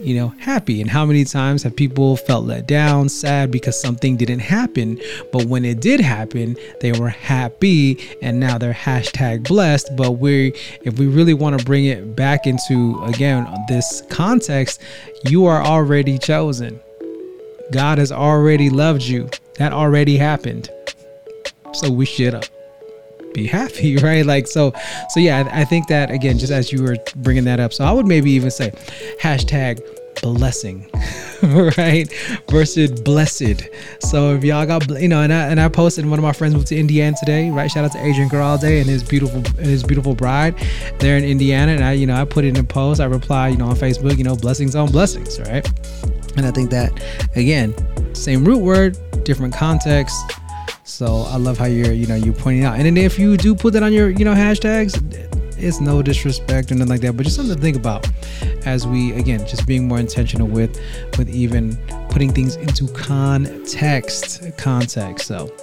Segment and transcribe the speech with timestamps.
[0.00, 0.80] you know, happy.
[0.80, 5.00] And how many times have people felt let down, sad because something didn't happen?
[5.32, 9.96] But when it did happen, they were happy and now they're hashtag blessed.
[9.96, 14.80] But we, if we really want to bring it back into, again, this context,
[15.26, 16.80] you are already chosen.
[17.72, 19.28] God has already loved you.
[19.56, 20.70] That already happened.
[21.72, 22.34] So we should
[23.32, 24.24] be happy, right?
[24.24, 24.72] Like so,
[25.10, 25.48] so yeah.
[25.52, 28.06] I, I think that again, just as you were bringing that up, so I would
[28.06, 28.70] maybe even say
[29.20, 29.80] hashtag
[30.22, 30.86] blessing
[31.78, 32.12] right
[32.50, 33.68] versus blessed
[34.00, 36.54] so if y'all got you know and I, and I posted one of my friends
[36.54, 39.82] moved to Indiana today right shout out to Adrian Garalde and his beautiful and his
[39.82, 40.54] beautiful bride
[40.98, 43.48] they're in Indiana and I you know I put it in a post I reply
[43.48, 45.66] you know on Facebook you know blessings on blessings right
[46.36, 47.02] and I think that
[47.34, 47.74] again
[48.14, 50.20] same root word different context
[50.90, 52.76] so I love how you're, you know, you're pointing out.
[52.76, 55.00] And then if you do put that on your, you know, hashtags,
[55.56, 58.08] it's no disrespect or nothing like that, but just something to think about
[58.66, 60.80] as we again just being more intentional with
[61.16, 61.76] with even
[62.10, 65.26] putting things into context context.
[65.26, 65.54] So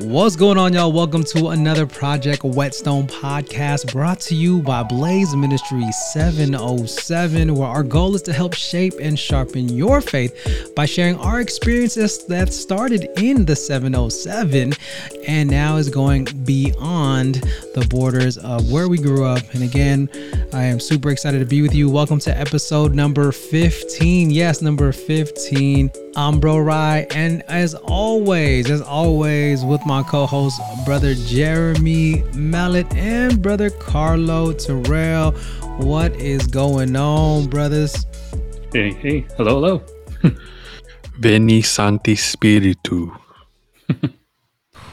[0.00, 0.92] What's going on, y'all?
[0.92, 7.82] Welcome to another Project Whetstone podcast brought to you by Blaze Ministry 707, where our
[7.82, 13.08] goal is to help shape and sharpen your faith by sharing our experiences that started
[13.16, 14.74] in the 707
[15.26, 17.36] and now is going beyond
[17.74, 19.42] the borders of where we grew up.
[19.54, 20.10] And again,
[20.52, 21.88] I am super excited to be with you.
[21.88, 24.28] Welcome to episode number 15.
[24.28, 25.90] Yes, number 15.
[26.18, 33.42] I'm Bro Rye, and as always, as always, with my co-host, brother Jeremy Mallet and
[33.42, 35.32] brother Carlo Terrell.
[35.76, 38.06] What is going on, brothers?
[38.72, 39.82] Hey, hey, hello,
[40.22, 40.34] hello.
[41.18, 43.14] Veni Sancti Spiritu.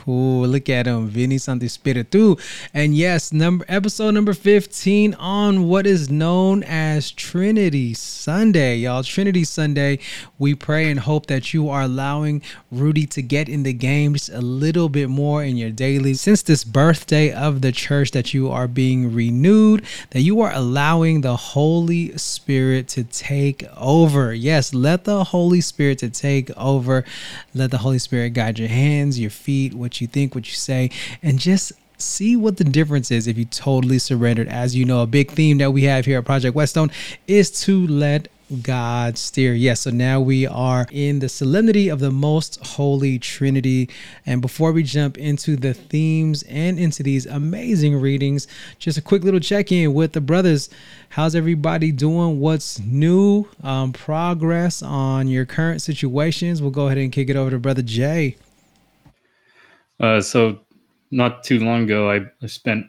[0.07, 2.35] Ooh, look at him, Vini Santi Spiritu.
[2.73, 8.77] And yes, number episode number 15 on what is known as Trinity Sunday.
[8.77, 9.99] Y'all, Trinity Sunday.
[10.37, 14.29] We pray and hope that you are allowing Rudy to get in the game just
[14.29, 16.13] a little bit more in your daily.
[16.13, 21.21] Since this birthday of the church that you are being renewed, that you are allowing
[21.21, 24.33] the Holy Spirit to take over.
[24.33, 27.05] Yes, let the Holy Spirit to take over.
[27.53, 30.89] Let the Holy Spirit guide your hands, your feet, what you think, what you say,
[31.21, 34.47] and just see what the difference is if you totally surrendered.
[34.47, 36.91] As you know, a big theme that we have here at Project Whetstone
[37.27, 38.27] is to let
[38.61, 39.53] God steer.
[39.53, 43.89] Yes, so now we are in the solemnity of the most holy Trinity.
[44.25, 49.23] And before we jump into the themes and into these amazing readings, just a quick
[49.23, 50.69] little check in with the brothers.
[51.09, 52.39] How's everybody doing?
[52.39, 53.47] What's new?
[53.63, 56.61] Um, progress on your current situations?
[56.61, 58.35] We'll go ahead and kick it over to Brother Jay.
[60.03, 60.59] Uh, so
[61.11, 62.85] not too long ago, I, I spent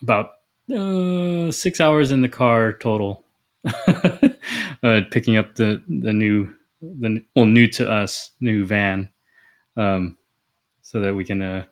[0.00, 0.34] about
[0.72, 3.24] uh, six hours in the car total,
[3.64, 9.08] uh, picking up the the new the well new to us new van,
[9.76, 10.16] um,
[10.82, 11.64] so that we can uh,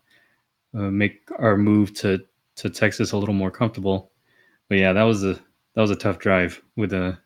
[0.74, 2.18] uh, make our move to
[2.56, 4.10] to Texas a little more comfortable.
[4.68, 5.34] But yeah, that was a
[5.74, 7.16] that was a tough drive with a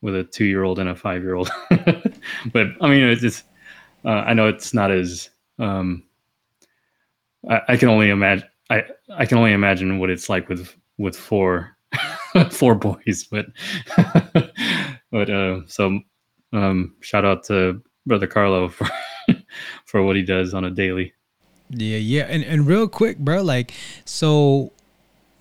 [0.00, 1.50] with a two year old and a five year old.
[1.70, 3.44] but I mean, it's just,
[4.06, 5.28] uh, I know it's not as
[5.58, 6.02] um,
[7.48, 8.48] I, I can only imagine.
[8.70, 8.84] I
[9.14, 11.76] I can only imagine what it's like with with four
[12.50, 13.26] four boys.
[13.30, 13.46] But
[15.10, 16.00] but uh, so
[16.52, 18.88] um, shout out to brother Carlo for
[19.86, 21.12] for what he does on a daily.
[21.70, 23.42] Yeah, yeah, and and real quick, bro.
[23.42, 23.72] Like,
[24.04, 24.72] so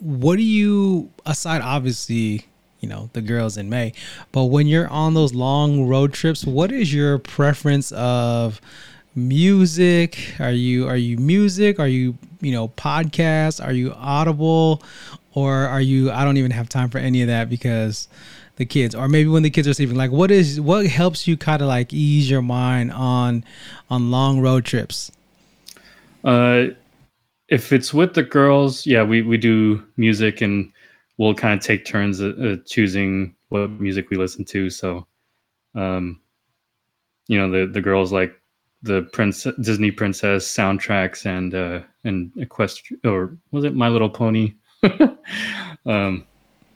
[0.04, 2.46] what do you aside obviously
[2.82, 3.94] you know the girls in may
[4.34, 8.60] but when you're on those long road trips what is your preference of
[9.16, 10.36] music?
[10.40, 11.80] Are you are you music?
[11.80, 13.64] Are you you know podcast?
[13.64, 14.82] Are you audible?
[15.34, 18.08] Or are you I don't even have time for any of that because
[18.56, 21.36] the kids or maybe when the kids are sleeping like what is what helps you
[21.36, 23.44] kind of like ease your mind on
[23.90, 25.12] on long road trips
[26.24, 26.66] uh
[27.48, 30.72] if it's with the girls yeah we we do music and
[31.18, 35.06] we'll kind of take turns uh, choosing what music we listen to so
[35.76, 36.20] um
[37.28, 38.40] you know the the girls like
[38.84, 44.54] the prince Disney princess soundtracks and uh, and Equestria or was it My Little Pony?
[45.86, 46.26] um,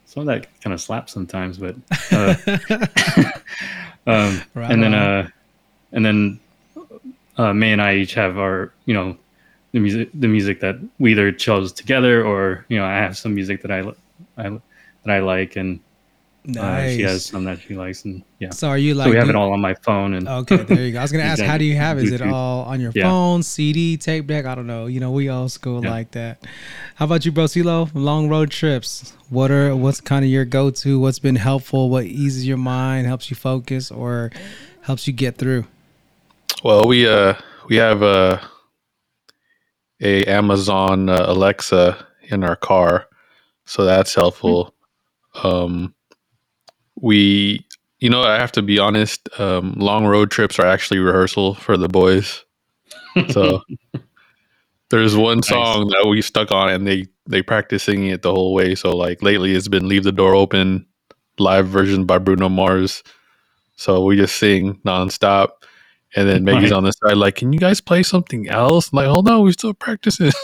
[0.06, 1.76] some of that kind of slaps sometimes, but
[2.12, 2.36] uh,
[4.08, 5.28] um, right and then uh,
[5.92, 6.40] and then
[7.38, 9.18] uh, May and I each have our you know
[9.74, 13.36] the music the music that we either chose together or you know I have some
[13.36, 13.80] music that I
[14.38, 14.50] I
[15.04, 15.82] that I like and
[16.50, 16.94] Nice.
[16.94, 18.52] Uh, she has some that she likes, and yeah.
[18.52, 19.08] So are you like?
[19.08, 21.00] So we have it all on my phone, and okay, there you go.
[21.00, 22.00] I was gonna ask, how do you have?
[22.00, 23.04] Is it all on your yeah.
[23.04, 24.46] phone, CD, tape deck?
[24.46, 24.86] I don't know.
[24.86, 25.90] You know, we all school yeah.
[25.90, 26.42] like that.
[26.96, 27.46] How about you, bro?
[27.46, 27.92] CeeLo?
[27.94, 29.14] Long road trips.
[29.30, 30.98] What are what's kind of your go to?
[30.98, 31.90] What's been helpful?
[31.90, 34.32] What eases your mind, helps you focus, or
[34.84, 35.66] helps you get through?
[36.64, 37.34] Well, we uh
[37.68, 38.40] we have uh,
[40.02, 43.08] a Amazon uh, Alexa in our car,
[43.66, 44.74] so that's helpful.
[45.44, 45.94] Um,
[47.02, 47.66] we,
[48.00, 49.28] you know, I have to be honest.
[49.40, 52.44] Um, long road trips are actually rehearsal for the boys.
[53.30, 53.62] So
[54.90, 55.48] there's one Nice.
[55.50, 58.76] song that we stuck on, and they they practice singing it the whole way.
[58.76, 60.86] So like lately, it's been "Leave the Door Open"
[61.40, 63.04] live version by Bruno Mars.
[63.76, 65.50] So we just sing nonstop.
[66.16, 66.78] And then Maggie's Right.
[66.78, 69.52] on the side, like, "Can you guys play something else?" I'm like, "Hold on, we're
[69.52, 70.32] still practicing."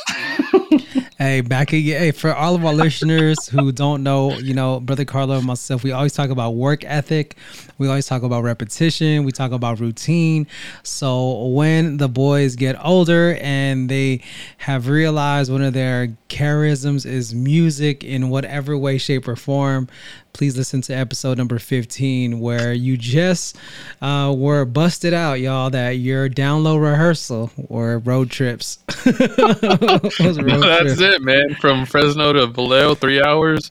[1.17, 1.99] Hey, back again.
[2.01, 5.83] Hey, for all of our listeners who don't know, you know, Brother Carlo and myself,
[5.83, 7.35] we always talk about work ethic.
[7.77, 9.23] We always talk about repetition.
[9.23, 10.47] We talk about routine.
[10.83, 14.21] So when the boys get older and they
[14.59, 19.87] have realized one of their charisms is music in whatever way, shape, or form,
[20.33, 23.57] please listen to episode number 15 where you just
[24.01, 28.79] uh, were busted out, y'all, that your down low rehearsal or road trips.
[29.05, 29.15] Was
[30.41, 31.01] road That's trips.
[31.01, 31.55] it, man.
[31.55, 33.69] From Fresno to Vallejo, three hours.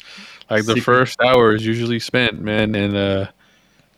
[0.50, 2.75] Like the first hour is usually spent, man.
[2.75, 3.26] And uh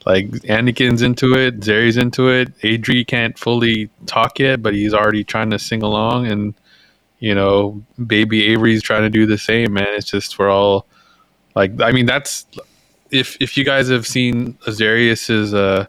[0.06, 2.56] like Anakin's into it, Zeri's into it.
[2.58, 6.54] Adri can't fully talk yet, but he's already trying to sing along and
[7.20, 9.88] you know, baby Avery's trying to do the same, man.
[9.90, 10.86] It's just we're all
[11.54, 12.46] like I mean that's
[13.10, 15.86] if if you guys have seen Azarius's uh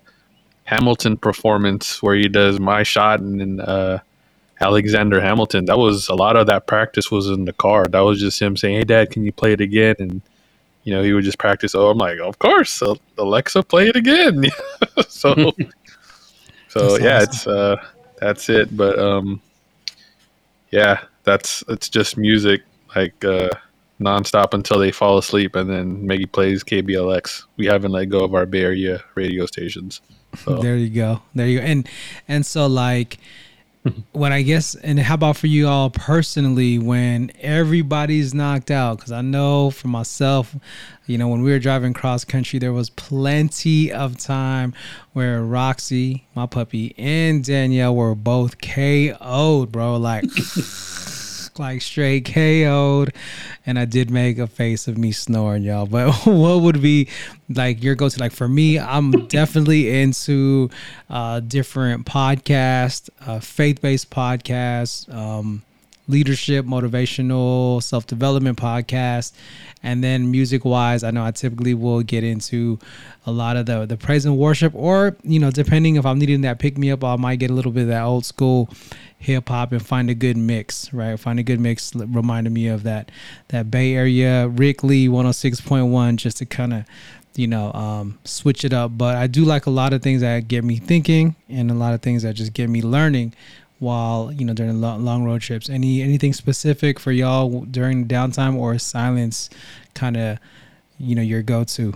[0.64, 4.00] Hamilton performance where he does my shot and then uh
[4.62, 5.66] Alexander Hamilton.
[5.66, 7.86] That was a lot of that practice was in the car.
[7.88, 10.22] That was just him saying, "Hey, Dad, can you play it again?" And
[10.86, 11.76] you know, he would just practice.
[11.76, 12.82] Oh, I'm like, of course,
[13.18, 14.46] Alexa, play it again.
[15.10, 15.34] so,
[16.70, 17.30] so yeah, awesome.
[17.30, 17.76] it's uh,
[18.22, 18.78] that's it.
[18.78, 19.42] But um,
[20.72, 22.62] yeah, that's it's just music
[22.96, 23.50] like uh,
[24.00, 27.46] nonstop until they fall asleep, and then Maggie plays KBLX.
[27.58, 30.02] We haven't let go of our Bay Area radio stations.
[30.38, 30.58] So.
[30.58, 31.24] There you go.
[31.34, 31.66] There you go.
[31.66, 31.90] And
[32.28, 33.18] and so like
[34.12, 39.00] when I guess and how about for you all personally when everybody's knocked out?
[39.00, 40.56] Cuz I know for myself
[41.06, 44.74] you know when we were driving cross country there was plenty of time
[45.14, 50.26] where Roxy, my puppy, and Danielle were both KO'd, bro, like
[51.60, 53.14] like straight KO'd.
[53.66, 55.86] And I did make a face of me snoring, y'all.
[55.86, 57.10] But what would be
[57.50, 58.20] like your go to?
[58.20, 60.70] Like for me, I'm definitely into
[61.10, 65.64] uh, different podcasts, uh, faith based podcasts, um,
[66.08, 69.32] leadership, motivational, self development podcasts.
[69.84, 72.80] And then music wise, I know I typically will get into
[73.28, 76.42] a lot of the the praise and worship, or you know, depending if I'm needing
[76.42, 78.70] that pick me up, I might get a little bit of that old school
[79.26, 81.20] hip hop and find a good mix, right?
[81.20, 83.12] Find a good mix, reminded me of that
[83.50, 86.86] that Bay Area Rick Lee 106.1, just to kind of
[87.36, 88.98] you know um, switch it up.
[88.98, 91.94] But I do like a lot of things that get me thinking, and a lot
[91.94, 93.34] of things that just get me learning
[93.80, 95.70] while you know during long, road trips.
[95.70, 99.50] Any anything specific for y'all during downtime or silence,
[99.94, 100.38] kind of
[100.98, 101.94] you know your go to?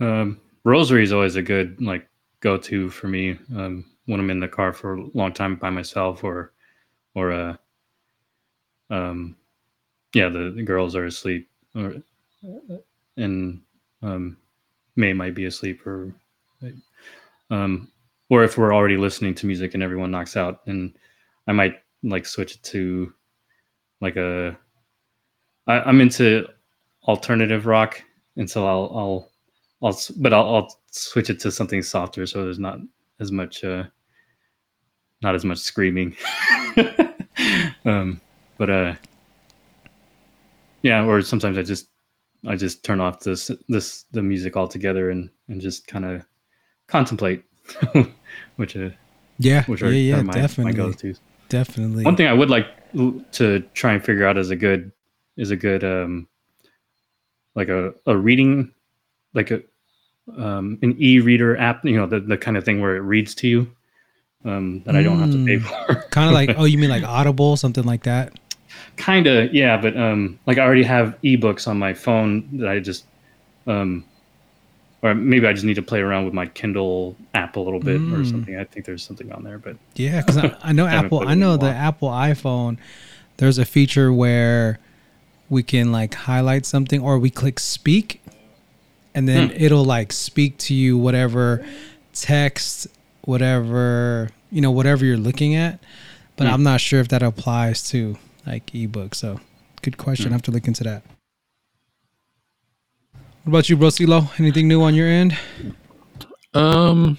[0.00, 2.08] Um, Rosary is always a good like
[2.40, 5.70] go to for me um, when I'm in the car for a long time by
[5.70, 6.52] myself or
[7.14, 7.56] or uh,
[8.90, 9.36] um,
[10.14, 11.96] yeah, the, the girls are asleep or
[13.16, 13.60] and
[14.02, 14.36] um,
[14.96, 16.12] May might be asleep or
[17.50, 17.90] um,
[18.30, 20.96] or if we're already listening to music and everyone knocks out, and
[21.46, 23.12] I might like switch it to
[24.00, 24.56] like a
[25.66, 26.46] I, I'm into
[27.06, 28.02] alternative rock,
[28.36, 29.30] and so I'll I'll
[29.82, 32.78] I'll but I'll, I'll switch it to something softer so there's not
[33.20, 33.84] as much uh
[35.22, 36.14] not as much screaming
[37.84, 38.20] um
[38.58, 38.94] but uh
[40.82, 41.88] yeah or sometimes i just
[42.46, 46.24] i just turn off this this the music altogether and and just kind of
[46.86, 47.42] contemplate
[48.56, 48.90] which uh
[49.38, 52.04] Yeah, which yeah, are yeah, kinda my, my definitely, go-to's definitely.
[52.04, 52.66] one thing I would like
[53.32, 54.92] to try and figure out is a good
[55.36, 56.28] is a good um
[57.54, 58.72] like a, a reading
[59.34, 59.62] like a
[60.36, 63.48] um an e-reader app, you know, the, the kind of thing where it reads to
[63.48, 63.70] you.
[64.44, 65.86] Um that I don't have to pay Mm.
[65.86, 65.94] for.
[66.10, 68.32] kind of like oh, you mean like Audible, something like that?
[68.96, 72.78] kind of yeah, but um like I already have ebooks on my phone that I
[72.80, 73.04] just
[73.66, 74.04] um
[75.02, 78.00] or maybe I just need to play around with my Kindle app a little bit
[78.10, 78.30] or Mm.
[78.30, 78.58] something.
[78.58, 81.20] I think there's something on there, but Yeah, because I, I know Apple.
[81.26, 81.66] I know the.
[81.70, 82.78] Apple iPhone.
[83.36, 84.78] There's a feature where
[85.50, 88.22] we can like highlight something, or we click speak,
[89.14, 89.56] and then Hmm.
[89.62, 91.64] it'll like speak to you whatever
[92.12, 92.86] text,
[93.26, 95.80] whatever you know, whatever you're looking at.
[96.36, 96.54] But Hmm.
[96.54, 98.16] I'm not sure if that applies to
[98.46, 99.14] like ebook.
[99.14, 99.40] So,
[99.82, 100.28] good question.
[100.28, 101.02] I have to look into that.
[103.44, 104.30] What about you, Brosilo?
[104.40, 105.36] Anything new on your end?
[106.54, 107.18] Um,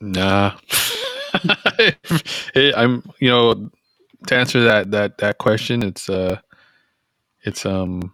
[0.00, 0.56] nah.
[2.54, 3.70] it, I'm, you know,
[4.26, 6.38] to answer that that that question, it's uh,
[7.42, 8.12] it's um,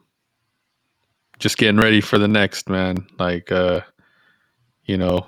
[1.39, 3.07] just getting ready for the next man.
[3.19, 3.83] Like uh,
[4.85, 5.27] you know,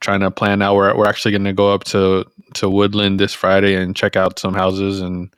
[0.00, 0.76] trying to plan out.
[0.76, 2.24] We're we're actually going to go up to
[2.54, 5.32] to Woodland this Friday and check out some houses and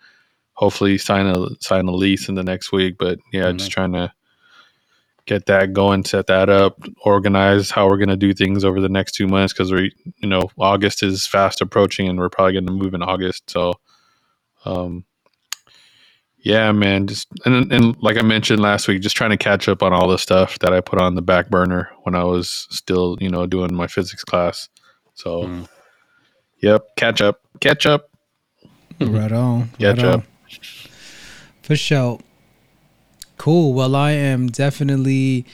[0.54, 2.96] hopefully sign a sign a lease in the next week.
[2.98, 3.58] But yeah, mm-hmm.
[3.58, 4.12] just trying to
[5.28, 8.88] get that going, set that up, organize how we're going to do things over the
[8.88, 12.66] next two months because we, you know, August is fast approaching and we're probably going
[12.66, 13.48] to move in August.
[13.50, 13.74] So,
[14.64, 15.04] um,
[16.40, 19.82] yeah, man, just and and like I mentioned last week, just trying to catch up
[19.82, 23.16] on all the stuff that I put on the back burner when I was still,
[23.20, 24.68] you know, doing my physics class.
[25.14, 25.68] So, mm.
[26.62, 28.10] yep, catch up, catch up.
[29.00, 29.70] Right on.
[29.78, 30.20] Catch right up.
[30.20, 30.26] On.
[31.62, 32.18] For sure.
[33.36, 33.72] Cool.
[33.72, 35.44] Well, I am definitely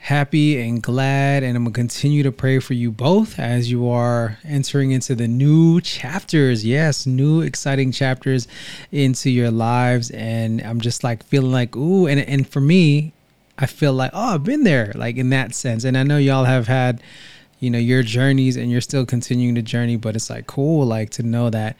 [0.00, 4.38] happy and glad, and I'm gonna continue to pray for you both as you are
[4.44, 6.64] entering into the new chapters.
[6.64, 8.48] Yes, new exciting chapters
[8.90, 13.12] into your lives, and I'm just like feeling like, ooh, and and for me,
[13.58, 16.44] I feel like, oh, I've been there, like in that sense, and I know y'all
[16.44, 17.02] have had
[17.60, 21.10] you know your journeys and you're still continuing the journey but it's like cool like
[21.10, 21.76] to know that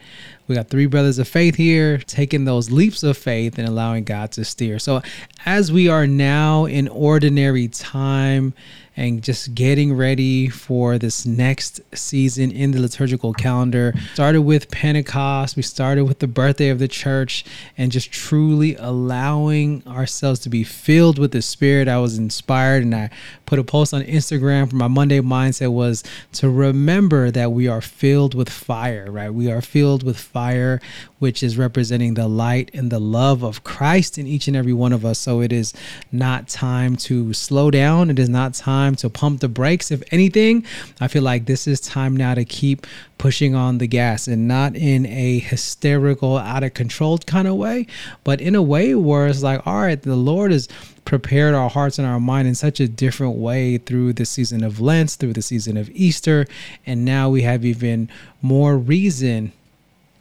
[0.47, 4.31] we got three brothers of faith here taking those leaps of faith and allowing god
[4.33, 4.79] to steer.
[4.79, 5.01] So
[5.45, 8.53] as we are now in ordinary time
[8.97, 13.93] and just getting ready for this next season in the liturgical calendar.
[14.13, 17.45] Started with Pentecost, we started with the birthday of the church,
[17.77, 21.87] and just truly allowing ourselves to be filled with the Spirit.
[21.87, 23.09] I was inspired, and I
[23.45, 27.81] put a post on Instagram for my Monday mindset was to remember that we are
[27.81, 29.33] filled with fire, right?
[29.33, 30.81] We are filled with fire,
[31.19, 34.91] which is representing the light and the love of Christ in each and every one
[34.91, 35.19] of us.
[35.19, 35.73] So it is
[36.11, 38.09] not time to slow down.
[38.09, 39.91] It is not time time to pump the brakes.
[39.91, 40.65] If anything,
[40.99, 44.75] I feel like this is time now to keep pushing on the gas and not
[44.75, 47.85] in a hysterical, out of control kind of way,
[48.23, 50.67] but in a way where it's like, all right, the Lord has
[51.05, 54.79] prepared our hearts and our mind in such a different way through the season of
[54.79, 56.47] Lent, through the season of Easter,
[56.85, 58.09] and now we have even
[58.41, 59.51] more reason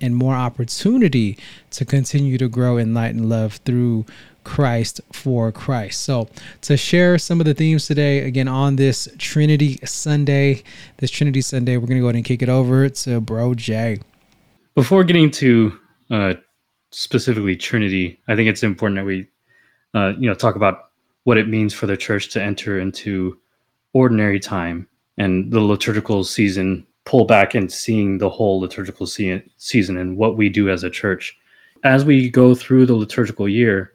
[0.02, 1.37] and more opportunity
[1.71, 4.05] to continue to grow in light and love through
[4.44, 6.02] Christ for Christ.
[6.02, 6.28] So,
[6.62, 10.62] to share some of the themes today, again, on this Trinity Sunday,
[10.99, 13.99] this Trinity Sunday, we're going to go ahead and kick it over to Bro Jay.
[14.75, 15.78] Before getting to
[16.11, 16.35] uh,
[16.90, 19.26] specifically Trinity, I think it's important that we,
[19.94, 20.90] uh, you know, talk about
[21.25, 23.38] what it means for the church to enter into
[23.92, 24.87] ordinary time
[25.18, 30.37] and the liturgical season, pull back and seeing the whole liturgical se- season and what
[30.37, 31.37] we do as a church.
[31.85, 33.92] As we go through the liturgical year,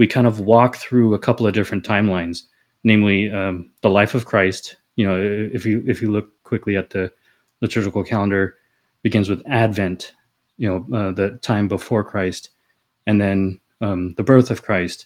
[0.00, 2.44] we kind of walk through a couple of different timelines,
[2.84, 4.76] namely um, the life of Christ.
[4.96, 5.20] You know,
[5.52, 7.12] if you if you look quickly at the
[7.60, 8.56] liturgical calendar,
[9.02, 10.14] begins with Advent,
[10.56, 12.48] you know, uh, the time before Christ,
[13.06, 15.04] and then um, the birth of Christ,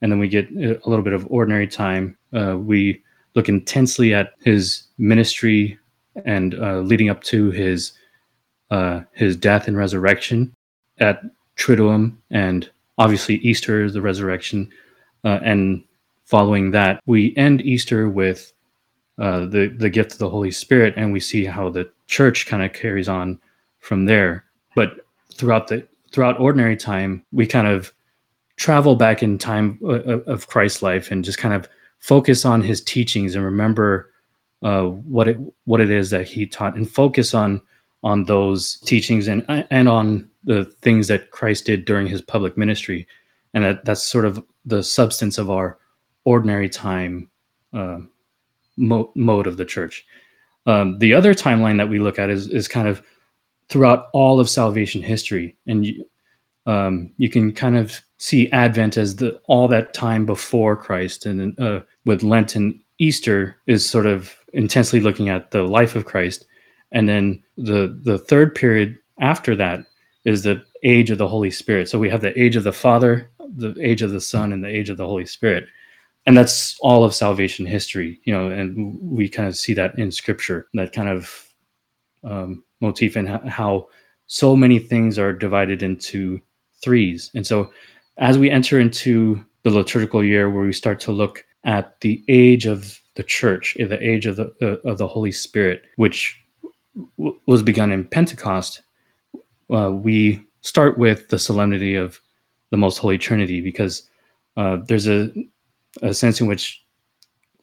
[0.00, 2.18] and then we get a little bit of ordinary time.
[2.32, 3.00] Uh, we
[3.36, 5.78] look intensely at his ministry
[6.24, 7.92] and uh, leading up to his
[8.72, 10.52] uh, his death and resurrection
[10.98, 11.22] at
[11.56, 12.68] Triduum and
[12.98, 14.70] obviously Easter is the resurrection,
[15.24, 15.84] uh, and
[16.24, 18.52] following that, we end Easter with
[19.18, 22.62] uh, the the gift of the Holy Spirit, and we see how the church kind
[22.62, 23.38] of carries on
[23.80, 24.44] from there.
[24.74, 27.92] But throughout the throughout ordinary time, we kind of
[28.56, 31.68] travel back in time uh, uh of Christ's life and just kind of
[31.98, 34.10] focus on his teachings and remember
[34.62, 37.60] uh, what it what it is that he taught and focus on
[38.02, 43.06] on those teachings and and on the things that Christ did during his public ministry,
[43.54, 45.78] and that that's sort of the substance of our
[46.24, 47.28] ordinary time
[47.72, 47.98] uh,
[48.76, 50.04] mo- mode of the church.
[50.66, 53.02] Um, the other timeline that we look at is is kind of
[53.68, 56.04] throughout all of salvation history, and you,
[56.66, 61.58] um, you can kind of see Advent as the all that time before Christ, and
[61.60, 66.46] uh, with Lent and Easter is sort of intensely looking at the life of Christ,
[66.92, 69.84] and then the the third period after that
[70.24, 71.88] is the age of the Holy Spirit.
[71.88, 74.68] So we have the age of the Father, the age of the Son, and the
[74.68, 75.66] age of the Holy Spirit.
[76.26, 80.12] And that's all of salvation history, you know, and we kind of see that in
[80.12, 81.48] scripture, that kind of
[82.22, 83.88] um, motif and how
[84.28, 86.40] so many things are divided into
[86.82, 87.30] threes.
[87.34, 87.72] And so
[88.18, 92.66] as we enter into the liturgical year where we start to look at the age
[92.66, 96.40] of the church, the age of the, uh, of the Holy Spirit, which
[97.18, 98.82] w- was begun in Pentecost,
[99.72, 102.20] uh, we start with the solemnity of
[102.70, 104.08] the Most Holy Trinity because
[104.56, 105.32] uh, there's a,
[106.02, 106.84] a sense in which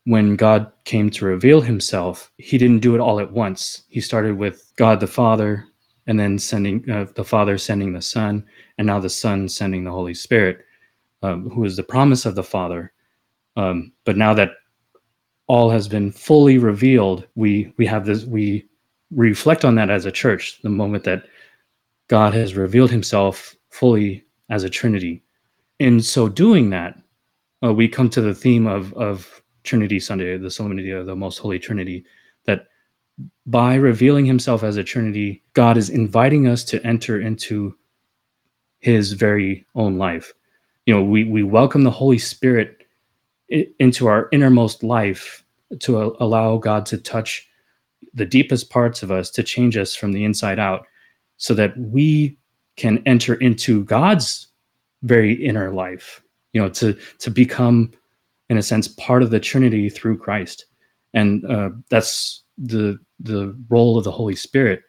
[0.05, 3.83] when God came to reveal himself, he didn't do it all at once.
[3.89, 5.65] He started with God the Father,
[6.07, 8.43] and then sending uh, the Father sending the Son,
[8.77, 10.65] and now the Son sending the Holy Spirit,
[11.21, 12.91] um, who is the promise of the Father.
[13.55, 14.53] Um, but now that
[15.45, 18.65] all has been fully revealed, we we have this we
[19.11, 20.59] reflect on that as a church.
[20.63, 21.25] The moment that
[22.09, 25.23] God has revealed Himself fully as a Trinity,
[25.79, 26.99] in so doing that,
[27.63, 31.37] uh, we come to the theme of of Trinity Sunday, the solemnity of the Most
[31.37, 32.05] Holy Trinity,
[32.45, 32.67] that
[33.45, 37.75] by revealing himself as a Trinity, God is inviting us to enter into
[38.79, 40.33] his very own life.
[40.85, 42.85] You know, we, we welcome the Holy Spirit
[43.49, 45.43] into our innermost life
[45.79, 47.47] to allow God to touch
[48.13, 50.87] the deepest parts of us, to change us from the inside out,
[51.39, 52.37] so that we
[52.77, 54.47] can enter into God's
[55.01, 56.21] very inner life,
[56.53, 57.91] you know, to, to become,
[58.49, 60.65] in a sense, part of the Trinity through Christ.
[61.13, 64.81] And uh, that's the the role of the Holy Spirit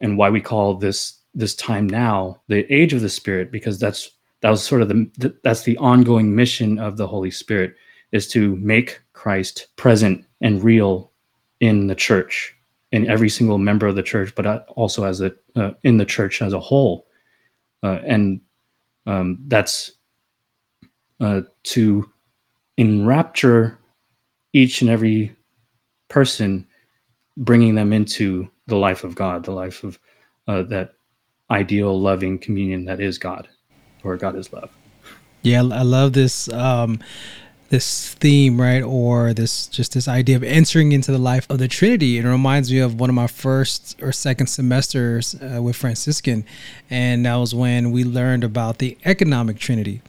[0.00, 4.10] and why we call this this time now the age of the Spirit because that's
[4.40, 7.74] that was sort of the that's the ongoing mission of the Holy Spirit
[8.12, 11.12] is to make Christ present and real
[11.60, 12.54] in the church
[12.92, 16.40] in every single member of the church but also as a uh, in the church
[16.42, 17.06] as a whole
[17.82, 18.40] uh, and
[19.06, 19.92] um, that's
[21.20, 22.08] uh, to
[22.76, 23.78] enrapture
[24.52, 25.34] each and every
[26.08, 26.66] person
[27.36, 29.98] bringing them into the life of God, the life of
[30.46, 30.94] uh, that
[31.50, 33.48] ideal, loving communion that is God,
[34.04, 34.70] or God is love.
[35.42, 37.00] Yeah, I love this um,
[37.72, 41.66] this theme, right, or this just this idea of entering into the life of the
[41.66, 42.18] Trinity.
[42.18, 46.44] It reminds me of one of my first or second semesters uh, with Franciscan,
[46.90, 50.02] and that was when we learned about the economic Trinity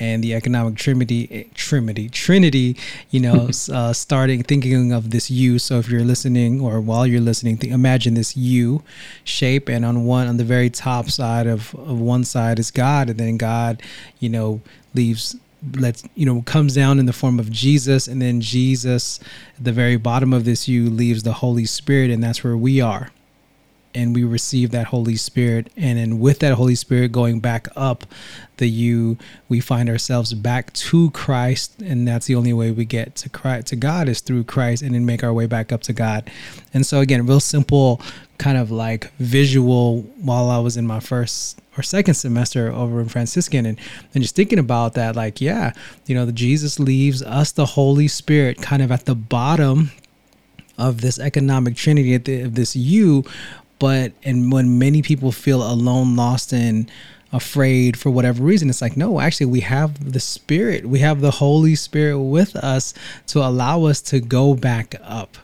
[0.00, 2.76] and the economic trinity trinity trinity
[3.10, 7.22] you know uh, starting thinking of this u so if you're listening or while you're
[7.22, 8.82] listening think, imagine this u
[9.24, 13.08] shape and on one on the very top side of, of one side is god
[13.08, 13.82] and then god
[14.20, 14.60] you know
[14.94, 15.36] leaves
[15.74, 19.18] lets you know comes down in the form of jesus and then jesus
[19.56, 22.80] at the very bottom of this u leaves the holy spirit and that's where we
[22.80, 23.10] are
[23.94, 25.70] and we receive that Holy Spirit.
[25.76, 28.06] And then with that Holy Spirit going back up
[28.58, 29.16] the U,
[29.48, 31.80] we find ourselves back to Christ.
[31.82, 34.94] And that's the only way we get to Christ, to God is through Christ and
[34.94, 36.30] then make our way back up to God.
[36.74, 38.00] And so again, real simple
[38.38, 43.08] kind of like visual while I was in my first or second semester over in
[43.08, 43.78] Franciscan and,
[44.14, 45.72] and just thinking about that, like, yeah,
[46.06, 49.92] you know, the Jesus leaves us the Holy Spirit kind of at the bottom
[50.76, 53.24] of this economic trinity of this you,
[53.78, 56.90] but and when many people feel alone lost and
[57.30, 60.86] afraid for whatever reason it's like no actually we have the spirit.
[60.86, 62.94] We have the holy spirit with us
[63.26, 65.36] to allow us to go back up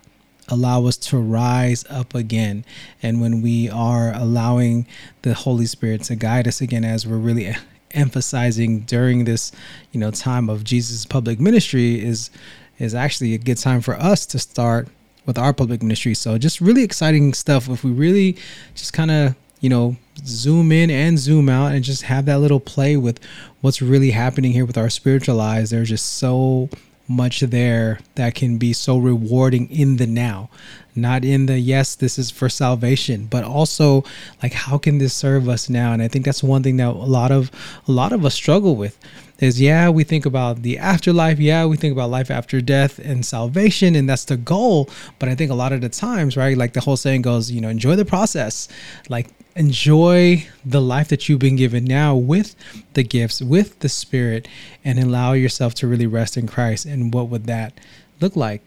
[0.49, 2.65] allow us to rise up again
[3.03, 4.87] and when we are allowing
[5.23, 7.55] the holy spirit to guide us again as we're really
[7.93, 9.53] emphasizing during this
[9.93, 12.31] you know time of jesus public ministry is
[12.79, 14.89] is actually a good time for us to start
[15.27, 16.15] with our public ministry.
[16.15, 17.69] So just really exciting stuff.
[17.69, 18.37] If we really
[18.75, 22.61] just kind of you know zoom in and zoom out and just have that little
[22.61, 23.19] play with
[23.61, 26.69] what's really happening here with our spiritual eyes, there's just so
[27.09, 30.49] much there that can be so rewarding in the now
[30.95, 34.03] not in the yes this is for salvation but also
[34.43, 36.93] like how can this serve us now and i think that's one thing that a
[36.93, 37.51] lot of
[37.87, 38.99] a lot of us struggle with
[39.41, 41.39] is yeah, we think about the afterlife.
[41.39, 44.89] Yeah, we think about life after death and salvation, and that's the goal.
[45.19, 47.61] But I think a lot of the times, right, like the whole saying goes, you
[47.61, 48.69] know, enjoy the process.
[49.09, 52.57] Like, enjoy the life that you've been given now with
[52.95, 54.49] the gifts, with the Spirit,
[54.85, 56.87] and allow yourself to really rest in Christ.
[56.87, 57.73] And what would that
[58.21, 58.63] look like,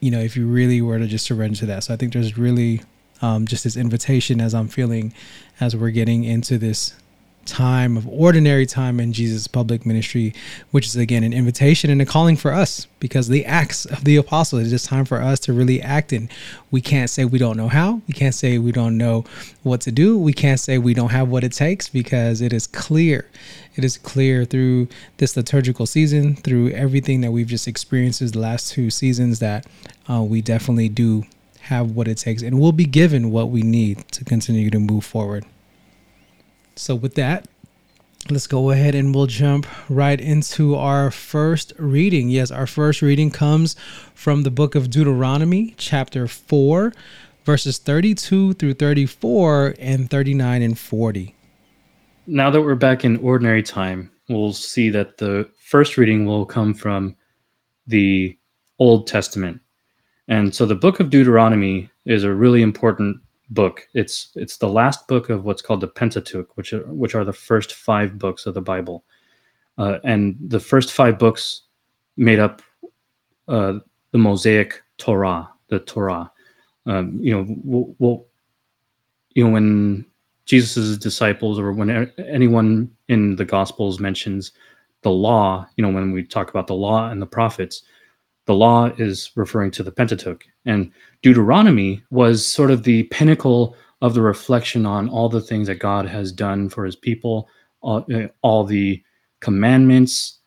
[0.00, 1.84] you know, if you really were to just surrender to that?
[1.84, 2.82] So I think there's really
[3.22, 5.12] um, just this invitation as I'm feeling
[5.60, 6.94] as we're getting into this
[7.46, 10.34] time of ordinary time in Jesus' public ministry,
[10.70, 14.16] which is again an invitation and a calling for us because the acts of the
[14.16, 16.28] apostle it is time for us to really act in.
[16.70, 18.00] We can't say we don't know how.
[18.08, 19.24] We can't say we don't know
[19.62, 20.18] what to do.
[20.18, 23.28] We can't say we don't have what it takes because it is clear.
[23.76, 28.72] It is clear through this liturgical season, through everything that we've just experienced the last
[28.72, 29.66] two seasons, that
[30.08, 31.24] uh, we definitely do
[31.64, 35.04] have what it takes and we'll be given what we need to continue to move
[35.04, 35.44] forward.
[36.76, 37.46] So, with that,
[38.30, 42.28] let's go ahead and we'll jump right into our first reading.
[42.30, 43.76] Yes, our first reading comes
[44.14, 46.92] from the book of Deuteronomy, chapter 4,
[47.44, 51.34] verses 32 through 34 and 39 and 40.
[52.26, 56.72] now that we're back in ordinary time, we'll see that the first reading will come
[56.74, 57.14] from
[57.86, 58.36] the
[58.78, 59.60] Old Testament.
[60.26, 63.18] And so the book of Deuteronomy is a really important
[63.50, 63.86] book.
[63.94, 67.32] It's it's the last book of what's called the Pentateuch, which are, which are the
[67.32, 69.04] first five books of the Bible.
[69.76, 71.62] Uh, and the first five books
[72.16, 72.62] made up
[73.48, 73.78] uh,
[74.12, 76.30] the Mosaic Torah, the Torah.
[76.86, 78.26] Um, you know, we'll, we'll,
[79.30, 80.06] you know when
[80.46, 84.52] Jesus's disciples or when anyone in the Gospels mentions
[85.02, 87.82] the law, you know, when we talk about the law and the prophets,
[88.46, 90.44] the law is referring to the Pentateuch.
[90.66, 90.90] And
[91.24, 96.04] Deuteronomy was sort of the pinnacle of the reflection on all the things that God
[96.04, 97.48] has done for his people,
[97.80, 99.02] all, uh, all the
[99.40, 100.40] commandments,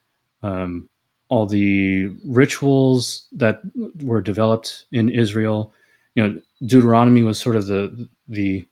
[0.43, 0.87] um,
[1.29, 3.61] all the rituals that
[4.03, 5.73] were developed in Israel.
[6.13, 8.63] You know, Deuteronomy was sort of the the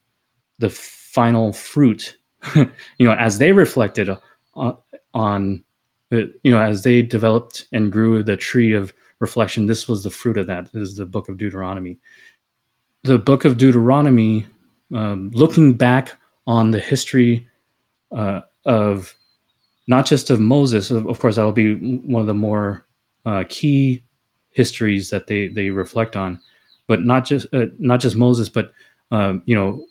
[0.60, 2.18] the final fruit.
[2.56, 4.16] you know, as they reflected
[4.54, 4.78] on,
[5.16, 5.64] on
[6.12, 10.38] you know, as they developed and grew the tree of reflection, this was the fruit
[10.38, 10.70] of that.
[10.74, 11.98] Is the book of Deuteronomy.
[13.04, 14.48] The book of Deuteronomy,
[14.94, 17.48] um, looking back on the history
[18.16, 19.14] uh, of
[19.88, 22.86] not just of Moses, of, of course, that'll be one of the more
[23.26, 24.04] uh, key
[24.52, 26.40] histories that they they reflect on,
[26.88, 28.72] but not just uh, not just Moses, but
[29.12, 29.86] um, you know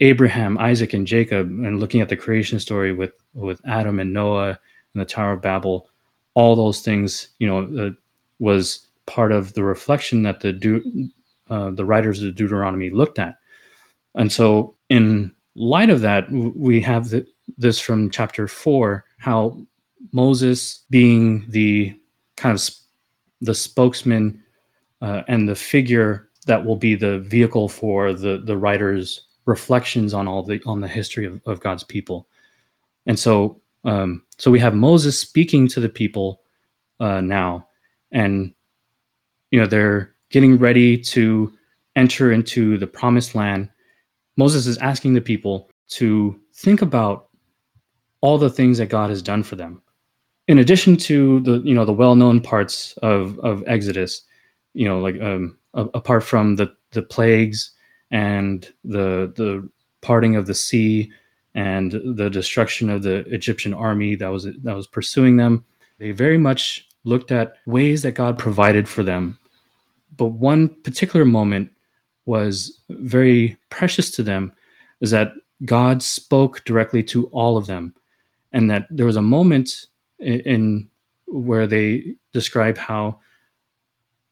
[0.00, 4.58] Abraham, Isaac, and Jacob, and looking at the creation story with with Adam and Noah
[4.94, 5.88] and the Tower of Babel,
[6.34, 7.90] all those things, you know, uh,
[8.38, 11.10] was part of the reflection that the De-
[11.50, 13.36] uh, the writers of Deuteronomy looked at,
[14.14, 19.58] and so in light of that, we have the, this from chapter four, how
[20.12, 21.98] Moses, being the
[22.36, 22.84] kind of sp-
[23.40, 24.42] the spokesman
[25.00, 30.28] uh, and the figure that will be the vehicle for the the writers' reflections on
[30.28, 32.28] all the on the history of, of God's people,
[33.06, 36.42] and so um, so we have Moses speaking to the people
[37.00, 37.67] uh, now,
[38.12, 38.52] and
[39.50, 41.52] you know they're getting ready to
[41.96, 43.68] enter into the promised land.
[44.36, 47.28] Moses is asking the people to think about
[48.20, 49.82] all the things that God has done for them.
[50.46, 54.22] In addition to the you know the well-known parts of of Exodus,
[54.74, 57.72] you know like um, a, apart from the the plagues
[58.10, 59.68] and the the
[60.00, 61.10] parting of the sea
[61.54, 65.64] and the destruction of the Egyptian army that was that was pursuing them,
[65.98, 69.38] they very much looked at ways that God provided for them.
[70.16, 71.70] But one particular moment
[72.26, 74.52] was very precious to them
[75.00, 75.32] is that
[75.64, 77.94] God spoke directly to all of them
[78.52, 79.86] and that there was a moment
[80.18, 80.88] in, in
[81.26, 83.18] where they describe how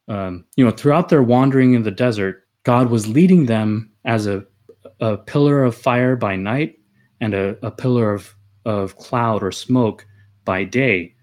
[0.09, 4.45] um, you know throughout their wandering in the desert god was leading them as a,
[5.01, 6.79] a pillar of fire by night
[7.21, 10.07] and a, a pillar of, of cloud or smoke
[10.45, 11.15] by day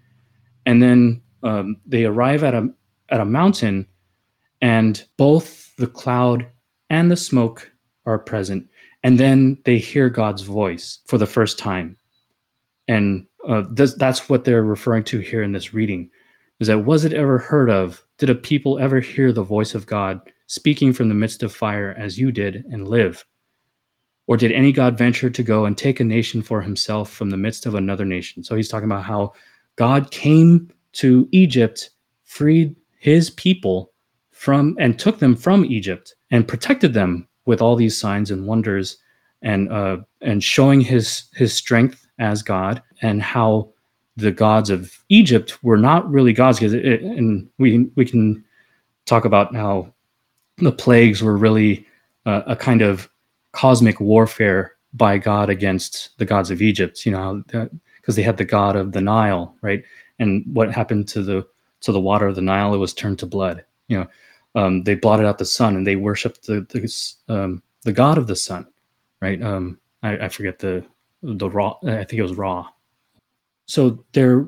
[0.66, 2.68] and then um, they arrive at a
[3.10, 3.86] at a mountain
[4.60, 6.46] and both the cloud
[6.90, 7.70] and the smoke
[8.06, 8.68] are present.
[9.02, 11.96] And then they hear god's voice for the first time.
[12.88, 16.10] And uh, this, that's what they're referring to here in this reading
[16.60, 18.02] is that was it ever heard of?
[18.18, 21.94] Did a people ever hear the voice of god speaking from the midst of fire
[21.98, 23.24] as you did and live?
[24.26, 27.36] Or did any god venture to go and take a nation for himself from the
[27.36, 28.44] midst of another nation?
[28.44, 29.34] So he's talking about how
[29.76, 31.90] god came to egypt
[32.24, 33.92] freed his people
[34.30, 38.98] from and took them from egypt and protected them with all these signs and wonders
[39.42, 43.70] and uh, and showing his his strength as God and how
[44.16, 48.42] the gods of Egypt were not really gods because and we we can
[49.06, 49.92] talk about how
[50.58, 51.86] the plagues were really
[52.26, 53.08] uh, a kind of
[53.52, 57.04] cosmic warfare by God against the gods of Egypt.
[57.04, 57.42] You know,
[58.00, 59.84] because they had the god of the Nile, right?
[60.18, 61.46] And what happened to the
[61.80, 62.74] to the water of the Nile?
[62.74, 63.64] It was turned to blood.
[63.88, 64.06] You know,
[64.54, 68.26] um, they blotted out the sun and they worshipped the the, um, the god of
[68.26, 68.66] the sun,
[69.20, 69.42] right?
[69.42, 70.84] Um, I, I forget the
[71.24, 72.68] the Ra i think it was Ra
[73.66, 74.46] so they're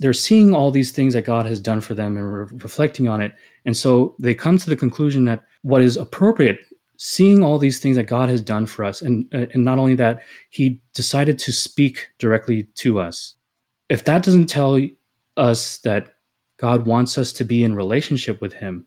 [0.00, 3.20] they're seeing all these things that god has done for them and re- reflecting on
[3.20, 3.34] it
[3.66, 6.60] and so they come to the conclusion that what is appropriate
[6.96, 9.94] seeing all these things that god has done for us and uh, and not only
[9.94, 13.34] that he decided to speak directly to us
[13.88, 14.80] if that doesn't tell
[15.36, 16.14] us that
[16.58, 18.86] god wants us to be in relationship with him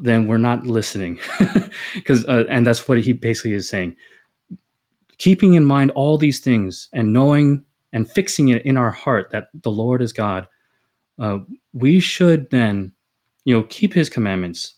[0.00, 1.18] then we're not listening.
[1.94, 3.96] Because uh, and that's what he basically is saying.
[5.18, 9.48] Keeping in mind all these things and knowing and fixing it in our heart that
[9.62, 10.48] the Lord is God,
[11.18, 11.38] uh,
[11.72, 12.92] we should then,
[13.44, 14.74] you know, keep His commandments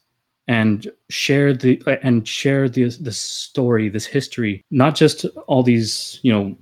[0.48, 6.32] and share the and share the the story, this history, not just all these, you
[6.32, 6.56] know,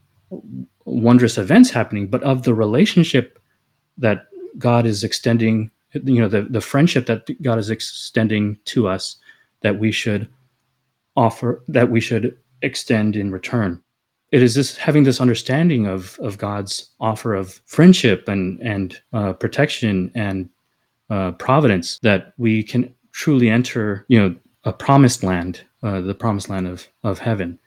[0.85, 3.38] wondrous events happening, but of the relationship
[3.99, 4.27] that
[4.59, 9.16] God is extending, you know, the, the friendship that God is extending to us
[9.62, 10.29] that we should
[11.16, 13.81] offer, that we should extend in return.
[14.31, 19.33] It is this having this understanding of of God's offer of friendship and and uh,
[19.35, 20.49] protection and
[21.09, 26.49] uh, providence that we can truly enter, you know, a promised land, uh, the promised
[26.49, 27.59] land of of heaven,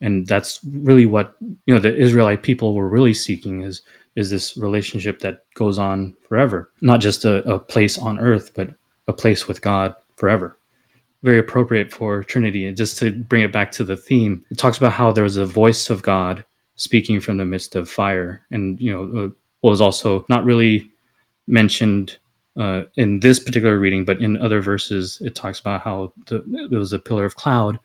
[0.00, 3.82] and that's really what you know the Israelite people were really seeking is
[4.16, 8.70] is this relationship that goes on forever, not just a, a place on earth, but
[9.06, 10.58] a place with God forever
[11.22, 12.66] very appropriate for Trinity.
[12.66, 15.36] And just to bring it back to the theme, it talks about how there was
[15.36, 16.44] a voice of God
[16.76, 19.28] speaking from the midst of fire, and you know, uh,
[19.62, 20.90] was also not really
[21.46, 22.16] mentioned
[22.58, 26.78] uh, in this particular reading, but in other verses, it talks about how the, there
[26.78, 27.78] was a pillar of cloud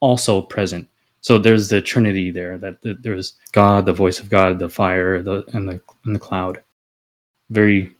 [0.00, 0.86] also present.
[1.22, 2.58] So there's the Trinity there.
[2.58, 6.20] That the, there's God, the voice of God, the fire, the and the and the
[6.20, 6.62] cloud.
[7.50, 7.94] Very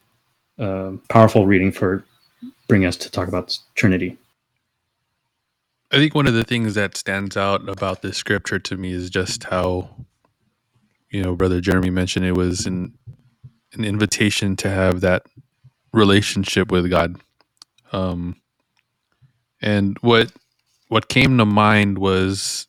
[0.59, 2.05] uh, powerful reading for
[2.69, 4.19] bring us to talk about Trinity.
[5.93, 9.11] I think one of the things that stands out about this scripture to me is
[9.11, 9.91] just how,
[11.11, 12.95] you know, Brother Jeremy mentioned it was an
[13.75, 15.27] an invitation to have that
[15.93, 17.21] relationship with God.
[17.93, 18.37] Um,
[19.63, 20.33] and what
[20.89, 22.67] what came to mind was,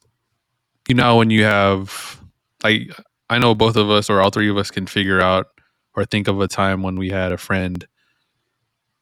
[0.88, 2.20] you know, when you have,
[2.64, 2.88] I
[3.30, 5.48] I know both of us or all three of us can figure out
[5.96, 7.86] or think of a time when we had a friend,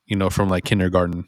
[0.05, 1.27] you know, from like kindergarten,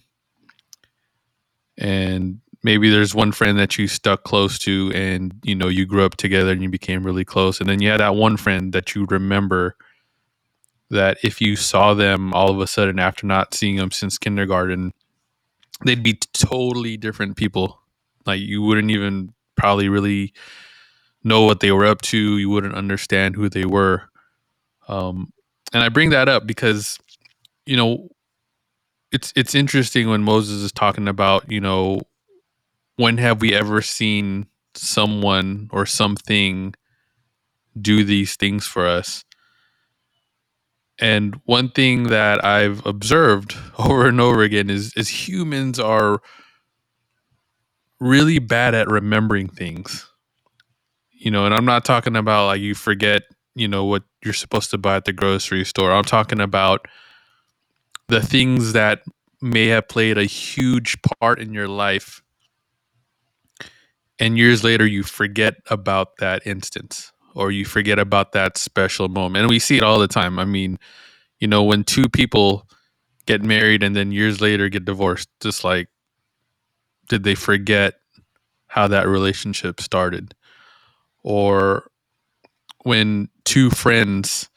[1.77, 6.05] and maybe there's one friend that you stuck close to and you know you grew
[6.05, 7.59] up together and you became really close.
[7.59, 9.75] And then you had that one friend that you remember
[10.89, 14.93] that if you saw them all of a sudden after not seeing them since kindergarten
[15.85, 17.79] they'd be totally different people.
[18.25, 20.33] Like you wouldn't even probably really
[21.23, 24.03] know what they were up to you wouldn't understand who they were
[24.87, 25.31] um,
[25.73, 26.97] and i bring that up because
[27.65, 28.09] you know
[29.11, 31.99] it's it's interesting when moses is talking about you know
[32.95, 36.73] when have we ever seen someone or something
[37.79, 39.23] do these things for us?
[40.99, 46.21] And one thing that I've observed over and over again is is humans are
[48.03, 50.09] really bad at remembering things.
[51.11, 53.23] You know, and I'm not talking about like you forget,
[53.55, 55.91] you know, what you're supposed to buy at the grocery store.
[55.91, 56.87] I'm talking about
[58.09, 59.03] the things that
[59.41, 62.21] may have played a huge part in your life
[64.19, 69.43] and years later you forget about that instance or you forget about that special moment
[69.43, 70.79] and we see it all the time i mean
[71.39, 72.67] you know when two people
[73.25, 75.89] get married and then years later get divorced just like
[77.13, 77.95] did they forget
[78.67, 80.35] how that relationship started?
[81.23, 81.87] Or
[82.83, 84.49] when two friends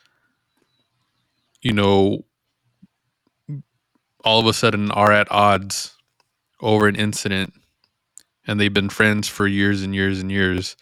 [1.63, 2.25] you know
[4.25, 5.97] all of a sudden are at odds
[6.61, 7.53] over an incident
[8.47, 10.77] and they've been friends for years and years and years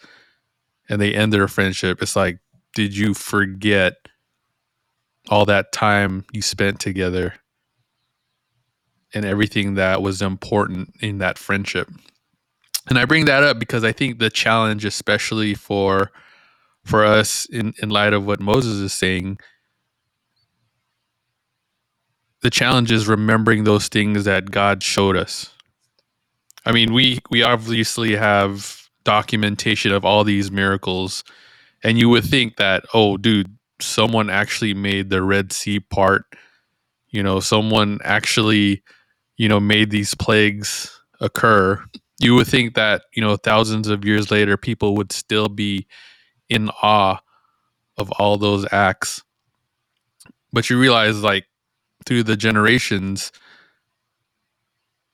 [0.89, 2.39] and they end their friendship it's like
[2.75, 3.93] did you forget
[5.29, 7.33] all that time you spent together
[9.15, 11.89] and everything that was important in that friendship
[12.89, 16.11] and i bring that up because i think the challenge especially for
[16.83, 19.37] for us in in light of what moses is saying
[22.41, 25.49] the challenge is remembering those things that god showed us
[26.65, 31.23] I mean, we we obviously have documentation of all these miracles,
[31.83, 36.25] and you would think that, oh, dude, someone actually made the Red Sea part.
[37.09, 38.83] You know, someone actually,
[39.37, 41.83] you know, made these plagues occur.
[42.19, 45.87] You would think that you know, thousands of years later, people would still be
[46.49, 47.19] in awe
[47.97, 49.23] of all those acts.
[50.53, 51.45] But you realize, like,
[52.05, 53.31] through the generations,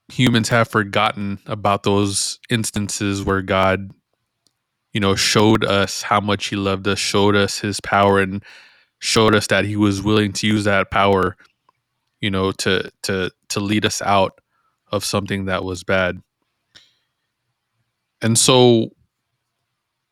[0.09, 3.91] humans have forgotten about those instances where God,
[4.93, 8.43] you know, showed us how much He loved us, showed us His power, and
[8.99, 11.37] showed us that He was willing to use that power,
[12.21, 14.39] you know, to to to lead us out
[14.91, 16.21] of something that was bad.
[18.21, 18.91] And so,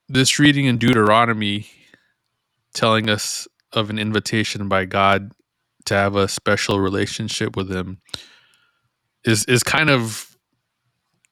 [0.07, 1.67] this reading in Deuteronomy,
[2.73, 5.31] telling us of an invitation by God
[5.85, 7.99] to have a special relationship with Him
[9.23, 10.35] is is kind of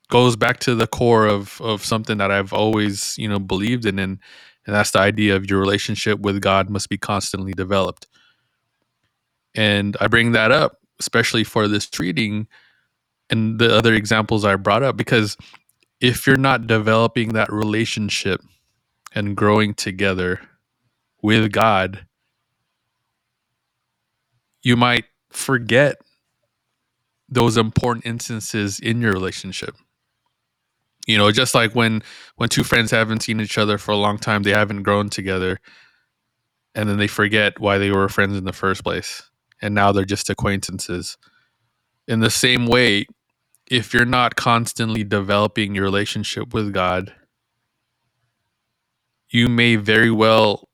[0.10, 4.00] goes back to the core of of something that I've always you know believed in,
[4.00, 4.20] and
[4.66, 8.08] and that's the idea of your relationship with God must be constantly developed.
[9.58, 12.48] And I bring that up especially for this reading
[13.30, 15.38] and the other examples I brought up because
[16.00, 18.42] if you're not developing that relationship
[19.14, 20.40] and growing together,
[21.22, 22.06] with God,
[24.64, 25.98] you might forget
[27.30, 29.76] those important instances in your relationship.
[31.06, 32.04] You know, just like when
[32.36, 35.60] when two friends haven't seen each other for a long time, they haven't grown together,
[36.76, 39.27] and then they forget why they were friends in the first place,
[39.62, 41.18] and now they're just acquaintances.
[42.08, 43.06] In the same way,
[43.70, 47.14] if you're not constantly developing your relationship with God,
[49.30, 50.70] you may very well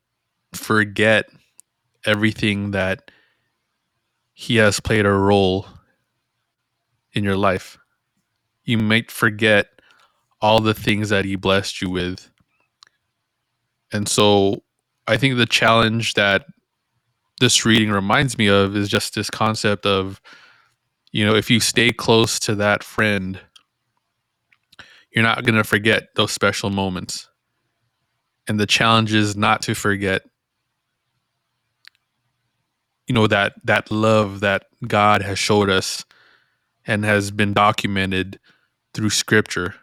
[0.52, 1.28] forget
[2.06, 3.10] everything that
[4.32, 5.66] he has played a role
[7.12, 7.78] in your life.
[8.64, 9.68] You might forget
[10.40, 12.30] all the things that he blessed you with.
[13.92, 14.62] And so
[15.06, 16.46] I think the challenge that
[17.40, 20.20] this reading reminds me of is just this concept of,
[21.12, 23.40] you know, if you stay close to that friend,
[25.10, 27.28] you're not going to forget those special moments.
[28.46, 30.22] And the challenge is not to forget
[33.06, 36.04] you know that that love that God has showed us
[36.86, 38.38] and has been documented
[38.92, 39.74] through scripture.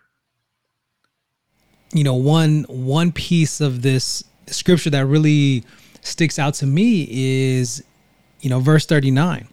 [1.93, 5.63] You know, one one piece of this scripture that really
[6.01, 7.83] sticks out to me is
[8.41, 9.47] you know verse 39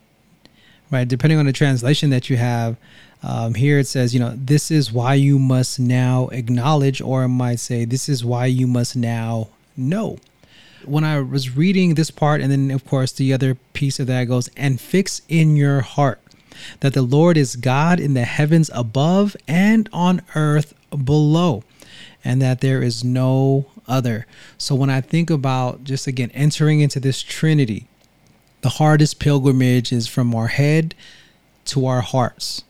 [0.90, 1.06] right?
[1.06, 2.76] Depending on the translation that you have
[3.22, 7.28] um, here it says you know this is why you must now acknowledge or it
[7.28, 10.18] might say this is why you must now know.
[10.84, 14.24] When I was reading this part, and then of course the other piece of that
[14.24, 16.20] goes, and fix in your heart
[16.80, 21.64] that the Lord is God in the heavens above and on earth below,
[22.24, 24.26] and that there is no other.
[24.58, 27.86] So when I think about just again entering into this Trinity,
[28.60, 30.94] the hardest pilgrimage is from our head
[31.66, 32.64] to our hearts.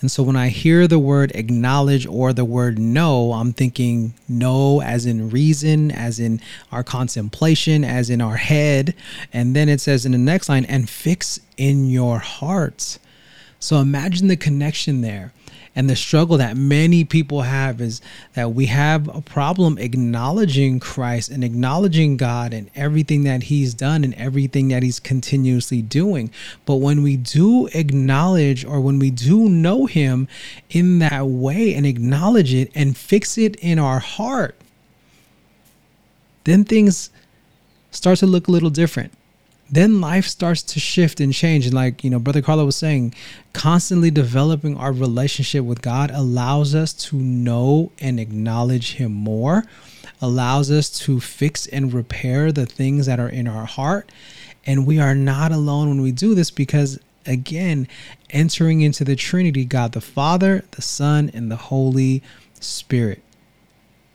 [0.00, 4.80] And so when I hear the word acknowledge or the word know, I'm thinking know
[4.80, 8.94] as in reason, as in our contemplation, as in our head.
[9.32, 13.00] And then it says in the next line, and fix in your hearts.
[13.58, 15.32] So imagine the connection there
[15.78, 18.00] and the struggle that many people have is
[18.34, 24.02] that we have a problem acknowledging Christ and acknowledging God and everything that He's done
[24.02, 26.32] and everything that He's continuously doing.
[26.66, 30.26] But when we do acknowledge or when we do know Him
[30.68, 34.56] in that way and acknowledge it and fix it in our heart,
[36.42, 37.10] then things
[37.92, 39.12] start to look a little different
[39.70, 41.66] then life starts to shift and change.
[41.66, 43.14] And like, you know, Brother Carlo was saying,
[43.52, 49.64] constantly developing our relationship with God allows us to know and acknowledge Him more,
[50.20, 54.10] allows us to fix and repair the things that are in our heart.
[54.64, 57.88] And we are not alone when we do this because, again,
[58.30, 62.22] entering into the Trinity, God the Father, the Son, and the Holy
[62.60, 63.22] Spirit.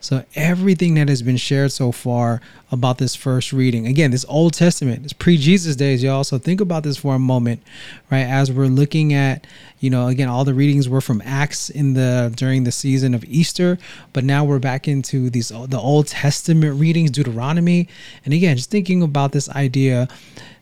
[0.03, 2.41] So everything that has been shared so far
[2.73, 6.25] about this first reading, again, this Old Testament, it's pre-Jesus days, y'all.
[6.25, 7.63] So think about this for a moment,
[8.11, 8.25] right?
[8.25, 9.47] As we're looking at,
[9.79, 13.23] you know, again, all the readings were from Acts in the during the season of
[13.23, 13.77] Easter,
[14.11, 17.87] but now we're back into these the Old Testament readings, Deuteronomy,
[18.25, 20.09] and again, just thinking about this idea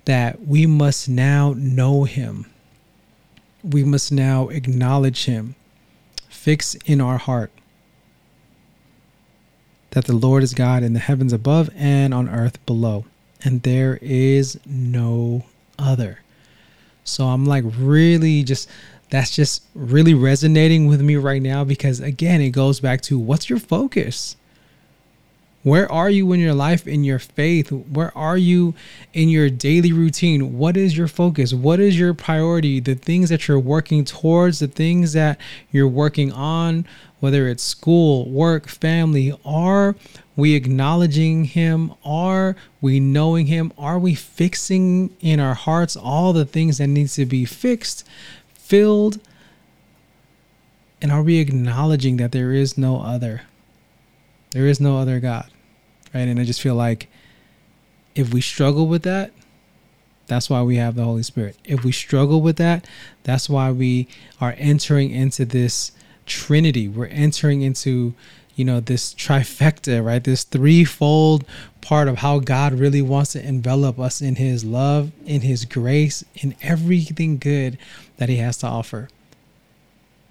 [0.06, 2.46] that we must now know Him,
[3.64, 5.56] we must now acknowledge Him,
[6.30, 7.52] fix in our heart
[9.92, 13.06] that the Lord is God in the heavens above and on earth below,
[13.44, 15.46] and there is no
[15.78, 16.20] other.
[17.04, 18.70] So I'm like really just
[19.10, 23.50] that's just really resonating with me right now because again, it goes back to what's
[23.50, 24.38] your focus?
[25.64, 27.72] Where are you in your life, in your faith?
[27.72, 28.74] Where are you
[29.14, 30.58] in your daily routine?
[30.58, 31.54] What is your focus?
[31.54, 32.80] What is your priority?
[32.80, 35.40] The things that you're working towards, the things that
[35.72, 36.86] you're working on,
[37.22, 39.96] whether it's school, work, family, are
[40.36, 41.94] we acknowledging Him?
[42.04, 43.72] Are we knowing Him?
[43.78, 48.06] Are we fixing in our hearts all the things that needs to be fixed,
[48.54, 49.22] filled?
[51.00, 53.44] And are we acknowledging that there is no other?
[54.50, 55.50] There is no other God,
[56.14, 56.28] right?
[56.28, 57.08] And I just feel like
[58.16, 59.32] if we struggle with that,
[60.26, 61.58] that's why we have the Holy Spirit.
[61.66, 62.88] If we struggle with that,
[63.24, 64.08] that's why we
[64.40, 65.92] are entering into this
[66.32, 66.88] Trinity.
[66.88, 68.14] We're entering into,
[68.56, 70.24] you know, this trifecta, right?
[70.24, 71.46] This threefold
[71.82, 76.24] part of how God really wants to envelop us in His love, in His grace,
[76.36, 77.78] in everything good
[78.18, 79.10] that He has to offer.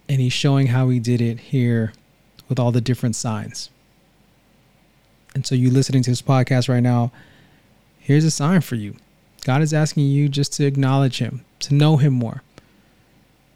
[0.08, 1.92] And He's showing how He did it here
[2.48, 3.68] with all the different signs.
[5.34, 7.12] And so, you listening to this podcast right now,
[7.98, 8.96] here's a sign for you.
[9.44, 12.42] God is asking you just to acknowledge Him, to know Him more.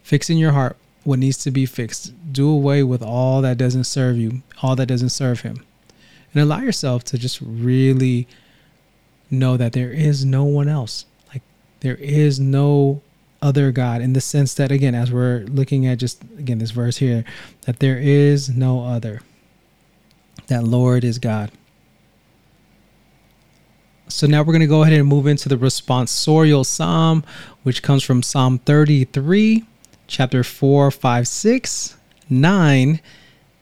[0.03, 2.13] Fix in your heart what needs to be fixed.
[2.33, 5.63] Do away with all that doesn't serve you, all that doesn't serve Him.
[6.33, 8.27] And allow yourself to just really
[9.31, 11.05] know that there is no one else.
[11.31, 11.43] Like
[11.79, 13.01] there is no
[13.41, 16.97] other God in the sense that again, as we're looking at just again this verse
[16.97, 17.23] here,
[17.61, 19.21] that there is no other.
[20.47, 21.51] That Lord is God.
[24.07, 27.23] So now we're going to go ahead and move into the responsorial psalm,
[27.63, 29.65] which comes from Psalm 33,
[30.07, 31.97] chapter 4, 5, 6,
[32.29, 33.01] 9,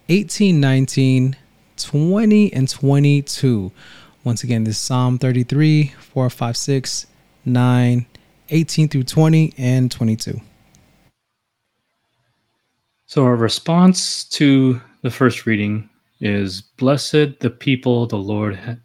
[0.10, 1.38] 18, 19,
[1.78, 3.72] 20, and 22.
[4.24, 7.08] Once again, this Psalm 33, 4, 5, 6,
[7.46, 8.06] 9,
[8.50, 10.40] 18 through 20, and 22.
[13.06, 15.90] So, our response to the first reading
[16.20, 18.78] is Blessed the people the Lord ha-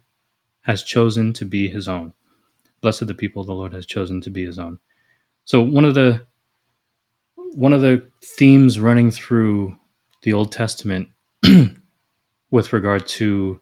[0.61, 2.13] has chosen to be his own.
[2.81, 4.77] Blessed the people the Lord has chosen to be his own.
[5.45, 6.27] So, one of the
[7.53, 9.75] one of the themes running through
[10.23, 11.09] the Old Testament
[12.51, 13.59] with regard to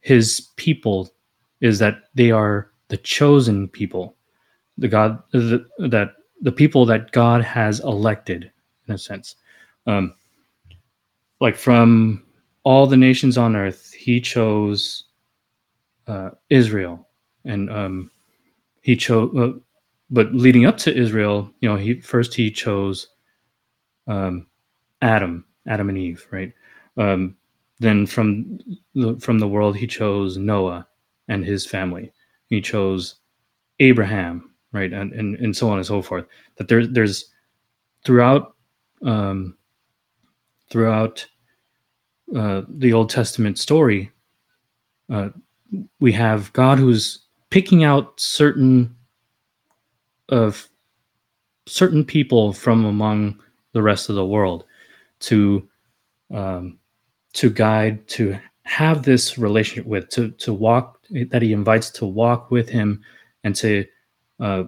[0.00, 1.10] his people
[1.60, 4.16] is that they are the chosen people,
[4.78, 8.50] the God the, that the people that God has elected,
[8.86, 9.36] in a sense.
[9.86, 10.14] Um,
[11.40, 12.24] like from
[12.64, 15.04] all the nations on earth, He chose
[16.06, 17.06] uh, Israel,
[17.44, 18.10] and um,
[18.82, 19.60] He chose.
[20.10, 23.08] But leading up to Israel, you know, He first He chose
[24.06, 24.46] um,
[25.02, 26.52] Adam, Adam and Eve, right?
[26.96, 27.36] Um,
[27.78, 28.58] then from
[28.94, 30.86] the, from the world, He chose Noah
[31.28, 32.12] and his family.
[32.48, 33.16] He chose
[33.80, 36.26] Abraham, right, and and, and so on and so forth.
[36.56, 37.30] That there, there's
[38.04, 38.54] throughout
[39.02, 39.56] um,
[40.70, 41.26] throughout
[42.34, 44.10] uh, the Old Testament story,
[45.10, 45.28] uh,
[46.00, 48.94] we have God who's picking out certain
[50.28, 50.68] of
[51.66, 53.40] certain people from among
[53.72, 54.64] the rest of the world
[55.20, 55.68] to
[56.32, 56.78] um,
[57.32, 62.50] to guide to have this relationship with to to walk that he invites to walk
[62.50, 63.02] with him
[63.44, 63.84] and to
[64.40, 64.64] uh,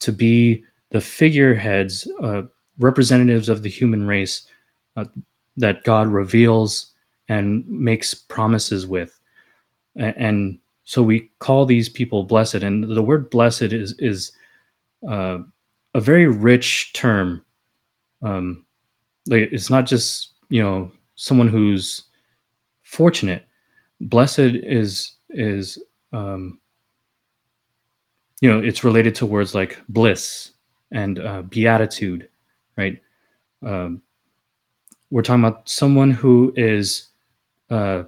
[0.00, 2.42] to be the figureheads uh,
[2.78, 4.46] representatives of the human race
[4.96, 5.04] uh,
[5.56, 6.92] that God reveals
[7.28, 9.18] and makes promises with.
[9.96, 12.54] And, and, so we call these people blessed.
[12.54, 14.32] And the word blessed is is
[15.06, 15.38] uh,
[15.94, 17.44] a very rich term.
[18.22, 18.64] Um,
[19.26, 22.04] like it's not just you know someone who's
[22.82, 23.44] fortunate.
[24.00, 25.82] Blessed is is
[26.12, 26.58] um,
[28.40, 30.52] you know it's related to words like bliss
[30.90, 32.28] and uh, beatitude
[32.78, 33.02] right?
[33.62, 34.00] Um,
[35.10, 37.08] we're talking about someone who is
[37.68, 38.04] uh,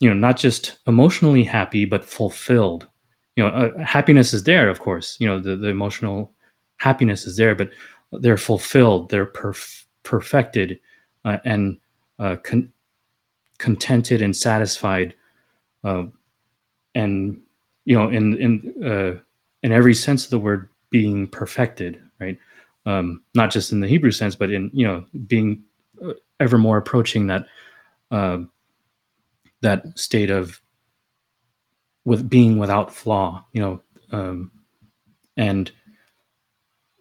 [0.00, 2.88] you know not just emotionally happy but fulfilled
[3.36, 6.32] you know uh, happiness is there of course you know the, the emotional
[6.78, 7.70] happiness is there but
[8.12, 10.80] they're fulfilled they're perf- perfected
[11.24, 11.78] uh, and
[12.18, 12.72] uh, con-
[13.58, 15.14] contented and satisfied
[15.84, 16.04] uh,
[16.94, 17.40] and
[17.84, 19.20] you know in in uh,
[19.62, 22.38] in every sense of the word being perfected right?
[22.86, 25.62] Um, not just in the hebrew sense but in you know being
[26.04, 27.46] uh, ever more approaching that
[29.62, 30.60] that state of
[32.06, 33.80] with being without flaw you know
[34.12, 34.50] um,
[35.36, 35.70] and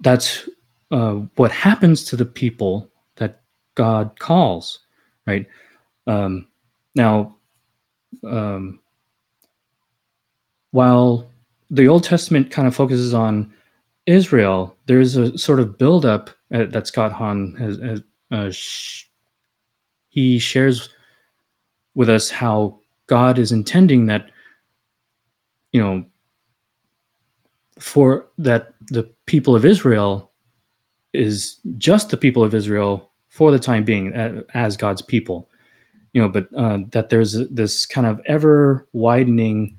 [0.02, 0.50] that's
[0.92, 3.42] uh, what happens to the people that
[3.76, 4.80] god calls
[5.26, 5.48] right?
[6.08, 6.48] Um,
[6.96, 7.36] now
[8.24, 8.80] um,
[10.72, 11.30] while
[11.72, 13.54] the old testament kind of focuses on
[14.06, 18.02] israel there's a sort of buildup uh, that scott hahn has,
[18.32, 19.06] uh, sh-
[20.10, 20.90] he shares
[21.96, 24.30] with us how God is intending that,
[25.76, 26.06] you know,
[27.80, 30.32] for that the people of Israel
[31.12, 34.14] is just the people of Israel for the time being
[34.54, 35.50] as God's people,
[36.14, 39.78] you know, but uh, that there's this kind of ever widening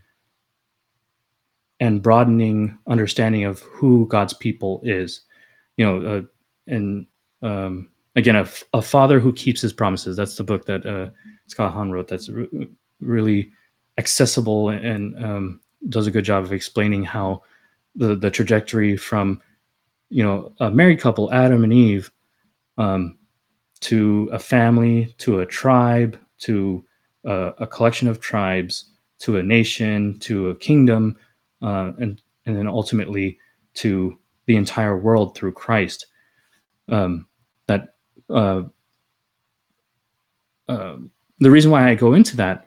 [1.80, 5.22] and broadening understanding of who God's people is,
[5.78, 6.22] you know, uh,
[6.66, 7.06] and
[7.40, 10.14] um, again, a, a father who keeps his promises.
[10.14, 11.08] That's the book that uh,
[11.46, 12.08] Scott Hahn wrote.
[12.08, 12.68] That's re-
[13.00, 13.50] really
[13.96, 17.42] accessible and um, does a good job of explaining how
[17.94, 19.40] the the trajectory from
[20.08, 22.10] you know a married couple, Adam and Eve,
[22.78, 23.18] um,
[23.80, 26.84] to a family, to a tribe, to
[27.24, 31.16] a, a, collection of tribes, to a nation, to a kingdom,
[31.62, 33.38] uh, and and then ultimately
[33.74, 36.06] to the entire world through Christ.
[36.88, 37.26] Um,
[37.66, 37.94] that
[38.30, 38.62] uh,
[40.68, 40.96] uh,
[41.40, 42.66] the reason why I go into that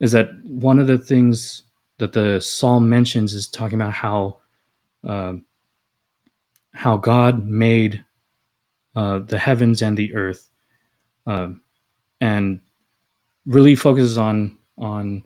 [0.00, 1.64] is that one of the things
[1.98, 4.38] that the psalm mentions is talking about how
[5.06, 5.34] uh,
[6.72, 8.04] how God made
[8.94, 10.48] uh, the heavens and the earth,
[11.26, 11.50] uh,
[12.20, 12.60] and
[13.46, 15.24] really focuses on on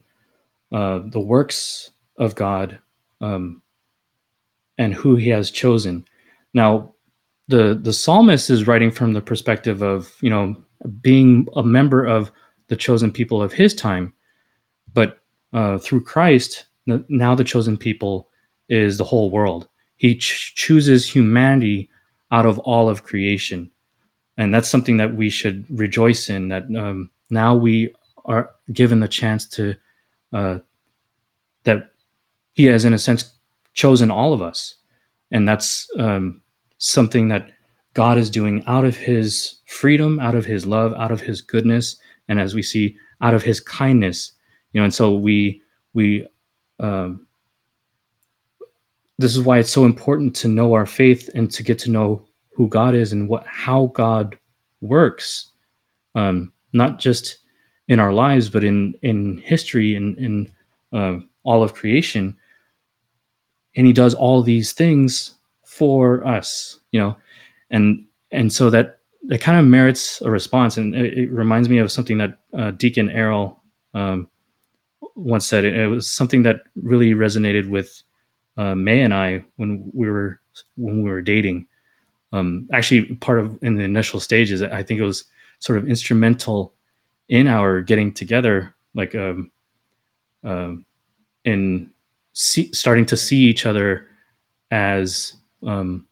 [0.72, 2.78] uh, the works of God
[3.20, 3.62] um,
[4.78, 6.04] and who He has chosen.
[6.54, 6.94] Now,
[7.48, 10.56] the the psalmist is writing from the perspective of you know
[11.00, 12.32] being a member of
[12.68, 14.12] the chosen people of his time,
[15.52, 18.28] uh, through Christ, now the chosen people
[18.68, 19.68] is the whole world.
[19.96, 21.88] He ch- chooses humanity
[22.30, 23.70] out of all of creation,
[24.36, 26.48] and that's something that we should rejoice in.
[26.48, 27.94] That um, now we
[28.24, 29.74] are given the chance to
[30.32, 30.58] uh,
[31.64, 31.90] that
[32.54, 33.32] He has, in a sense,
[33.74, 34.76] chosen all of us,
[35.30, 36.40] and that's um,
[36.78, 37.50] something that
[37.94, 41.96] God is doing out of his freedom, out of his love, out of his goodness,
[42.28, 44.32] and as we see, out of his kindness.
[44.72, 45.62] You know, and so we
[45.94, 46.26] we
[46.80, 47.26] um,
[49.18, 52.26] this is why it's so important to know our faith and to get to know
[52.54, 54.38] who God is and what how God
[54.80, 55.52] works,
[56.14, 57.38] um, not just
[57.88, 60.52] in our lives, but in in history and in,
[60.92, 62.36] in uh, all of creation.
[63.76, 67.16] And He does all these things for us, you know,
[67.70, 71.78] and and so that that kind of merits a response, and it, it reminds me
[71.78, 73.62] of something that uh, Deacon Errol
[73.94, 74.28] um,
[75.14, 75.64] once said.
[75.64, 78.02] It, it, was something that really resonated with
[78.56, 80.40] uh, May and I when we were
[80.76, 81.66] when we were dating.
[82.32, 85.24] Um, actually, part of in the initial stages, I think it was
[85.58, 86.74] sort of instrumental
[87.28, 89.50] in our getting together, like um,
[90.44, 90.84] um,
[91.44, 91.90] in
[92.32, 94.08] see, starting to see each other
[94.70, 95.34] as
[95.66, 96.06] um,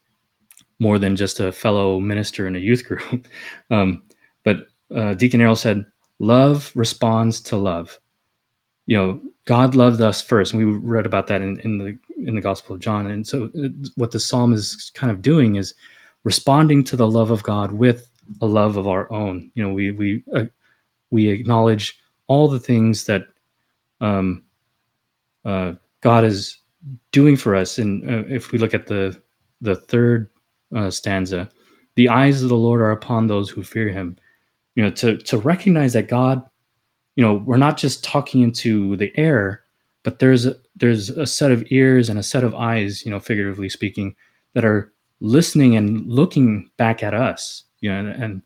[0.79, 3.27] more than just a fellow minister in a youth group.
[3.71, 4.03] um,
[4.43, 5.85] but uh, Deacon Errol said,
[6.19, 7.99] "Love responds to love."
[8.87, 12.35] You know, God loved us first, and we read about that in, in the in
[12.35, 13.07] the Gospel of John.
[13.07, 15.73] And so, uh, what the psalm is kind of doing is
[16.23, 18.07] responding to the love of God with
[18.41, 19.51] a love of our own.
[19.55, 20.45] You know, we we uh,
[21.09, 23.23] we acknowledge all the things that
[23.99, 24.43] um,
[25.45, 26.57] uh, God is
[27.11, 29.21] doing for us, and uh, if we look at the
[29.61, 30.29] the third
[30.75, 31.49] uh, stanza,
[31.95, 34.17] the eyes of the Lord are upon those who fear Him.
[34.75, 36.43] You know, to to recognize that God,
[37.15, 39.63] you know, we're not just talking into the air,
[40.03, 43.19] but there's a, there's a set of ears and a set of eyes, you know,
[43.19, 44.15] figuratively speaking,
[44.53, 47.63] that are listening and looking back at us.
[47.81, 48.41] You know, and, and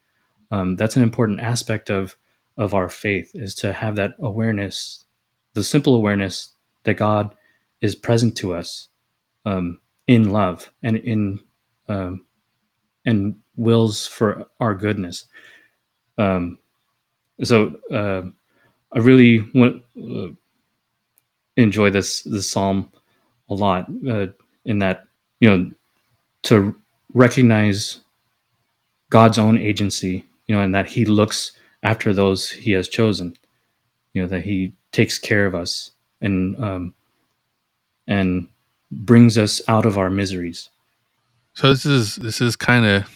[0.51, 2.15] um, that's an important aspect of
[2.57, 5.03] of our faith is to have that awareness,
[5.53, 6.53] the simple awareness
[6.83, 7.35] that God
[7.81, 8.87] is present to us
[9.45, 11.39] um, in love and in
[11.89, 12.25] um,
[13.05, 15.25] and wills for our goodness.
[16.17, 16.57] Um,
[17.43, 18.23] so uh,
[18.95, 20.29] I really want, uh,
[21.57, 22.91] enjoy this this psalm
[23.49, 23.87] a lot.
[24.07, 24.27] Uh,
[24.65, 25.05] in that
[25.39, 25.71] you know
[26.43, 26.75] to
[27.13, 28.01] recognize
[29.09, 31.51] God's own agency, you know, and that He looks
[31.83, 33.35] after those He has chosen.
[34.13, 35.91] You know that He takes care of us
[36.21, 36.93] and um,
[38.07, 38.47] and
[38.91, 40.69] brings us out of our miseries.
[41.53, 43.09] So this is this is kind of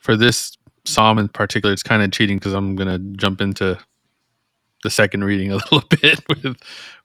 [0.00, 1.72] for this psalm in particular.
[1.72, 3.78] It's kind of cheating because I'm gonna jump into
[4.82, 6.56] the second reading a little bit with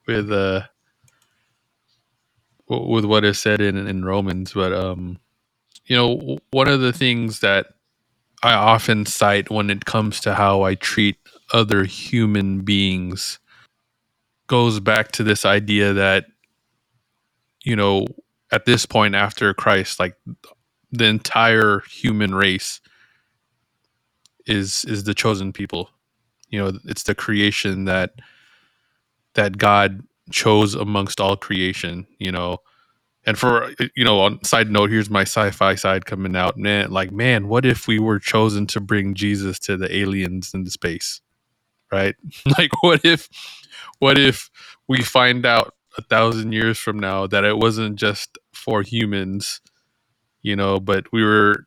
[0.07, 0.61] with uh
[2.67, 4.53] with what is said in in Romans.
[4.53, 5.19] But um,
[5.85, 7.67] you know, one of the things that
[8.43, 11.17] I often cite when it comes to how I treat
[11.53, 13.39] other human beings
[14.47, 16.25] goes back to this idea that
[17.63, 18.05] you know
[18.51, 20.15] at this point after Christ, like
[20.91, 22.81] the entire human race
[24.45, 25.89] is is the chosen people.
[26.55, 28.11] You know, it's the creation that
[29.35, 32.59] that God chose amongst all creation, you know.
[33.25, 36.57] And for you know, on side note, here's my sci-fi side coming out.
[36.57, 40.63] Man, like man, what if we were chosen to bring Jesus to the aliens in
[40.65, 41.21] the space?
[41.91, 42.15] Right?
[42.57, 43.29] like what if
[43.99, 44.49] what if
[44.87, 49.61] we find out a thousand years from now that it wasn't just for humans,
[50.43, 51.65] you know, but we were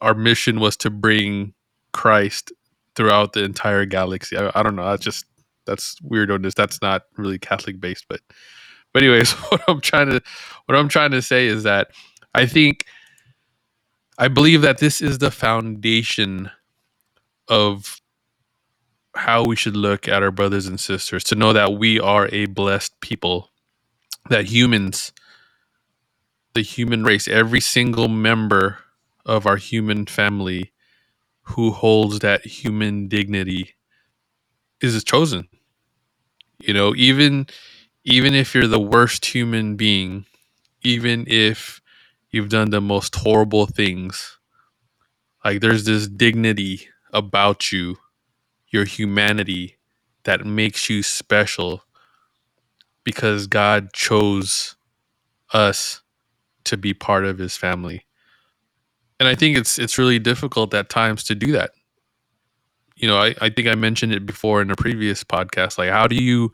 [0.00, 1.54] our mission was to bring
[1.92, 2.52] Christ
[2.98, 4.36] throughout the entire galaxy.
[4.36, 4.84] I, I don't know.
[4.84, 5.24] That's just
[5.64, 6.54] that's weirdness.
[6.54, 8.20] That's not really Catholic based, but
[8.92, 10.20] but anyways, what I'm trying to
[10.66, 11.92] what I'm trying to say is that
[12.34, 12.84] I think
[14.18, 16.50] I believe that this is the foundation
[17.46, 18.00] of
[19.14, 22.46] how we should look at our brothers and sisters to know that we are a
[22.46, 23.50] blessed people,
[24.28, 25.12] that humans,
[26.54, 28.78] the human race, every single member
[29.24, 30.72] of our human family
[31.50, 33.74] who holds that human dignity
[34.80, 35.48] is chosen.
[36.60, 37.46] You know, even
[38.04, 40.26] even if you're the worst human being,
[40.82, 41.80] even if
[42.30, 44.38] you've done the most horrible things,
[45.44, 47.96] like there's this dignity about you
[48.70, 49.78] your humanity
[50.24, 51.82] that makes you special
[53.04, 54.76] because God chose
[55.52, 56.02] us
[56.64, 58.04] to be part of his family.
[59.18, 61.72] And I think it's it's really difficult at times to do that.
[62.96, 65.78] You know, I, I think I mentioned it before in a previous podcast.
[65.78, 66.52] Like how do you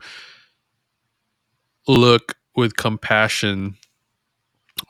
[1.87, 3.75] look with compassion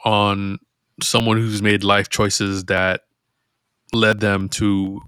[0.03, 0.59] on
[1.01, 3.01] someone who's made life choices that
[3.93, 5.01] led them to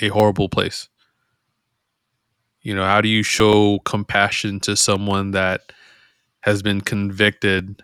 [0.00, 0.88] a horrible place?
[2.62, 5.72] You know, how do you show compassion to someone that
[6.40, 7.82] has been convicted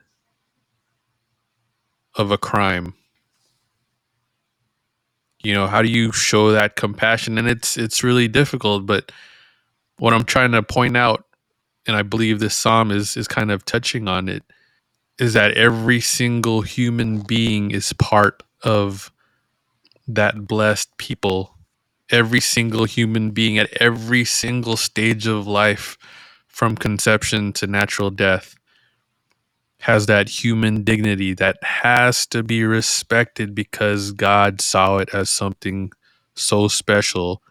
[2.14, 2.94] of a crime?
[5.42, 7.38] You know, how do you show that compassion?
[7.38, 9.10] And it's it's really difficult, but
[9.98, 11.24] what I'm trying to point out,
[11.86, 14.42] and I believe this psalm is is kind of touching on it,
[15.18, 19.10] is that every single human being is part of
[20.06, 21.56] that blessed people.
[22.10, 25.96] Every single human being at every single stage of life,
[26.48, 28.56] from conception to natural death,
[29.80, 35.92] has that human dignity that has to be respected because God saw it as something
[36.34, 37.42] so special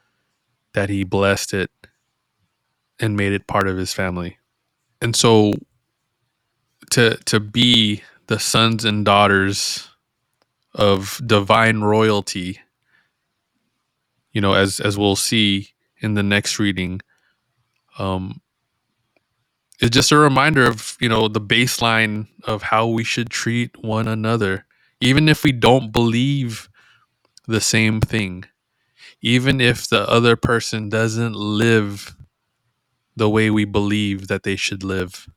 [0.73, 1.71] that he blessed it
[2.99, 4.38] and made it part of his family.
[5.01, 5.53] And so
[6.91, 9.89] to to be the sons and daughters
[10.75, 12.59] of divine royalty
[14.32, 15.69] you know as as we'll see
[16.01, 17.01] in the next reading
[17.97, 18.41] um
[19.82, 24.07] it's just a reminder of you know the baseline of how we should treat one
[24.07, 24.65] another
[25.01, 26.69] even if we don't believe
[27.47, 28.45] the same thing
[29.21, 32.15] even if the other person doesn't live
[33.15, 35.27] the way we believe that they should live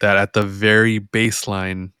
[0.00, 1.92] that at the very baseline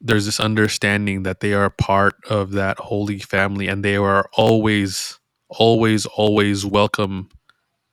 [0.00, 5.18] there's this understanding that they are part of that holy family and they are always
[5.48, 7.28] always always welcome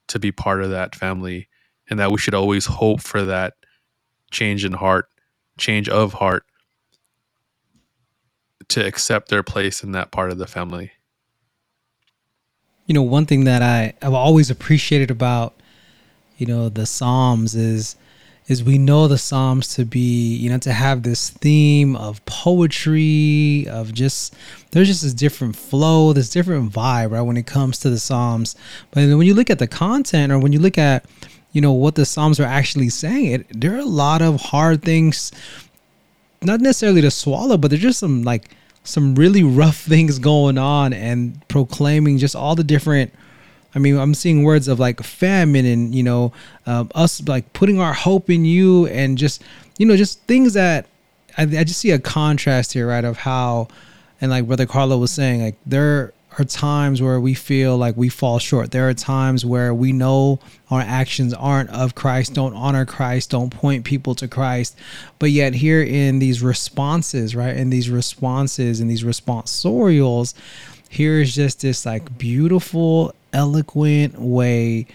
[0.07, 1.47] to be part of that family
[1.90, 3.54] and that we should always hope for that
[4.32, 5.08] change in heart
[5.58, 6.44] change of heart
[8.68, 10.92] to accept their place in that part of the family.
[12.88, 15.56] You know one thing that i i've always appreciated about
[16.38, 17.96] you know the psalms is
[18.48, 23.68] is we know the psalms to be you know to have this theme of poetry
[23.70, 24.36] of just
[24.72, 28.56] there's just this different flow this different vibe right when it comes to the psalms.
[28.92, 31.06] But when you look at the content or when you look at
[31.56, 34.84] you know what the psalms are actually saying it there are a lot of hard
[34.84, 35.32] things
[36.41, 38.51] not necessarily to swallow but there's just some like
[38.84, 43.12] some really rough things going on and proclaiming just all the different
[43.76, 46.32] I mean, I'm seeing words of like famine and you know,
[46.66, 49.43] um, us like putting our hope in you and just
[49.78, 50.86] you know just things that
[51.38, 53.03] I, I just see a contrast here, right?
[53.03, 53.68] Of how
[54.22, 58.10] and like Brother Carlo was saying, like there are times where we feel like we
[58.10, 58.72] fall short.
[58.72, 63.50] There are times where we know our actions aren't of Christ, don't honor Christ, don't
[63.50, 64.78] point people to Christ.
[65.20, 70.34] But yet, here in these responses, right, in these responses, in these responsorials,
[70.90, 74.88] here is just this like beautiful eloquent way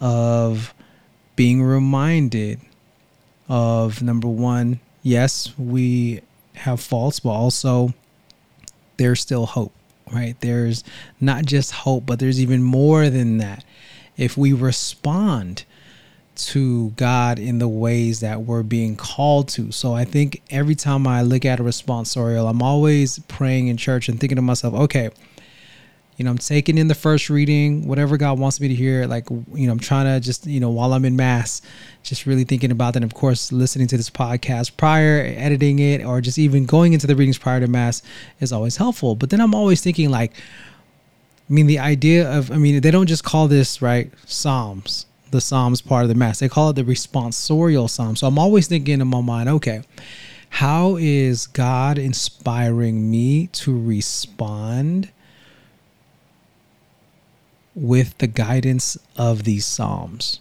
[0.00, 0.74] of
[1.36, 2.60] being reminded
[3.48, 6.20] of number one, yes, we
[6.54, 7.92] have faults, but also
[8.96, 9.72] there's still hope,
[10.14, 10.36] right?
[10.40, 10.84] There's
[11.20, 13.64] not just hope, but there's even more than that.
[14.16, 15.64] If we respond
[16.36, 19.70] to God in the ways that we're being called to.
[19.70, 24.08] So I think every time I look at a responsorial, I'm always praying in church
[24.08, 25.10] and thinking to myself, okay,
[26.16, 29.06] you know, I'm taking in the first reading, whatever God wants me to hear.
[29.06, 31.60] Like, you know, I'm trying to just, you know, while I'm in mass,
[32.04, 33.02] just really thinking about that.
[33.02, 37.08] And of course, listening to this podcast prior, editing it, or just even going into
[37.08, 38.00] the readings prior to mass
[38.38, 39.16] is always helpful.
[39.16, 40.32] But then I'm always thinking, like,
[41.50, 45.40] I mean, the idea of, I mean, they don't just call this, right, Psalms, the
[45.40, 46.38] Psalms part of the mass.
[46.38, 48.14] They call it the responsorial Psalm.
[48.14, 49.82] So I'm always thinking in my mind, okay,
[50.48, 55.10] how is God inspiring me to respond?
[57.74, 60.40] With the guidance of these Psalms.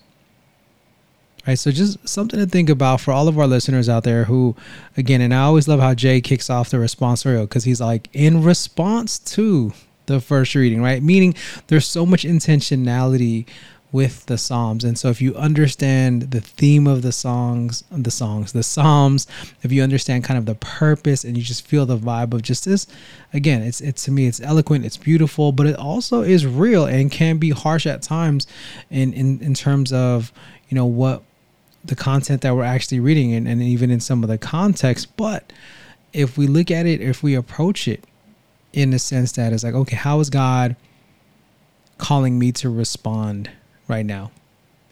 [1.46, 4.56] Right, so just something to think about for all of our listeners out there who,
[4.96, 8.44] again, and I always love how Jay kicks off the responsorial because he's like, in
[8.44, 9.74] response to
[10.06, 11.04] the first reading, right?
[11.04, 11.36] Meaning
[11.68, 13.46] there's so much intentionality
[13.94, 14.84] with the psalms.
[14.84, 19.28] And so if you understand the theme of the songs the songs the psalms
[19.62, 22.66] if you understand kind of the purpose and you just feel the vibe of just
[22.66, 22.88] this
[23.34, 27.12] again it's it's to me it's eloquent it's beautiful but it also is real and
[27.12, 28.48] can be harsh at times
[28.90, 30.34] in in, in terms of
[30.70, 31.22] you know what
[31.86, 35.18] the content that we're actually reading and, and even in some of the context.
[35.18, 35.52] But
[36.14, 38.06] if we look at it if we approach it
[38.72, 40.76] in the sense that it's like okay how is god
[41.98, 43.50] calling me to respond
[43.94, 44.32] right now?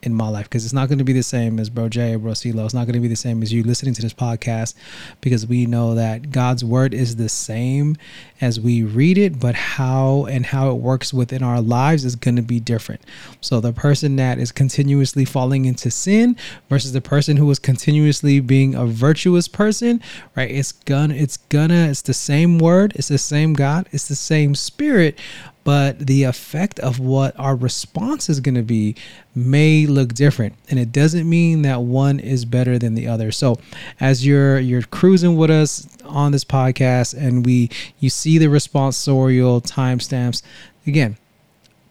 [0.03, 2.19] in my life because it's not going to be the same as Bro Jay or
[2.19, 2.65] Bro CeeLo.
[2.65, 4.73] It's not going to be the same as you listening to this podcast
[5.21, 7.97] because we know that God's word is the same
[8.39, 12.35] as we read it, but how and how it works within our lives is going
[12.35, 13.01] to be different.
[13.41, 16.35] So the person that is continuously falling into sin
[16.69, 20.01] versus the person who is continuously being a virtuous person,
[20.35, 20.49] right?
[20.49, 24.55] It's gonna, it's gonna, it's the same word, it's the same God, it's the same
[24.55, 25.19] spirit,
[25.63, 28.95] but the effect of what our response is going to be
[29.35, 33.31] may look different and it doesn't mean that one is better than the other.
[33.31, 33.59] So
[33.99, 39.61] as you're you're cruising with us on this podcast and we you see the responsorial
[39.61, 40.41] timestamps
[40.85, 41.17] again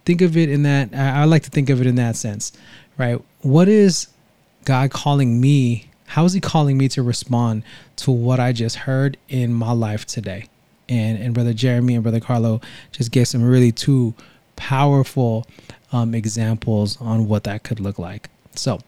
[0.04, 2.52] think of it in that i like to think of it in that sense
[2.98, 3.20] right?
[3.40, 4.08] What is
[4.64, 5.86] god calling me?
[6.06, 7.62] How is he calling me to respond
[7.96, 10.46] to what i just heard in my life today
[10.90, 12.60] and and brother Jeremy and brother Carlo
[12.92, 14.12] just gave some really two
[14.56, 15.46] powerful
[15.92, 18.28] um, examples on what that could look like.
[18.54, 18.80] So,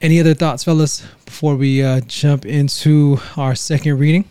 [0.00, 4.24] any other thoughts, fellas, before we uh, jump into our second reading?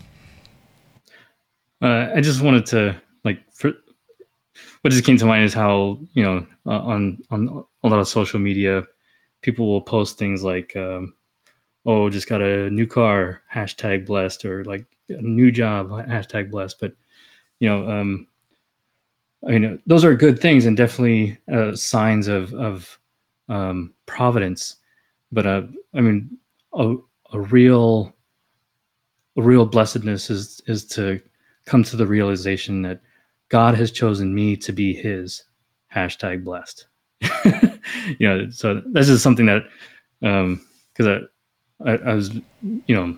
[1.82, 3.72] Uh, I just wanted to like for
[4.80, 8.08] what just came to mind is how you know uh, on on a lot of
[8.08, 8.84] social media,
[9.42, 11.14] people will post things like, um,
[11.84, 16.92] "Oh, just got a new car," hashtag blessed, or like new job hashtag blessed but
[17.60, 18.26] you know um
[19.46, 22.98] i mean those are good things and definitely uh, signs of of
[23.48, 24.76] um providence.
[25.32, 25.62] But uh
[25.94, 26.38] i mean
[26.74, 26.96] a,
[27.32, 28.14] a real
[29.36, 31.20] a real blessedness is is to
[31.66, 33.00] come to the realization that
[33.48, 35.44] god has chosen me to be his
[35.94, 36.86] hashtag blessed.
[38.18, 39.62] You know so this is something that
[40.22, 41.22] um because
[41.84, 43.16] I, I i was you know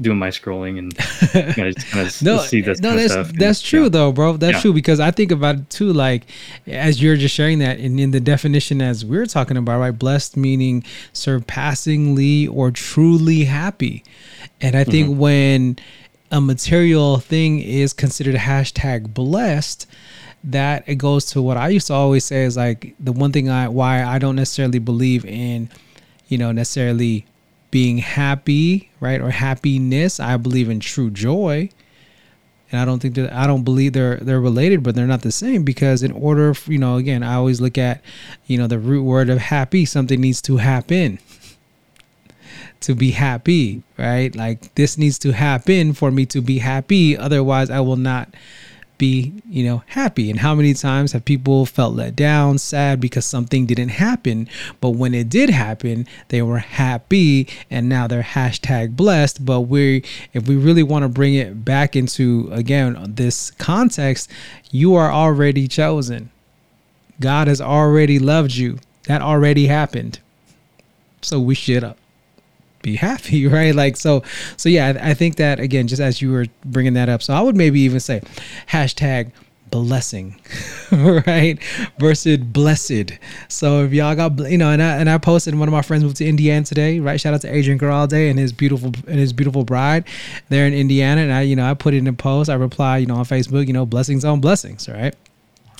[0.00, 0.92] doing my scrolling and
[1.56, 2.80] you know, just kind of no, see this.
[2.80, 3.88] No, that's that's and, true yeah.
[3.90, 4.36] though, bro.
[4.36, 4.60] That's Yeah.
[4.62, 5.92] true because I think about it too.
[5.92, 6.24] Like
[6.66, 9.90] as you're just sharing that, and in the definition as we're talking about, right?
[9.96, 10.82] Blessed meaning
[11.12, 14.02] surpassingly or truly happy,
[14.60, 15.18] and I think Mm-hmm.
[15.18, 15.76] when
[16.30, 19.86] a material thing is considered hashtag blessed
[20.42, 23.48] that it goes to what I used to always say is like the one thing
[23.48, 25.68] I why I don't necessarily believe in,
[26.28, 27.24] you know, necessarily
[27.74, 29.20] being happy, right?
[29.20, 30.20] Or happiness.
[30.20, 31.68] I believe in true joy.
[32.70, 35.32] And I don't think that I don't believe they're they're related, but they're not the
[35.32, 38.00] same because in order, for, you know, again, I always look at,
[38.46, 39.84] you know, the root word of happy.
[39.86, 41.18] Something needs to happen
[42.78, 44.32] to be happy, right?
[44.36, 47.18] Like this needs to happen for me to be happy.
[47.18, 48.32] Otherwise, I will not
[49.04, 50.30] be, you know, happy.
[50.30, 54.48] And how many times have people felt let down, sad because something didn't happen,
[54.80, 59.44] but when it did happen, they were happy and now they're hashtag blessed.
[59.44, 60.02] But we
[60.32, 64.30] if we really want to bring it back into again this context,
[64.70, 66.30] you are already chosen.
[67.20, 68.78] God has already loved you.
[69.06, 70.18] That already happened.
[71.20, 71.94] So we should uh,
[72.84, 73.74] be happy, right?
[73.74, 74.22] Like so,
[74.56, 74.94] so yeah.
[75.02, 77.56] I, I think that again, just as you were bringing that up, so I would
[77.56, 78.22] maybe even say
[78.68, 79.32] hashtag
[79.70, 80.40] blessing,
[80.92, 81.58] right?
[81.98, 83.18] Versus blessed.
[83.48, 86.04] So if y'all got, you know, and I and I posted one of my friends
[86.04, 87.20] moved to Indiana today, right?
[87.20, 90.04] Shout out to Adrian Garalde and his beautiful and his beautiful bride.
[90.48, 92.48] They're in Indiana, and I, you know, I put it in a post.
[92.48, 95.14] I reply, you know, on Facebook, you know, blessings on blessings, right?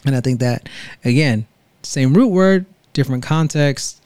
[0.04, 0.68] And I think that
[1.04, 1.46] again,
[1.84, 4.00] same root word, different context.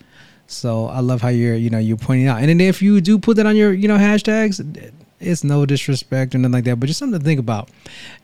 [0.48, 2.40] So I love how you're, you know, you're pointing out.
[2.40, 6.34] And then if you do put that on your, you know, hashtags, it's no disrespect
[6.34, 7.68] or nothing like that, but just something to think about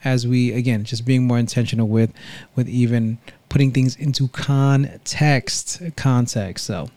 [0.04, 2.12] as we, again, just being more intentional with,
[2.56, 3.18] with even
[3.50, 6.64] putting things into context, context.
[6.64, 6.88] So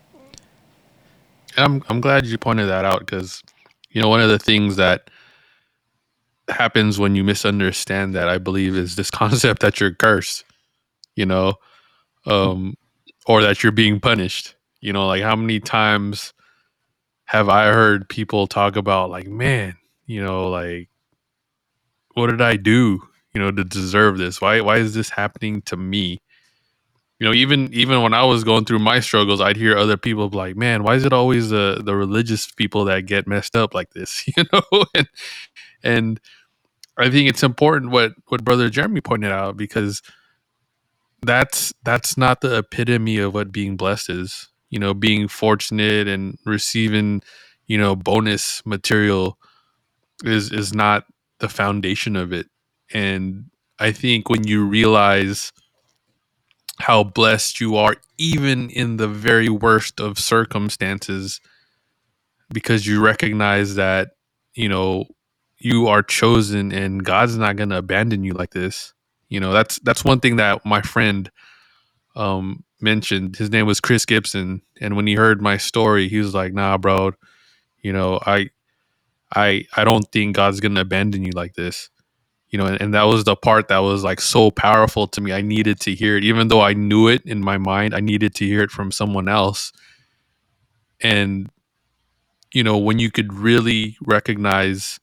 [1.58, 3.44] I'm I'm glad you pointed that out because
[3.90, 5.10] you know one of the things that
[6.48, 10.46] happens when you misunderstand that I believe is this concept that you're cursed,
[11.16, 11.56] you know,
[12.26, 12.76] um,
[13.26, 14.56] or that you're being punished.
[14.82, 16.34] You know, like how many times
[17.26, 19.76] have I heard people talk about like, man,
[20.06, 20.90] you know, like
[22.14, 23.02] what did I do,
[23.34, 24.42] you know, to deserve this?
[24.42, 26.20] Why why is this happening to me?
[27.20, 30.30] you know even even when i was going through my struggles i'd hear other people
[30.30, 33.92] like man why is it always the the religious people that get messed up like
[33.92, 35.10] this you know and
[35.84, 36.20] and
[36.98, 40.02] i think it's important what what brother jeremy pointed out because
[41.22, 46.38] that's that's not the epitome of what being blessed is you know being fortunate and
[46.46, 47.22] receiving
[47.68, 49.38] you know bonus material
[50.24, 51.06] is is not
[51.40, 52.48] the foundation of it
[52.94, 53.46] and
[53.80, 55.52] i think when you realize
[56.80, 61.42] how blessed you are, even in the very worst of circumstances,
[62.54, 64.10] because you recognize that,
[64.54, 65.06] you know,
[65.60, 68.94] you are chosen and God's not going to abandon you like this.
[69.30, 71.30] You know, that's that's one thing that my friend
[72.16, 76.34] um mentioned his name was Chris Gibson, and when he heard my story, he was
[76.34, 77.12] like, "Nah, bro,
[77.82, 78.50] you know, I,
[79.36, 81.90] I, I don't think God's gonna abandon you like this."
[82.50, 85.34] You know, and, and that was the part that was like so powerful to me.
[85.34, 87.94] I needed to hear it, even though I knew it in my mind.
[87.94, 89.72] I needed to hear it from someone else,
[91.02, 91.50] and
[92.54, 95.00] you know, when you could really recognize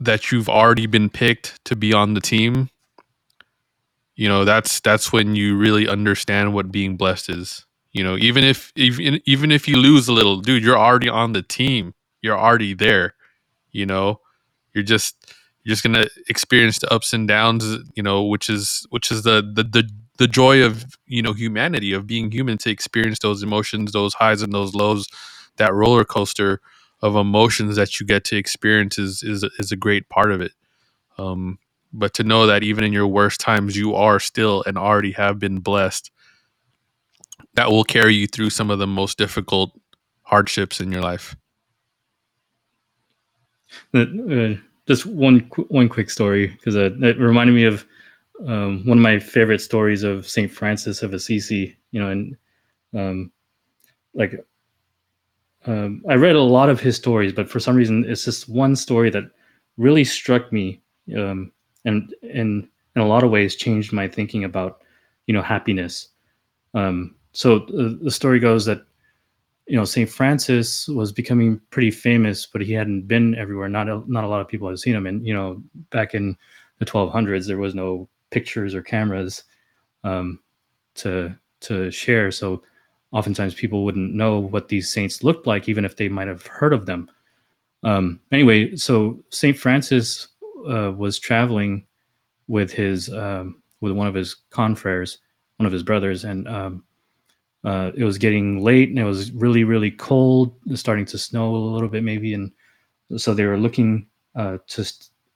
[0.00, 2.70] that you've already been picked to be on the team
[4.20, 7.66] you know that's that's when you really understand what being blessed is.
[7.92, 11.32] You know even if even even if you lose a little dude you're already on
[11.34, 11.94] the team.
[12.22, 13.14] You're already there
[13.72, 14.20] you know?
[14.74, 15.16] You're just
[15.64, 17.64] you're just gonna experience the ups and downs
[17.94, 21.92] you know which is which is the the the, the joy of you know humanity
[21.92, 25.08] of being human to experience those emotions those highs and those lows.
[25.58, 26.60] That roller coaster
[27.02, 30.52] of emotions that you get to experience is is, is a great part of it.
[31.18, 31.58] Um
[31.92, 35.38] but to know that even in your worst times you are still and already have
[35.38, 36.10] been blessed
[37.54, 39.78] that will carry you through some of the most difficult
[40.22, 41.36] hardships in your life
[43.94, 44.54] uh, uh
[44.90, 45.38] just one
[45.68, 47.86] one quick story because uh, it reminded me of
[48.46, 51.76] um, one of my favorite stories of Saint Francis of Assisi.
[51.92, 52.36] You know, and
[52.94, 53.32] um,
[54.14, 54.34] like
[55.66, 58.74] um, I read a lot of his stories, but for some reason, it's just one
[58.74, 59.24] story that
[59.76, 60.80] really struck me
[61.16, 61.52] um,
[61.84, 64.82] and and in a lot of ways changed my thinking about
[65.26, 66.08] you know happiness
[66.74, 68.82] um, so uh, the story goes that
[69.66, 73.68] you know Saint Francis was becoming pretty famous, but he hadn't been everywhere.
[73.68, 76.36] Not a, not a lot of people had seen him, and you know back in
[76.78, 79.44] the 1200s there was no pictures or cameras
[80.04, 80.40] um,
[80.96, 82.30] to to share.
[82.30, 82.62] So
[83.12, 86.72] oftentimes people wouldn't know what these saints looked like, even if they might have heard
[86.72, 87.10] of them.
[87.82, 90.28] Um, anyway, so Saint Francis
[90.68, 91.86] uh, was traveling
[92.48, 95.18] with his um, with one of his confreres,
[95.56, 96.84] one of his brothers, and um,
[97.64, 101.56] uh, it was getting late and it was really really cold, starting to snow a
[101.56, 102.52] little bit maybe, and
[103.16, 104.06] so they were looking
[104.36, 104.84] uh, to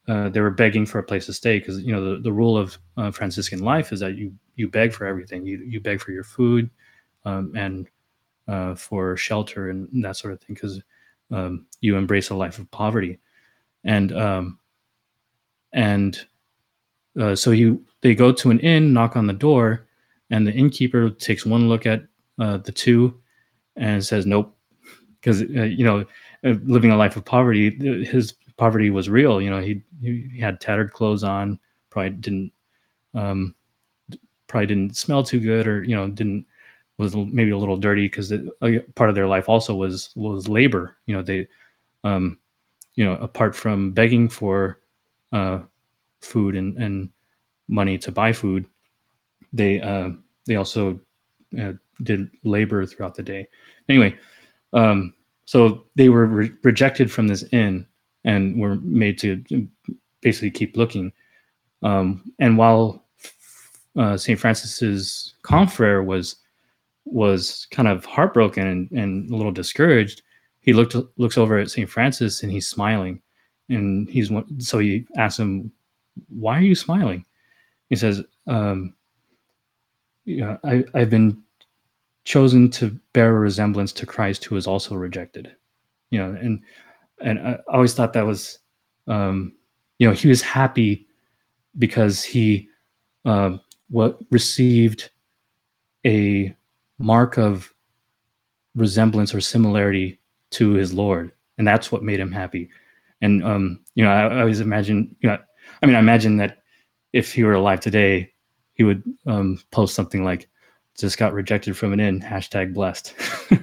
[0.09, 2.59] uh, they were begging for a place to stay because you know the, the rule
[2.59, 5.47] of uh, Franciscan life is that you you beg for everything.
[5.47, 6.71] You you beg for your food
[7.25, 7.89] um, and
[8.49, 10.83] uh, for shelter and that sort of thing because
[11.31, 13.19] um, you embrace a life of poverty.
[13.85, 14.59] And um,
[15.75, 16.27] and
[17.21, 19.87] uh, so you they go to an inn, knock on the door,
[20.31, 22.05] and the innkeeper takes one look at
[22.39, 23.21] uh, the two
[23.77, 24.57] and says nope,
[25.21, 26.01] because uh, you know
[26.45, 27.71] uh, living a life of poverty,
[28.05, 29.43] his poverty was real.
[29.43, 31.59] You know he he had tattered clothes on,
[31.91, 32.53] probably didn't
[33.15, 33.55] um,
[34.47, 36.47] probably didn't smell too good, or you know didn't
[36.99, 38.33] was maybe a little dirty because
[38.95, 40.97] part of their life also was was labor.
[41.07, 41.49] You know they
[42.05, 42.39] um,
[42.95, 44.79] you know apart from begging for
[45.35, 45.59] uh,
[46.21, 47.11] food and, and
[47.69, 48.65] money to buy food,
[49.53, 50.11] they uh,
[50.47, 50.99] they also
[51.61, 51.73] uh,
[52.03, 53.47] did labor throughout the day.
[53.89, 54.17] Anyway,
[54.73, 55.13] um,
[55.45, 57.87] so they were re- rejected from this inn
[58.25, 59.45] and were made to
[60.23, 61.13] basically keep looking.
[61.83, 63.05] Um, and while
[63.97, 64.39] uh, St.
[64.39, 66.37] Francis's confrere was
[67.07, 70.23] was kind of heartbroken and, and a little discouraged,
[70.61, 71.91] he looked looks over at St.
[71.91, 73.21] Francis and he's smiling
[73.69, 75.73] and he's so he asks him,
[76.29, 77.25] "Why are you smiling?"
[77.91, 78.95] He says, um,
[80.25, 81.43] "Yeah, I, I've been
[82.25, 85.55] chosen to bear a resemblance to Christ, who was also rejected."
[86.11, 86.61] You know, and
[87.21, 88.59] and I always thought that was,
[89.07, 89.53] um,
[89.99, 91.07] you know, he was happy
[91.79, 92.69] because he
[93.25, 93.57] uh,
[93.89, 95.11] what received
[96.07, 96.55] a
[96.99, 97.73] mark of
[98.75, 102.69] resemblance or similarity to his Lord, and that's what made him happy.
[103.25, 105.39] And um, you know, I, I, always imagine, you know,
[105.83, 106.59] I mean, I imagine that
[107.15, 108.31] if he were alive today,
[108.75, 110.47] he would um, post something like,
[110.99, 113.15] "Just got rejected from an inn." Hashtag blessed.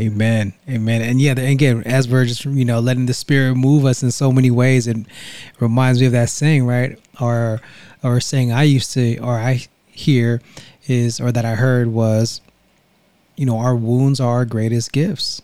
[0.00, 0.54] Amen.
[0.66, 1.02] Amen.
[1.02, 4.10] And yeah, the, again, as we're just, you know, letting the spirit move us in
[4.10, 4.96] so many ways, it
[5.60, 6.98] reminds me of that saying, right?
[7.20, 7.60] Or,
[8.02, 10.40] or saying I used to, or I hear
[10.86, 12.40] is, or that I heard was,
[13.36, 15.42] you know, our wounds are our greatest gifts.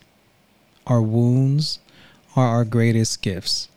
[0.87, 1.81] Our wounds
[2.37, 3.69] are our greatest gifts.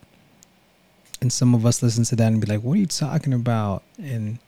[1.22, 3.84] And some of us listen to that and be like, what are you talking about?
[3.98, 4.40] And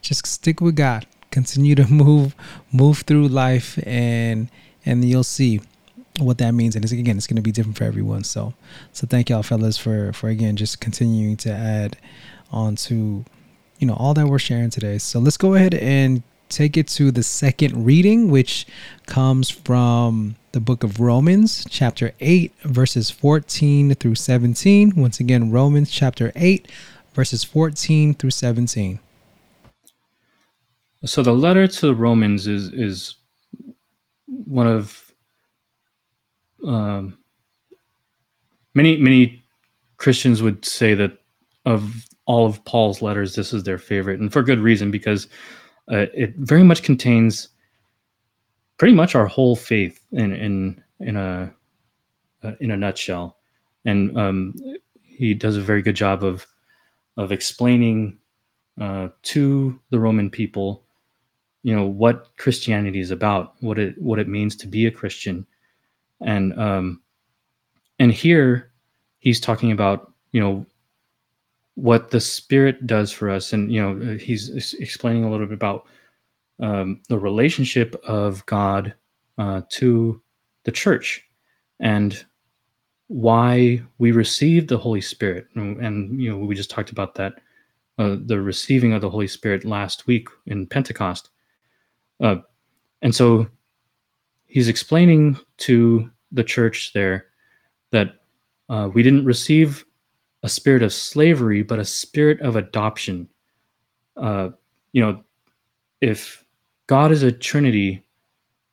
[0.00, 1.06] just stick with God.
[1.30, 2.34] Continue to move
[2.72, 4.48] move through life and
[4.86, 5.60] and you'll see
[6.18, 6.74] what that means.
[6.74, 8.24] And it's, again, it's going to be different for everyone.
[8.24, 8.54] So,
[8.92, 11.96] so thank y'all, fellas, for for again just continuing to add
[12.50, 13.24] on to
[13.78, 14.98] you know all that we're sharing today.
[14.98, 18.66] So let's go ahead and take it to the second reading, which
[19.06, 24.94] comes from the book of Romans, chapter 8, verses 14 through 17.
[24.96, 26.66] Once again, Romans chapter 8,
[27.14, 28.98] verses 14 through 17.
[31.04, 33.14] So the letter to the Romans is is
[34.26, 35.12] one of
[36.66, 37.16] um,
[38.74, 39.44] many many
[39.96, 41.18] Christians would say that
[41.66, 45.28] of all of Paul's letters, this is their favorite, and for good reason because
[45.92, 47.50] uh, it very much contains
[48.78, 51.52] pretty much our whole faith in in in a
[52.42, 53.36] uh, in a nutshell,
[53.84, 54.54] and um,
[55.02, 56.46] he does a very good job of
[57.16, 58.16] of explaining
[58.80, 60.84] uh, to the Roman people,
[61.64, 65.46] you know, what Christianity is about, what it what it means to be a Christian,
[66.20, 67.02] and um,
[67.98, 68.70] and here
[69.18, 70.64] he's talking about you know
[71.74, 75.86] what the Spirit does for us, and you know he's explaining a little bit about
[76.60, 78.94] um, the relationship of God
[79.38, 80.20] uh, to
[80.64, 81.24] the church,
[81.80, 82.24] and
[83.06, 87.34] why we receive the Holy Spirit, and, and you know we just talked about that
[87.98, 91.30] uh, the receiving of the Holy Spirit last week in Pentecost.
[92.20, 92.36] Uh,
[93.02, 93.46] and so
[94.46, 97.26] he's explaining to the church there
[97.90, 98.20] that
[98.68, 99.84] uh, we didn't receive
[100.42, 103.28] a spirit of slavery, but a spirit of adoption.
[104.16, 104.50] Uh,
[104.92, 105.22] you know,
[106.00, 106.44] if
[106.88, 108.04] God is a Trinity,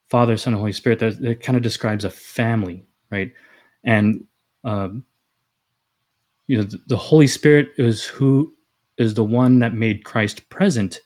[0.09, 3.32] Father, Son, and Holy Spirit, that, that kind of describes a family, right?
[3.84, 4.26] And
[4.63, 5.05] um,
[6.47, 8.53] you know, the, the Holy Spirit is who
[8.97, 11.01] is the one that made Christ present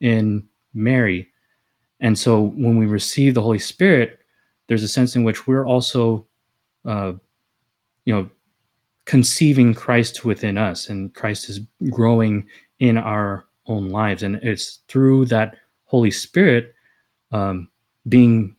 [0.00, 1.28] in Mary.
[2.00, 4.20] And so when we receive the Holy Spirit,
[4.66, 6.26] there's a sense in which we're also,
[6.84, 7.12] uh,
[8.04, 8.30] you know,
[9.06, 12.46] conceiving Christ within us, and Christ is growing
[12.78, 14.22] in our own lives.
[14.22, 15.56] And it's through that
[15.90, 16.72] Holy Spirit
[17.32, 17.68] um,
[18.08, 18.54] being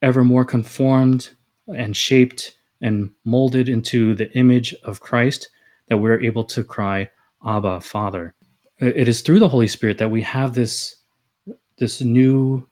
[0.00, 1.28] ever more conformed
[1.76, 5.50] and shaped and molded into the image of Christ
[5.88, 7.10] that we're able to cry,
[7.46, 8.34] Abba, Father.
[8.78, 10.96] It is through the Holy Spirit that we have this
[11.76, 12.66] this new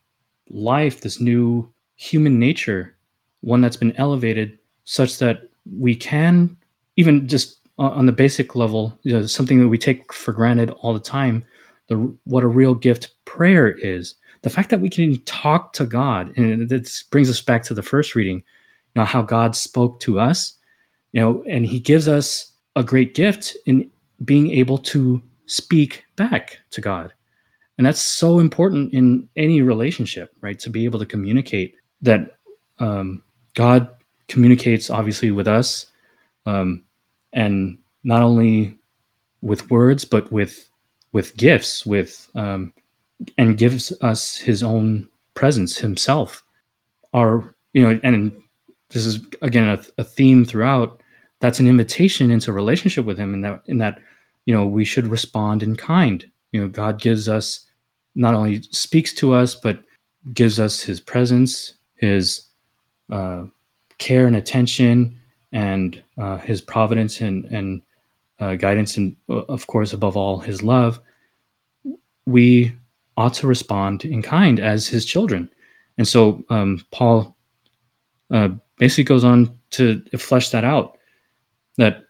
[0.48, 2.96] life, this new human nature,
[3.42, 6.56] one that's been elevated such that we can
[6.96, 10.94] even just on the basic level, you know, something that we take for granted all
[10.94, 11.44] the time,
[11.88, 14.14] the what a real gift prayer is.
[14.42, 17.82] The fact that we can talk to God, and this brings us back to the
[17.82, 18.42] first reading, you
[19.00, 20.54] know, how God spoke to us,
[21.12, 23.90] you know, and He gives us a great gift in
[24.24, 27.12] being able to speak back to God.
[27.78, 30.58] And that's so important in any relationship, right?
[30.60, 32.38] To be able to communicate that
[32.78, 33.22] um,
[33.54, 33.88] God
[34.28, 35.86] communicates obviously with us,
[36.46, 36.84] um,
[37.32, 38.78] and not only
[39.42, 40.68] with words, but with
[41.16, 42.72] with gifts, with um,
[43.38, 46.44] and gives us His own presence, Himself.
[47.14, 48.32] Our you know, and
[48.90, 51.00] this is again a, a theme throughout.
[51.40, 53.98] That's an invitation into relationship with Him, and that in that
[54.44, 57.66] you know we should respond in kind you know god gives us
[58.14, 59.82] not only speaks to us but
[60.32, 62.46] gives us his presence his
[63.10, 63.44] uh,
[63.98, 65.18] care and attention
[65.52, 67.82] and uh, his providence and, and
[68.40, 71.00] uh, guidance and uh, of course above all his love
[72.26, 72.72] we
[73.16, 75.48] ought to respond in kind as his children
[75.98, 77.36] and so um, paul
[78.30, 80.98] uh, basically goes on to flesh that out
[81.76, 82.04] that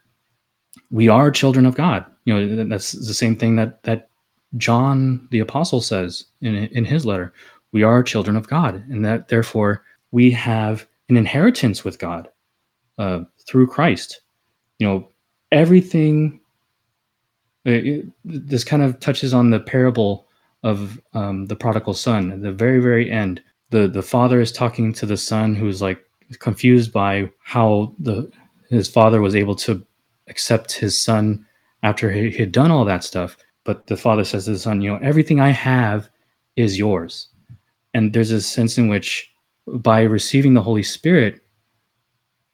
[0.91, 4.09] we are children of god you know that's the same thing that that
[4.55, 7.33] John the apostle says in in his letter.
[7.73, 12.29] We are children of God, and that therefore we have an inheritance with God
[12.97, 14.21] uh, through Christ.
[14.79, 15.09] You know,
[15.51, 16.39] everything.
[17.65, 20.27] Uh, it, this kind of touches on the parable
[20.63, 22.31] of um, the prodigal son.
[22.31, 25.99] At the very, very end, the the father is talking to the son who's like
[26.39, 28.31] confused by how the
[28.69, 29.85] his father was able to
[30.27, 31.45] accept his son
[31.83, 33.37] after he had done all that stuff.
[33.63, 36.09] But the father says to the son, you know, everything I have
[36.55, 37.27] is yours.
[37.93, 39.29] And there's a sense in which
[39.67, 41.41] by receiving the Holy Spirit,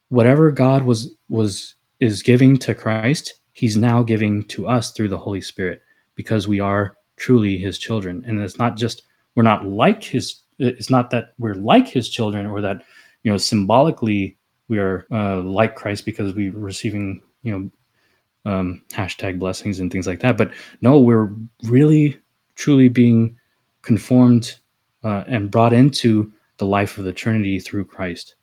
[0.10, 5.18] whatever God was was is giving to Christ, he's now giving to us through the
[5.18, 5.82] Holy Spirit
[6.16, 8.24] because we are truly his children.
[8.28, 9.04] And it's not just
[9.36, 12.84] we're not like his it's not that we're like his children or that
[13.24, 14.38] you know symbolically
[14.68, 20.08] we are uh, like Christ because we're receiving you know um, hashtag blessings and things
[20.08, 20.38] like that.
[20.38, 21.34] But no, we're
[21.64, 22.20] really
[22.56, 23.38] truly being
[23.82, 24.60] conformed
[25.04, 28.36] uh, and brought into the life of the Trinity through Christ.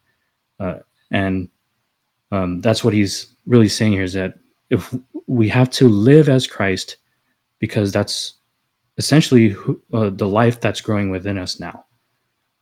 [0.59, 0.78] Uh,
[1.11, 1.48] and
[2.31, 4.35] um, that's what he's really saying here is that
[4.70, 4.95] if
[5.26, 6.97] we have to live as Christ,
[7.59, 8.35] because that's
[8.99, 11.85] essentially who, uh, the life that's growing within us now.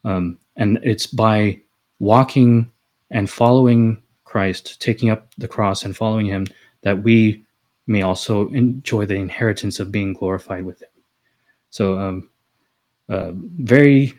[0.05, 1.61] Um, and it's by
[1.99, 2.71] walking
[3.11, 6.47] and following Christ, taking up the cross and following him,
[6.83, 7.45] that we
[7.87, 10.89] may also enjoy the inheritance of being glorified with him.
[11.71, 12.31] So, um,
[13.09, 14.15] uh, very,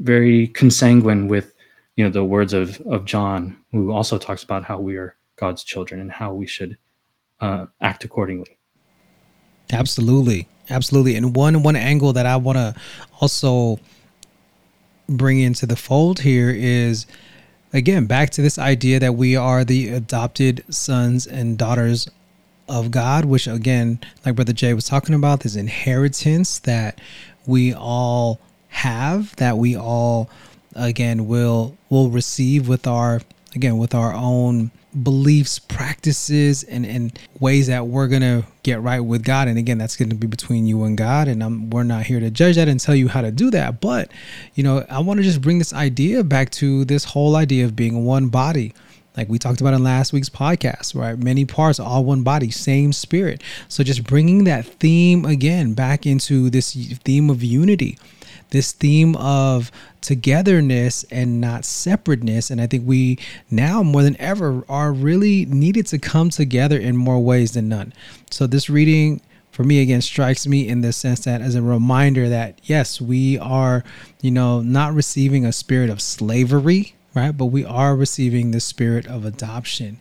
[0.00, 1.53] very consanguine with,
[1.96, 5.64] you know, the words of of John, who also talks about how we are God's
[5.64, 6.76] children and how we should
[7.40, 8.58] uh, act accordingly.
[9.72, 11.16] Absolutely, absolutely.
[11.16, 12.74] And one one angle that I want to
[13.20, 13.78] also
[15.08, 17.06] bring into the fold here is
[17.72, 22.08] again back to this idea that we are the adopted sons and daughters
[22.68, 26.98] of God, which again, like Brother Jay was talking about, this inheritance that
[27.46, 30.30] we all have, that we all
[30.74, 33.20] again will will receive with our
[33.54, 34.72] again with our own
[35.02, 39.48] beliefs, practices, and, and ways that we're gonna get right with God.
[39.48, 41.28] And again, that's gonna be between you and God.
[41.28, 43.80] And I'm, we're not here to judge that and tell you how to do that.
[43.80, 44.10] But
[44.54, 47.76] you know, I want to just bring this idea back to this whole idea of
[47.76, 48.74] being one body.
[49.16, 51.16] Like we talked about in last week's podcast, right?
[51.16, 53.42] Many parts, all one body, same spirit.
[53.68, 56.72] So just bringing that theme again back into this
[57.04, 57.96] theme of unity
[58.54, 59.72] this theme of
[60.04, 62.50] togetherness and not separateness.
[62.50, 63.18] And I think we
[63.50, 67.92] now more than ever are really needed to come together in more ways than none.
[68.30, 72.28] So this reading for me again strikes me in the sense that as a reminder
[72.28, 73.84] that yes, we are,
[74.20, 77.36] you know, not receiving a spirit of slavery, right?
[77.36, 79.98] But we are receiving the spirit of adoption.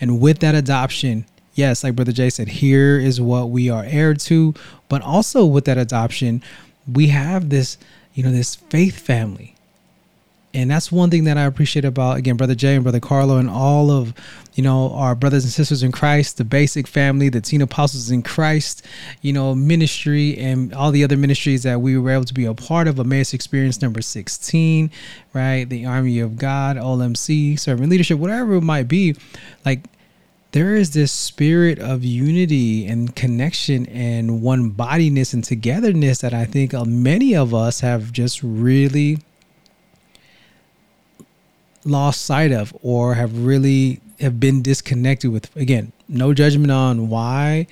[0.00, 4.14] And with that adoption, yes, like Brother Jay said, here is what we are heir
[4.14, 4.54] to.
[4.88, 6.42] But also with that adoption,
[6.90, 7.76] we have this,
[8.20, 9.54] you know, this faith family.
[10.52, 13.48] And that's one thing that I appreciate about again, Brother Jay and Brother Carlo and
[13.48, 14.12] all of,
[14.52, 18.22] you know, our brothers and sisters in Christ, the basic family, the teen apostles in
[18.22, 18.84] Christ,
[19.22, 22.52] you know, ministry and all the other ministries that we were able to be a
[22.52, 22.98] part of.
[22.98, 24.90] Emmaus Experience number 16,
[25.32, 25.66] right?
[25.66, 29.16] The Army of God, OMC, servant leadership, whatever it might be.
[29.64, 29.84] Like
[30.52, 36.44] there is this spirit of unity and connection and one bodiness and togetherness that I
[36.44, 39.18] think uh, many of us have just really
[41.84, 45.54] lost sight of or have really have been disconnected with.
[45.56, 47.66] Again no judgment on why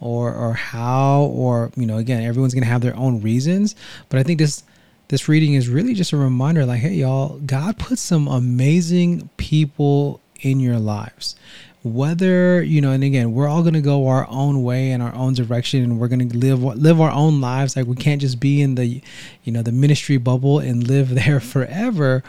[0.00, 3.74] or or how or you know again everyone's going to have their own reasons
[4.08, 4.64] but i think this
[5.08, 10.20] this reading is really just a reminder like hey y'all god put some amazing people
[10.40, 11.36] in your lives
[11.84, 15.14] whether you know and again we're all going to go our own way in our
[15.14, 17.76] own direction and we're going to live live our own lives.
[17.76, 19.02] Like we can't just be in the
[19.44, 22.22] you know the ministry bubble and live there forever.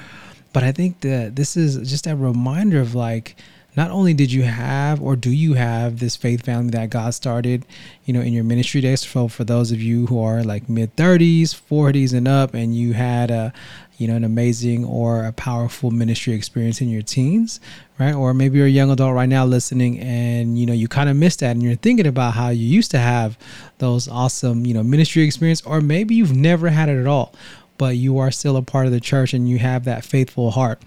[0.54, 3.36] But i think that this is just a reminder of like
[3.76, 7.66] not only did you have or do you have this faith family that God started,
[8.06, 9.02] you know, in your ministry days.
[9.02, 12.94] So for those of you who are like mid 30s, 40s and up, and you
[12.94, 13.52] had a,
[13.98, 17.60] you know, an amazing or a powerful ministry experience in your teens,
[18.00, 18.14] right?
[18.14, 21.16] Or maybe you're a young adult right now listening and, you know, you kind of
[21.16, 23.38] missed that and you're thinking about how you used to have
[23.80, 27.34] those awesome, you know, ministry experience, or maybe you've never had it at all,
[27.78, 30.82] but you are still a part of the church and you have that faithful heart.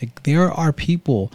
[0.00, 1.32] Like there are people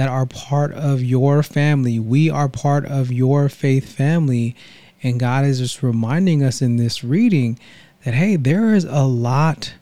[0.00, 1.98] that are part of your family.
[1.98, 4.56] We are part of your faith family.
[5.02, 7.58] And God is just reminding us in this reading
[8.02, 9.74] that, hey, there is a lot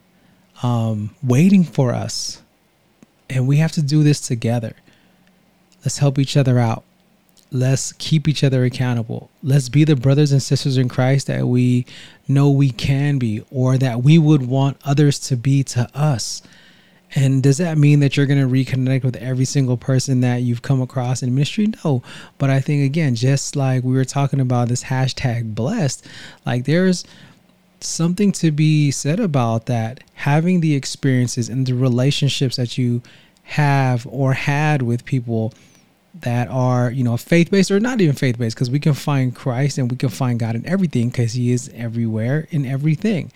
[0.61, 2.43] um, waiting for us.
[3.31, 4.75] And we have to do this together.
[5.85, 6.83] Let's help each other out.
[7.53, 9.31] Let's keep each other accountable.
[9.41, 11.87] Let's be the brothers and sisters in Christ that we
[12.27, 16.43] know we can be or that we would want others to be to us.
[17.15, 20.63] And does that mean that you're going to reconnect with every single person that you've
[20.63, 21.73] come across in ministry?
[21.85, 22.03] No.
[22.37, 26.07] But I think, again, just like we were talking about this hashtag blessed,
[26.45, 27.05] like there's
[27.81, 33.03] something to be said about that having the experiences and the relationships that you
[33.45, 35.55] have or had with people
[36.21, 39.35] that are you know faith based or not even faith based because we can find
[39.35, 43.33] Christ and we can find God in everything because He is everywhere in everything,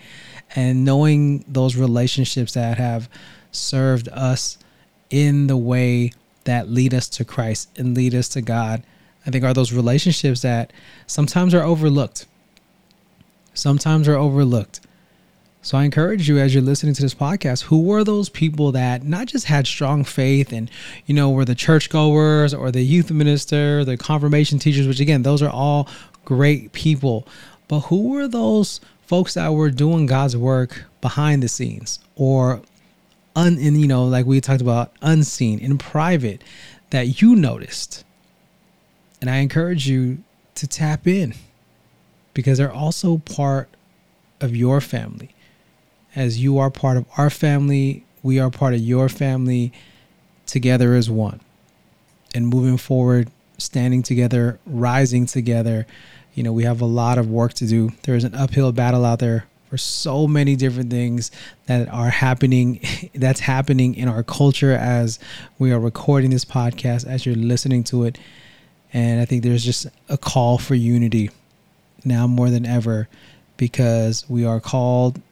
[0.57, 3.09] and knowing those relationships that have
[3.53, 4.59] served us
[5.11, 6.13] in the way
[6.45, 8.83] that lead us to Christ and lead us to God.
[9.27, 10.73] I think are those relationships that
[11.07, 12.27] sometimes are overlooked.
[13.55, 14.81] Sometimes are overlooked.
[15.65, 19.05] So I encourage you as you're listening to this podcast, who were those people that
[19.05, 20.69] not just had strong faith and,
[21.07, 25.41] you know, were the churchgoers or the youth minister, the confirmation teachers, which again, those
[25.41, 25.89] are all
[26.25, 27.29] great people.
[27.69, 32.61] But who were those folks that were doing God's work behind the scenes or
[33.35, 36.43] un in you know like we talked about unseen in private
[36.91, 38.05] that you noticed.
[39.21, 40.19] And i encourage you
[40.57, 41.35] to tap in
[42.35, 43.69] because they're also part
[44.41, 45.31] of your family.
[46.15, 49.73] As you are part of our family we are part of your family
[50.47, 51.41] together as one.
[52.35, 55.87] And moving forward standing together rising together
[56.35, 57.91] you know we have a lot of work to do.
[58.03, 61.31] There's an uphill battle out there for so many different things
[61.65, 62.79] that are happening
[63.15, 65.19] that's happening in our culture as
[65.59, 68.19] we are recording this podcast as you're listening to it.
[68.93, 71.31] And i think there's just a call for unity
[72.05, 73.09] now more than ever
[73.57, 75.23] because we are called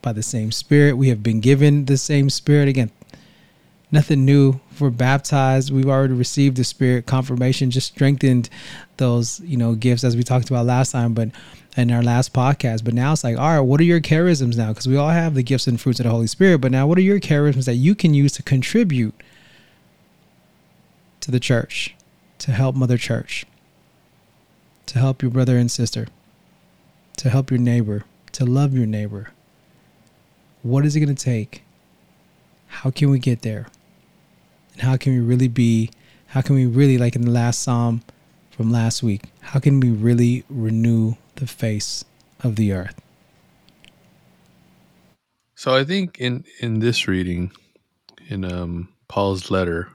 [0.00, 0.96] by the same spirit.
[0.96, 2.68] We have been given the same spirit.
[2.68, 2.92] Again
[3.90, 4.60] nothing new.
[4.80, 5.72] We're baptized.
[5.72, 8.48] We've already received the spirit confirmation just strengthened
[8.96, 11.14] those you know gifts as we talked about last time.
[11.14, 11.30] But
[11.76, 12.84] in our last podcast.
[12.84, 14.68] But now it's like, all right, what are your charisms now?
[14.68, 16.58] Because we all have the gifts and fruits of the Holy Spirit.
[16.58, 19.14] But now, what are your charisms that you can use to contribute
[21.20, 21.94] to the church,
[22.38, 23.46] to help Mother Church,
[24.86, 26.08] to help your brother and sister,
[27.16, 29.30] to help your neighbor, to love your neighbor?
[30.62, 31.62] What is it going to take?
[32.68, 33.66] How can we get there?
[34.74, 35.90] And how can we really be?
[36.28, 38.02] How can we really, like in the last psalm
[38.50, 42.04] from last week, how can we really renew the face
[42.42, 43.00] of the earth.
[45.54, 47.52] So I think in in this reading,
[48.28, 49.90] in um, Paul's letter,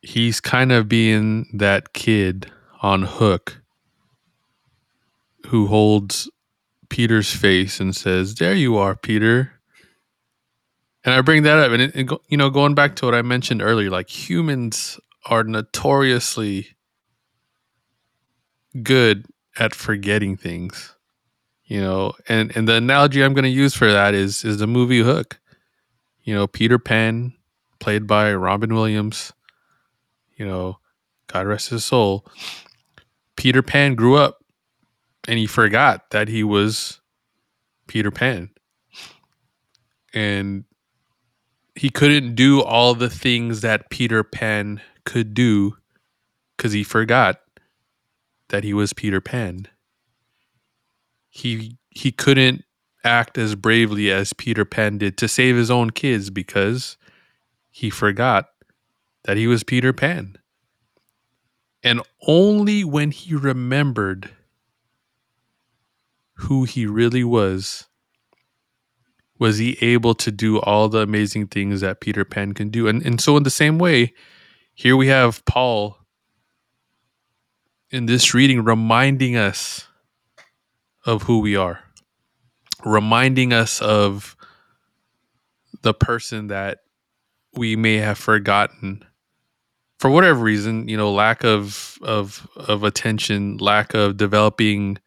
[0.00, 2.50] he's kind of being that kid
[2.80, 3.60] on hook
[5.48, 6.30] who holds
[6.88, 9.52] Peter's face and says, "There you are, Peter."
[11.04, 13.22] And I bring that up, and it, it, you know, going back to what I
[13.22, 16.68] mentioned earlier, like humans are notoriously
[18.82, 19.26] good
[19.58, 20.96] at forgetting things
[21.66, 22.12] you know?
[22.28, 25.38] And and the analogy i'm going to use for that is is the movie hook.
[26.22, 27.34] You know peter pan
[27.78, 29.32] played by robin williams
[30.36, 30.78] you know
[31.26, 32.26] god rest his soul.
[33.36, 34.38] Peter pan grew up
[35.28, 37.00] and he forgot that he was
[37.86, 38.50] peter pan.
[40.14, 40.64] And
[41.74, 45.76] he couldn't do all the things that peter pan could do
[46.56, 47.40] because he forgot
[48.48, 49.68] that he was Peter Pan.
[51.28, 52.64] He he couldn't
[53.04, 56.96] act as bravely as Peter Pan did to save his own kids because
[57.70, 58.48] he forgot
[59.24, 60.38] that he was Peter Pan.
[61.82, 64.30] And only when he remembered
[66.34, 67.86] who he really was
[69.38, 72.88] was he able to do all the amazing things that Peter Pan can do.
[72.88, 74.14] And and so in the same way,
[74.74, 75.98] here we have Paul
[77.96, 79.88] in this reading reminding us
[81.06, 81.80] of who we are,
[82.84, 84.36] reminding us of
[85.80, 86.80] the person that
[87.54, 89.02] we may have forgotten
[89.98, 94.98] for whatever reason, you know, lack of of of attention, lack of developing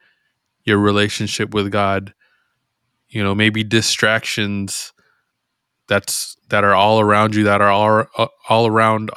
[0.63, 2.11] your relationship with God,
[3.07, 4.93] you know, maybe distractions
[5.87, 9.11] that's that are all around you that are all uh, all around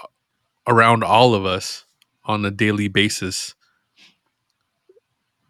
[0.66, 1.86] around all of us
[2.24, 3.54] on a daily basis.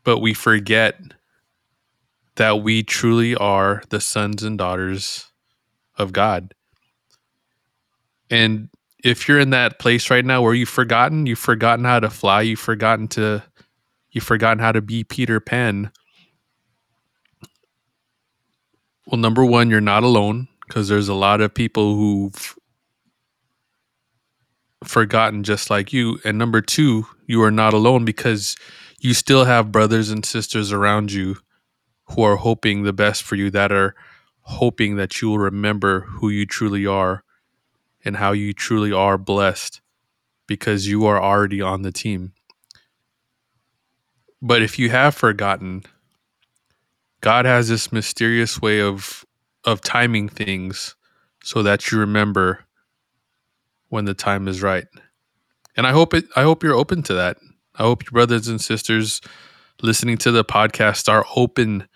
[0.04, 0.98] But we forget
[2.36, 5.30] that we truly are the sons and daughters
[5.96, 6.54] of God.
[8.30, 8.68] And
[9.04, 12.42] if you're in that place right now where you've forgotten, you've forgotten how to fly,
[12.42, 13.42] you've forgotten to
[14.10, 15.90] you've forgotten how to be Peter Pan.
[19.06, 22.56] Well, number one, you're not alone because there's a lot of people who've
[24.84, 26.18] forgotten just like you.
[26.24, 28.56] And number two, you are not alone because
[29.00, 31.38] you still have brothers and sisters around you
[32.10, 33.94] who are hoping the best for you, that are
[34.42, 37.24] hoping that you will remember who you truly are
[38.04, 39.80] and how you truly are blessed
[40.46, 42.32] because you are already on the team.
[44.40, 45.84] But if you have forgotten,
[47.20, 49.24] God has this mysterious way of
[49.64, 50.96] of timing things
[51.44, 52.64] so that you remember
[53.92, 54.86] when the time is right.
[55.76, 57.36] And I hope it I hope you're open to that.
[57.74, 59.20] I hope your brothers and sisters
[59.82, 61.86] listening to the podcast are open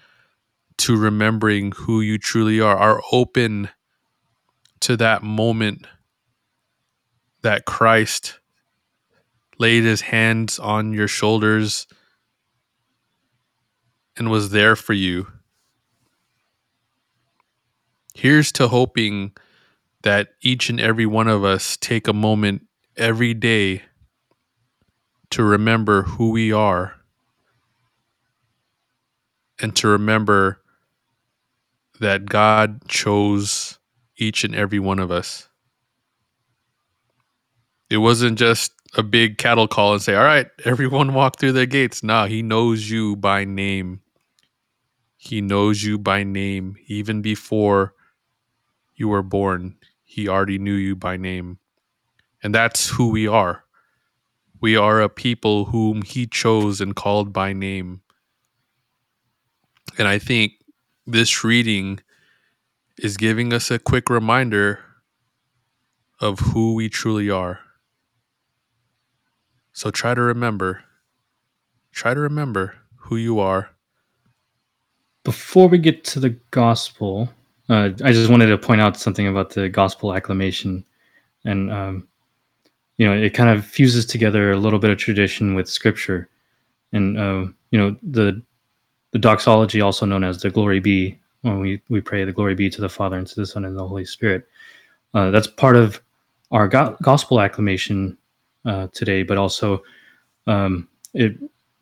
[0.78, 3.70] to remembering who you truly are, are open
[4.80, 5.86] to that moment
[7.40, 8.40] that Christ
[9.58, 11.86] laid his hands on your shoulders
[14.18, 15.28] and was there for you.
[18.14, 19.32] Here's to hoping
[20.02, 22.66] that each and every one of us take a moment
[22.96, 23.82] every day
[25.30, 26.94] to remember who we are
[29.60, 30.60] and to remember
[32.00, 33.78] that God chose
[34.16, 35.48] each and every one of us.
[37.90, 41.66] It wasn't just a big cattle call and say, All right, everyone walk through the
[41.66, 42.02] gates.
[42.02, 44.00] Nah, He knows you by name.
[45.16, 47.94] He knows you by name even before
[48.96, 51.58] you were born he already knew you by name.
[52.42, 53.64] And that's who we are.
[54.60, 58.02] We are a people whom he chose and called by name.
[59.98, 60.52] And I think
[61.06, 62.00] this reading
[62.98, 64.78] is giving us a quick reminder
[66.20, 67.58] of who we truly are.
[69.72, 70.84] So try to remember,
[71.92, 73.70] try to remember who you are.
[75.24, 77.28] Before we get to the gospel,
[77.68, 80.84] uh, I just wanted to point out something about the gospel acclamation.
[81.44, 82.08] And, um,
[82.98, 86.28] you know, it kind of fuses together a little bit of tradition with scripture.
[86.92, 88.42] And, uh, you know, the,
[89.12, 92.70] the doxology, also known as the glory be, when we, we pray the glory be
[92.70, 94.46] to the Father and to the Son and the Holy Spirit.
[95.14, 96.00] Uh, that's part of
[96.50, 98.16] our go- gospel acclamation
[98.64, 99.82] uh, today, but also
[100.46, 101.36] um, it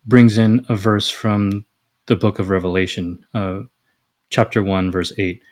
[0.06, 1.64] brings in a verse from
[2.06, 3.60] the book of Revelation, uh,
[4.30, 5.42] chapter 1, verse 8.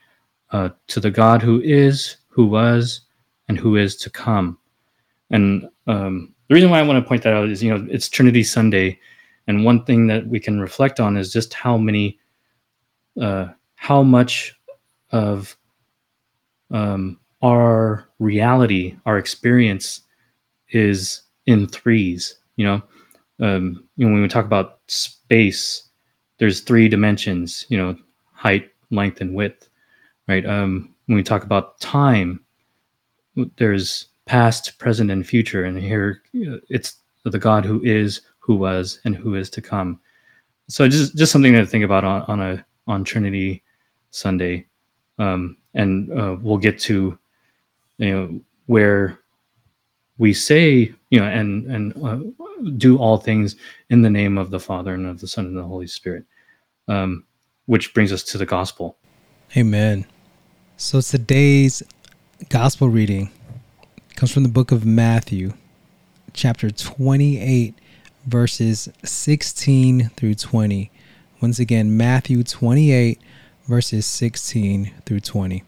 [0.53, 3.01] Uh, to the God who is, who was,
[3.49, 4.59] and who is to come.
[5.31, 8.09] And um, the reason why I want to point that out is, you know, it's
[8.09, 8.99] Trinity Sunday,
[9.47, 12.19] and one thing that we can reflect on is just how many,
[13.19, 14.55] uh, how much
[15.11, 15.57] of
[16.71, 20.03] um, our reality, our experience
[20.69, 22.37] is in threes.
[22.57, 22.83] You know,
[23.41, 25.89] um, you know when we talk about space,
[26.39, 27.65] there's three dimensions.
[27.71, 27.97] You know,
[28.33, 29.71] height, length, and width.
[30.29, 30.47] Right.
[30.47, 32.41] Um, when we talk about time,
[33.57, 39.17] there's past, present, and future, and here it's the God who is, who was, and
[39.17, 40.01] who is to come.
[40.69, 43.63] So just just something to think about on, on a on Trinity
[44.11, 44.67] Sunday,
[45.19, 47.19] um, and uh, we'll get to
[47.99, 49.19] you know where
[50.19, 52.19] we say you know and and uh,
[52.77, 53.57] do all things
[53.91, 56.25] in the name of the father and of the son and the holy spirit
[56.89, 57.25] um,
[57.67, 58.99] which brings us to the gospel
[59.57, 60.07] amen.
[60.77, 61.83] So today's
[62.49, 63.31] gospel reading.
[64.17, 65.55] Comes from the book of matthew
[66.33, 67.75] chapter 28
[68.27, 70.91] verses 16 through 20
[71.41, 73.21] once again matthew 28
[73.67, 75.65] verses 16 through 20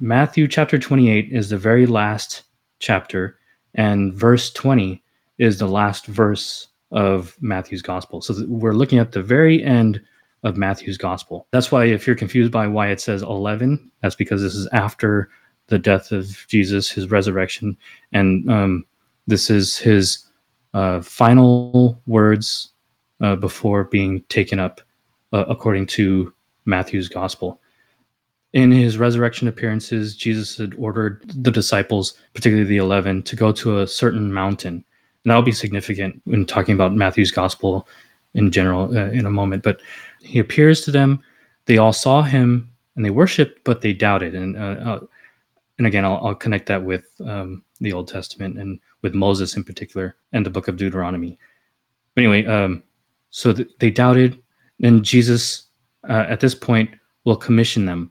[0.00, 2.44] Matthew chapter 28 is the very last
[2.78, 3.36] chapter,
[3.74, 5.02] and verse 20
[5.38, 8.20] is the last verse of Matthew's gospel.
[8.20, 10.00] So we're looking at the very end
[10.42, 11.46] of Matthew's gospel.
[11.50, 15.30] That's why, if you're confused by why it says 11, that's because this is after
[15.66, 17.76] the death of Jesus, his resurrection,
[18.12, 18.86] and um,
[19.26, 20.26] this is his
[20.74, 22.70] uh, final words
[23.20, 24.80] uh, before being taken up,
[25.32, 26.32] uh, according to
[26.64, 27.60] Matthew's gospel
[28.52, 33.80] in his resurrection appearances, Jesus had ordered the disciples, particularly the 11, to go to
[33.80, 34.84] a certain mountain.
[35.24, 37.86] And that'll be significant when talking about Matthew's gospel
[38.34, 39.62] in general uh, in a moment.
[39.62, 39.80] But
[40.20, 41.22] he appears to them.
[41.66, 44.34] They all saw him and they worshiped, but they doubted.
[44.34, 45.00] And uh, uh,
[45.78, 49.62] and again, I'll, I'll, connect that with um, the Old Testament and with Moses in
[49.62, 51.38] particular and the book of Deuteronomy.
[52.14, 52.82] But anyway, um,
[53.30, 54.42] so th- they doubted.
[54.82, 55.66] And Jesus,
[56.08, 56.90] uh, at this point,
[57.24, 58.10] will commission them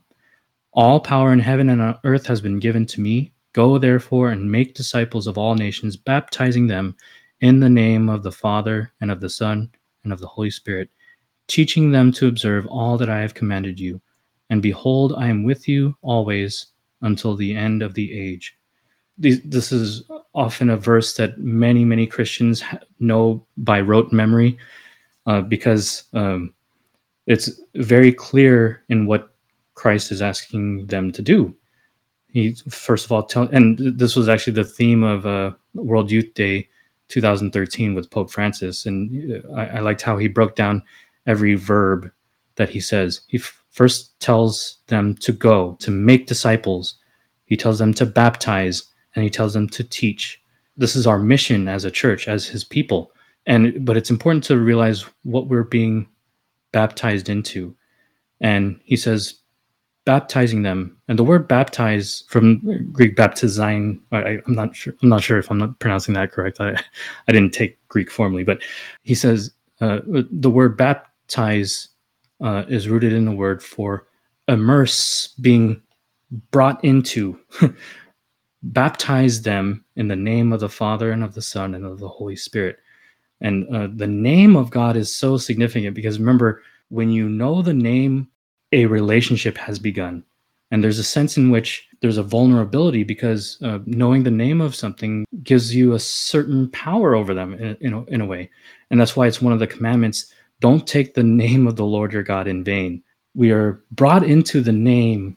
[0.78, 3.32] all power in heaven and on earth has been given to me.
[3.52, 6.94] Go therefore and make disciples of all nations, baptizing them
[7.40, 9.70] in the name of the Father and of the Son
[10.04, 10.88] and of the Holy Spirit,
[11.48, 14.00] teaching them to observe all that I have commanded you.
[14.50, 16.66] And behold, I am with you always
[17.02, 18.56] until the end of the age.
[19.18, 20.04] This is
[20.34, 22.62] often a verse that many, many Christians
[23.00, 24.56] know by rote memory
[25.26, 26.54] uh, because um,
[27.26, 29.34] it's very clear in what
[29.74, 31.54] Christ is asking them to do.
[32.28, 36.32] He first of all tell, and this was actually the theme of uh, World Youth
[36.34, 36.68] Day
[37.08, 40.82] 2013 with Pope Francis, and uh, I, I liked how he broke down
[41.28, 42.10] every verb
[42.56, 43.20] that he says.
[43.28, 46.98] He f- first tells them to go, to make disciples.
[47.44, 48.82] He tells them to baptize,
[49.14, 50.42] and he tells them to teach.
[50.76, 53.12] This is our mission as a church, as his people.
[53.46, 56.08] And but it's important to realize what we're being
[56.72, 57.76] baptized into.
[58.40, 59.38] And he says,
[60.04, 65.22] baptizing them and the word baptize from greek baptizing I, am not sure i'm not
[65.22, 66.70] sure if i'm not pronouncing that correct i,
[67.28, 68.62] I didn't take greek formally but
[69.02, 69.50] he says
[69.82, 74.06] uh, the word baptize uh, is rooted in the word for
[74.48, 75.80] immerse being
[76.50, 77.38] brought into
[78.62, 82.08] baptize them in the name of the father and of the son and of the
[82.08, 82.78] holy spirit
[83.40, 87.74] and uh, the name of god is so significant because remember when you know the
[87.74, 88.28] name
[88.72, 90.24] a relationship has begun.
[90.70, 94.74] And there's a sense in which there's a vulnerability because uh, knowing the name of
[94.74, 98.50] something gives you a certain power over them in, in, a, in a way.
[98.90, 102.12] And that's why it's one of the commandments don't take the name of the Lord
[102.12, 103.02] your God in vain.
[103.34, 105.36] We are brought into the name,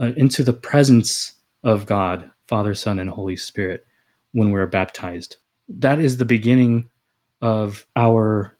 [0.00, 3.86] uh, into the presence of God, Father, Son, and Holy Spirit
[4.32, 5.36] when we're baptized.
[5.68, 6.88] That is the beginning
[7.42, 8.56] of our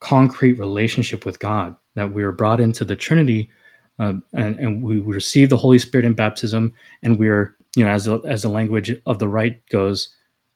[0.00, 3.50] concrete relationship with God that we are brought into the Trinity,
[3.98, 6.72] uh, and, and we receive the Holy Spirit in baptism,
[7.02, 10.08] and we're you know as the, as the language of the rite goes,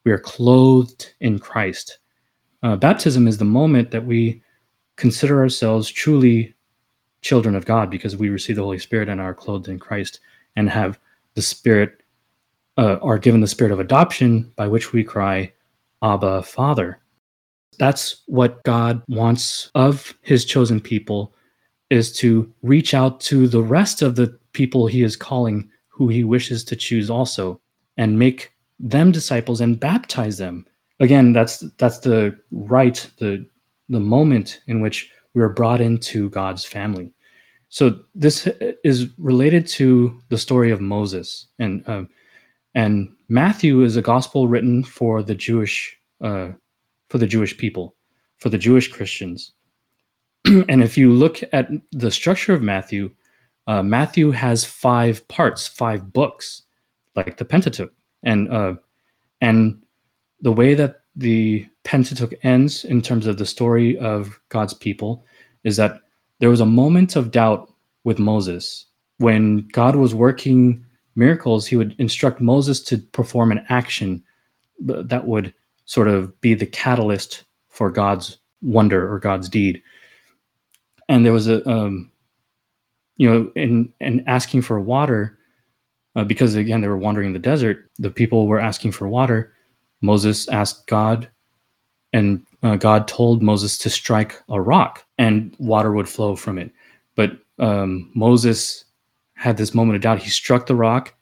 [0.05, 1.99] we are clothed in Christ.
[2.63, 4.43] Uh, baptism is the moment that we
[4.99, 6.55] consider ourselves truly
[7.23, 10.21] children of God because we receive the Holy Spirit and are clothed in Christ
[10.57, 10.99] and have
[11.35, 12.03] the Spirit,
[12.77, 15.51] uh, are given the Spirit of adoption by which we cry,
[16.03, 17.01] Abba, Father.
[17.79, 21.33] That's what God wants of his chosen people
[21.91, 26.25] is to reach out to the rest of the people he is calling who he
[26.25, 27.61] wishes to choose also
[27.97, 30.67] and make them disciples and baptize them.
[31.01, 33.47] Again, that's that's the right, the
[33.89, 37.13] the moment in which we are brought into God's family.
[37.69, 38.49] So this
[38.83, 42.05] is related to the story of Moses, and uh,
[42.75, 46.49] and Matthew is a gospel written for the Jewish uh,
[47.09, 47.95] for the Jewish people,
[48.39, 49.53] for the Jewish Christians.
[50.45, 53.11] and if you look at the structure of Matthew,
[53.67, 56.63] uh, Matthew has five parts, five books,
[57.17, 57.93] like the Pentateuch,
[58.23, 58.75] and uh,
[59.43, 59.83] and
[60.41, 65.25] the way that the Pentateuch ends in terms of the story of God's people
[65.65, 66.03] is that
[66.39, 67.73] there was a moment of doubt
[68.05, 68.85] with Moses
[69.17, 70.85] when God was working
[71.17, 71.67] miracles.
[71.67, 74.23] He would instruct Moses to perform an action
[74.81, 75.55] that would
[75.87, 79.83] sort of be the catalyst for God's wonder or God's deed.
[81.09, 82.13] And there was a, um,
[83.17, 85.39] you know, in in asking for water,
[86.17, 87.91] uh, because again they were wandering in the desert.
[87.99, 89.55] The people were asking for water.
[90.03, 91.31] Moses asked God,
[92.13, 96.71] and uh, God told Moses to strike a rock, and water would flow from it.
[97.15, 98.85] But um, Moses
[99.35, 100.19] had this moment of doubt.
[100.19, 101.15] He struck the rock,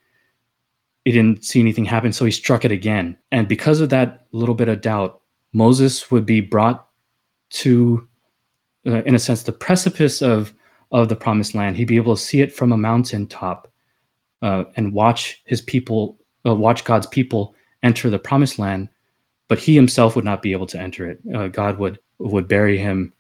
[1.04, 3.16] he didn't see anything happen, so he struck it again.
[3.30, 5.20] And because of that little bit of doubt,
[5.52, 6.88] Moses would be brought
[7.50, 8.06] to,
[8.86, 10.52] uh, in a sense, the precipice of
[10.92, 11.76] of the promised land.
[11.76, 13.70] He'd be able to see it from a mountaintop
[14.42, 18.88] uh, and watch his people, uh, watch God's people enter the promised land,
[19.48, 21.20] but he himself would not be able to enter it.
[21.34, 23.12] Uh, God would would bury him,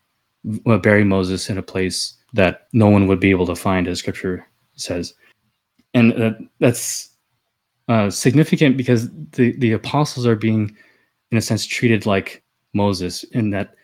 [0.64, 3.98] would bury Moses in a place that no one would be able to find, as
[3.98, 5.14] Scripture says,
[5.94, 7.10] and uh, that's
[7.88, 10.76] uh, significant because the the apostles are being,
[11.30, 12.42] in a sense, treated like
[12.72, 13.74] Moses in that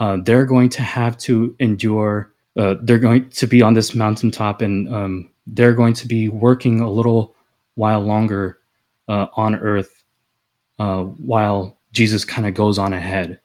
[0.00, 2.32] uh, they're going to have to endure.
[2.56, 6.80] Uh, they're going to be on this mountaintop, and um, they're going to be working
[6.80, 7.34] a little
[7.74, 8.58] while longer
[9.08, 10.04] uh, on earth,
[10.78, 13.40] uh, while Jesus kind of goes on ahead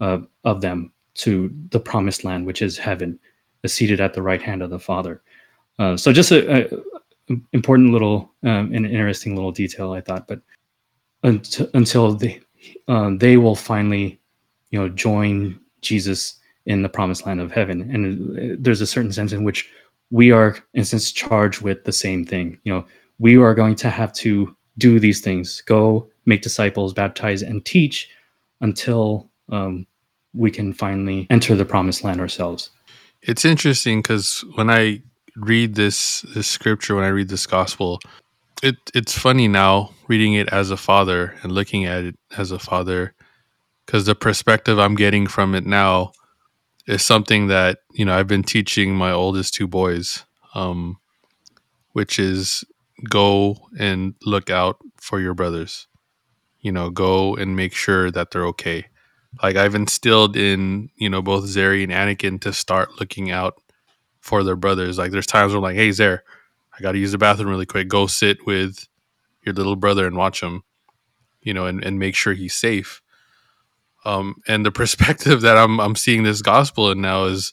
[0.00, 3.18] of them to the promised land, which is heaven,
[3.66, 5.20] seated at the right hand of the Father.
[5.78, 6.78] so, just a, a
[7.52, 10.26] important little um, and interesting little detail I thought.
[10.28, 10.40] But
[11.22, 12.40] until, until they
[12.86, 14.20] uh, they will finally,
[14.70, 19.12] you know, join Jesus in the promised land of heaven, and uh, there's a certain
[19.12, 19.68] sense in which
[20.10, 22.58] we are, in a sense, charged with the same thing.
[22.64, 22.86] You know,
[23.18, 28.08] we are going to have to do these things: go make disciples, baptize, and teach,
[28.60, 29.86] until um,
[30.34, 32.70] we can finally enter the promised land ourselves.
[33.22, 35.02] It's interesting because when I
[35.36, 38.00] read this this scripture, when I read this gospel,
[38.62, 42.58] it it's funny now reading it as a father and looking at it as a
[42.58, 43.14] father
[43.88, 46.12] because the perspective I'm getting from it now
[46.86, 50.24] is something that you know I've been teaching my oldest two boys,
[50.54, 50.98] um,
[51.92, 52.64] which is
[53.08, 55.86] go and look out for your brothers.
[56.60, 58.86] You know, go and make sure that they're okay.
[59.42, 63.60] Like I've instilled in you know both Zeri and Anakin to start looking out
[64.20, 64.98] for their brothers.
[64.98, 66.24] Like there's times where I'm like, hey, Zare,
[66.76, 67.88] I got to use the bathroom really quick.
[67.88, 68.86] Go sit with
[69.44, 70.62] your little brother and watch him,
[71.40, 73.00] you know, and, and make sure he's safe.
[74.04, 77.52] Um, and the perspective that I'm I'm seeing this gospel in now is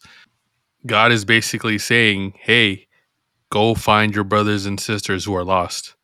[0.85, 2.87] God is basically saying, hey,
[3.49, 5.95] go find your brothers and sisters who are lost.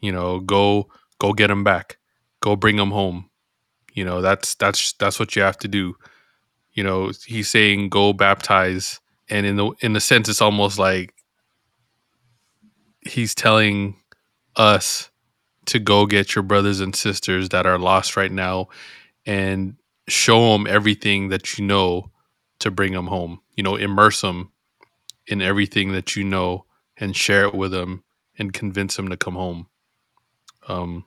[0.00, 0.88] You know, go
[1.18, 1.98] go get them back.
[2.40, 3.30] Go bring them home.
[3.92, 5.96] You know, that's that's that's what you have to do.
[6.72, 11.14] You know, he's saying go baptize and in the in the sense it's almost like
[13.00, 13.96] he's telling
[14.56, 15.10] us
[15.66, 18.68] to go get your brothers and sisters that are lost right now
[19.26, 19.76] and
[20.08, 22.10] show them everything that you know
[22.58, 24.50] to bring them home you know immerse them
[25.26, 26.64] in everything that you know
[26.98, 28.04] and share it with them
[28.38, 29.66] and convince them to come home
[30.68, 31.04] um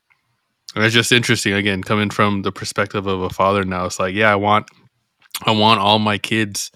[0.76, 4.14] and it's just interesting again coming from the perspective of a father now it's like
[4.14, 4.68] yeah i want
[5.46, 6.72] i want all my kids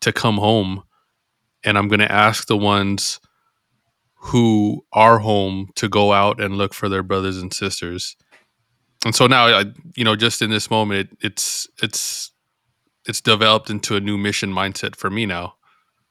[0.00, 0.82] to come home
[1.64, 3.20] and I'm going to ask the ones
[4.14, 8.16] who are home to go out and look for their brothers and sisters.
[9.04, 9.64] And so now, I,
[9.96, 12.30] you know, just in this moment, it, it's it's
[13.06, 15.54] it's developed into a new mission mindset for me now.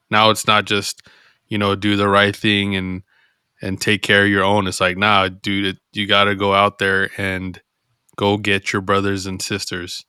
[0.10, 1.04] Now it's not just,
[1.50, 3.04] you know, do the right thing and
[3.62, 4.68] and take care of your own.
[4.68, 7.62] It's like, nah, dude, you got to go out there and
[8.16, 10.06] go get your brothers and sisters.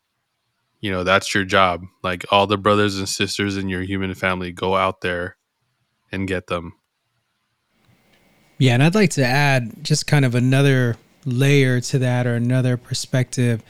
[0.81, 1.83] You know, that's your job.
[2.03, 5.37] Like all the brothers and sisters in your human family, go out there
[6.13, 6.75] and get them.
[8.59, 12.77] Yeah, and I'd like to add just kind of another layer to that or another
[12.77, 13.63] perspective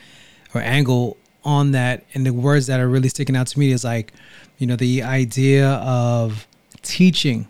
[0.55, 2.05] or angle on that.
[2.13, 4.13] And the words that are really sticking out to me is like,
[4.59, 6.47] you know, the idea of
[6.83, 7.47] teaching.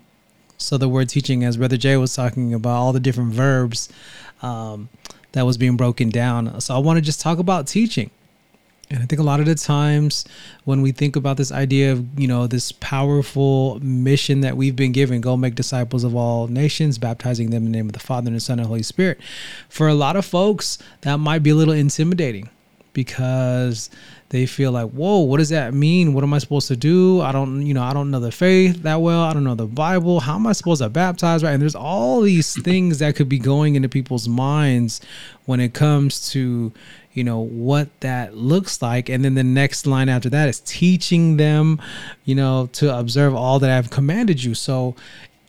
[0.61, 3.89] So the word teaching, as Brother Jay was talking about, all the different verbs
[4.43, 4.89] um,
[5.33, 6.61] that was being broken down.
[6.61, 8.11] So I want to just talk about teaching.
[8.91, 10.25] And I think a lot of the times
[10.65, 14.91] when we think about this idea of, you know, this powerful mission that we've been
[14.91, 18.27] given, go make disciples of all nations, baptizing them in the name of the Father
[18.27, 19.21] and the Son and the Holy Spirit.
[19.69, 22.51] For a lot of folks, that might be a little intimidating
[22.93, 23.91] because
[24.31, 26.15] they feel like, whoa, what does that mean?
[26.15, 27.21] What am I supposed to do?
[27.21, 29.23] I don't, you know, I don't know the faith that well.
[29.23, 30.21] I don't know the Bible.
[30.21, 31.43] How am I supposed to baptize?
[31.43, 31.51] Right.
[31.51, 35.01] And there's all these things that could be going into people's minds
[35.47, 36.73] when it comes to,
[37.13, 39.09] you know, what that looks like.
[39.09, 41.83] And then the next line after that is teaching them,
[42.25, 44.55] you know, to observe all that I've commanded you.
[44.55, 44.95] So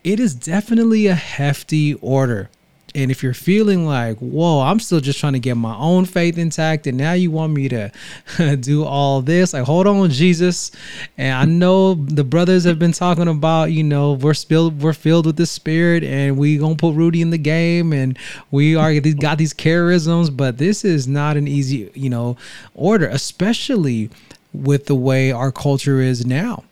[0.02, 2.50] it is definitely a hefty order
[2.94, 6.36] and if you're feeling like, whoa, I'm still just trying to get my own faith
[6.36, 7.90] intact, and now you want me to
[8.60, 10.70] do all this, like, hold on, Jesus.
[11.16, 15.26] And I know the brothers have been talking about, you know, we're filled, we're filled
[15.26, 18.18] with the Spirit, and we gonna put Rudy in the game, and
[18.50, 22.36] we are got these charisms, but this is not an easy, you know,
[22.74, 24.10] order, especially
[24.52, 26.64] with the way our culture is now,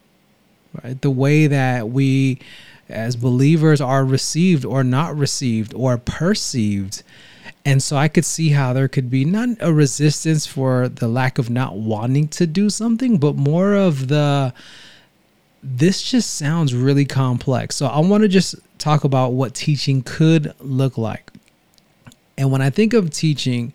[0.82, 1.00] right?
[1.00, 2.40] The way that we
[2.90, 7.02] as believers are received or not received or perceived.
[7.64, 11.38] And so I could see how there could be not a resistance for the lack
[11.38, 14.52] of not wanting to do something, but more of the
[15.62, 17.76] this just sounds really complex.
[17.76, 21.30] So I want to just talk about what teaching could look like.
[22.38, 23.74] And when I think of teaching,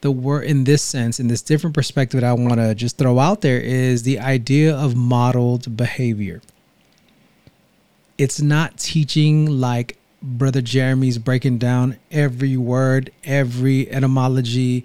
[0.00, 3.20] the word in this sense, in this different perspective that I want to just throw
[3.20, 6.42] out there is the idea of modeled behavior
[8.18, 14.84] it's not teaching like brother Jeremy's breaking down every word, every etymology,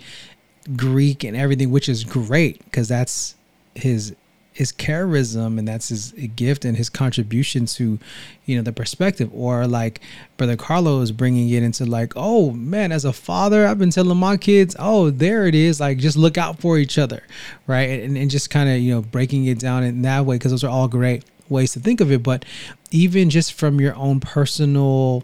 [0.75, 3.35] Greek and everything, which is great because that's
[3.75, 4.15] his
[4.53, 7.97] his charism and that's his gift and his contribution to
[8.45, 9.29] you know the perspective.
[9.33, 10.01] Or like
[10.37, 14.17] brother carlo is bringing it into like oh man as a father i've been telling
[14.17, 17.23] my kids oh there it is like just look out for each other
[17.67, 18.01] right?
[18.01, 20.63] And, and just kind of you know breaking it down in that way because those
[20.63, 22.45] are all great ways to think of it, but
[22.89, 25.23] even just from your own personal,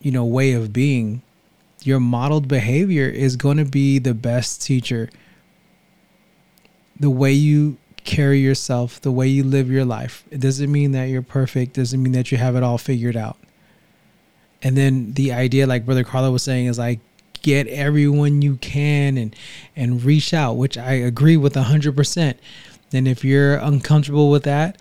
[0.00, 1.22] you know, way of being,
[1.82, 5.08] your modeled behavior is going to be the best teacher.
[7.00, 10.24] The way you carry yourself, the way you live your life.
[10.30, 13.36] It doesn't mean that you're perfect, doesn't mean that you have it all figured out.
[14.62, 17.00] And then the idea, like Brother Carlo was saying, is like
[17.42, 19.36] get everyone you can and
[19.76, 22.38] and reach out, which I agree with hundred percent.
[22.92, 24.80] And if you're uncomfortable with that,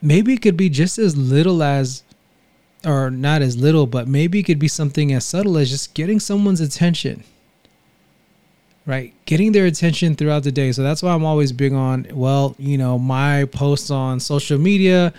[0.00, 2.04] maybe it could be just as little as,
[2.84, 6.20] or not as little, but maybe it could be something as subtle as just getting
[6.20, 7.24] someone's attention.
[8.86, 9.12] Right?
[9.26, 10.72] Getting their attention throughout the day.
[10.72, 15.12] So that's why I'm always big on, well, you know, my posts on social media.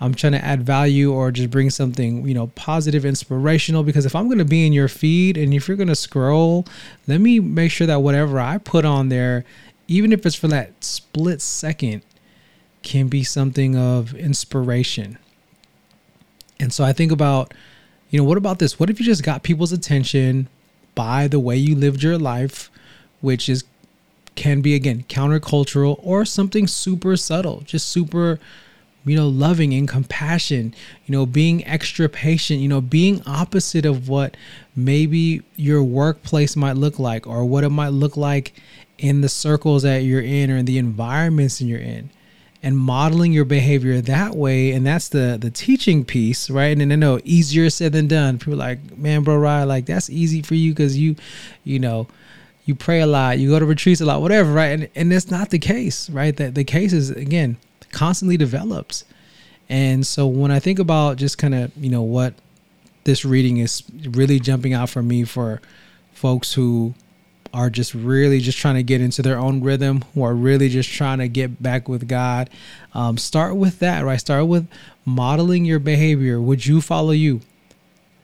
[0.00, 3.82] I'm trying to add value or just bring something, you know, positive, inspirational.
[3.82, 6.66] Because if I'm going to be in your feed and if you're going to scroll,
[7.06, 9.44] let me make sure that whatever I put on there
[9.88, 12.02] even if it's for that split second,
[12.82, 15.18] can be something of inspiration.
[16.58, 17.54] And so I think about,
[18.10, 18.78] you know, what about this?
[18.78, 20.48] What if you just got people's attention
[20.94, 22.70] by the way you lived your life,
[23.20, 23.64] which is
[24.34, 28.38] can be again countercultural or something super subtle, just super
[29.04, 30.74] you know, loving and compassion,
[31.06, 34.36] you know, being extra patient, you know, being opposite of what
[34.76, 38.52] maybe your workplace might look like or what it might look like
[39.02, 42.08] in the circles that you're in or in the environments that you're in
[42.62, 44.70] and modeling your behavior that way.
[44.70, 46.78] And that's the the teaching piece right?
[46.78, 48.38] And I know easier said than done.
[48.38, 51.16] People like man bro right like that's easy for you because you
[51.64, 52.06] you know
[52.64, 54.70] you pray a lot you go to retreats a lot whatever right?
[54.70, 56.34] And, and that's not the case right?
[56.36, 57.56] That the case is again
[57.90, 59.04] constantly develops.
[59.68, 62.34] And so when i think about just kind of you know what
[63.04, 65.60] this reading is really jumping out for me for
[66.12, 66.94] folks who
[67.52, 70.90] are just really just trying to get into their own rhythm, who are really just
[70.90, 72.48] trying to get back with God,
[72.94, 74.20] um, start with that, right?
[74.20, 74.68] Start with
[75.04, 76.40] modeling your behavior.
[76.40, 77.40] Would you follow you?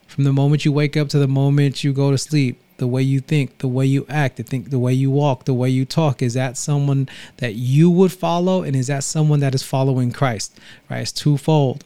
[0.07, 3.03] From the moment you wake up to the moment you go to sleep, the way
[3.03, 5.85] you think, the way you act, the think, the way you walk, the way you
[5.85, 6.21] talk.
[6.21, 7.07] Is that someone
[7.37, 10.57] that you would follow, and is that someone that is following Christ?
[10.89, 11.83] Right, it's twofold.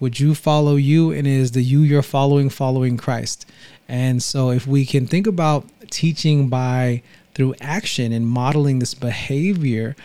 [0.00, 3.46] Would you follow you, and is the you you're following following Christ?
[3.86, 7.02] And so, if we can think about teaching by
[7.34, 9.96] through action and modeling this behavior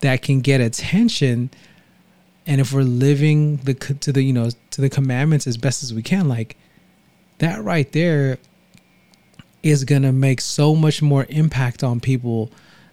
[0.00, 1.50] that can get attention.
[2.46, 5.94] And if we're living the to the you know to the commandments as best as
[5.94, 6.56] we can like
[7.38, 8.38] that right there
[9.62, 12.50] is going to make so much more impact on people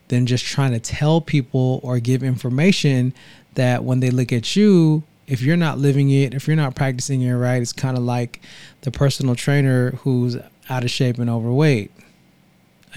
[0.08, 3.14] than just trying to tell people or give information
[3.56, 7.22] that when they look at you if you're not living it if you're not practicing
[7.22, 8.42] it right it's kind of like
[8.82, 10.36] the personal trainer who's
[10.70, 11.92] out of shape and overweight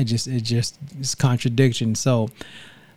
[0.03, 2.29] i just it just is contradiction so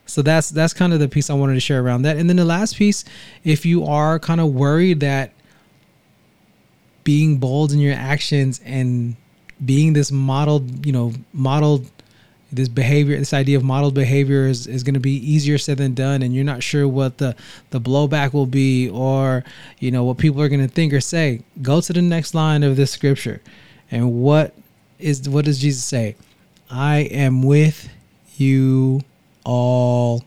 [0.06, 2.18] so that's that's kind of the piece I wanted to share around that.
[2.18, 3.06] And then the last piece,
[3.44, 5.32] if you are kind of worried that
[7.04, 9.16] being bold in your actions and
[9.64, 11.90] being this modeled, you know, modeled
[12.52, 15.94] this behavior, this idea of modeled behavior is, is going to be easier said than
[15.94, 17.36] done, and you're not sure what the
[17.72, 19.44] the blowback will be, or
[19.80, 21.42] you know what people are going to think or say.
[21.62, 23.42] Go to the next line of this scripture,
[23.90, 24.54] and what
[25.00, 26.16] is what does Jesus say?
[26.70, 27.90] I am with
[28.38, 29.02] you
[29.44, 30.24] always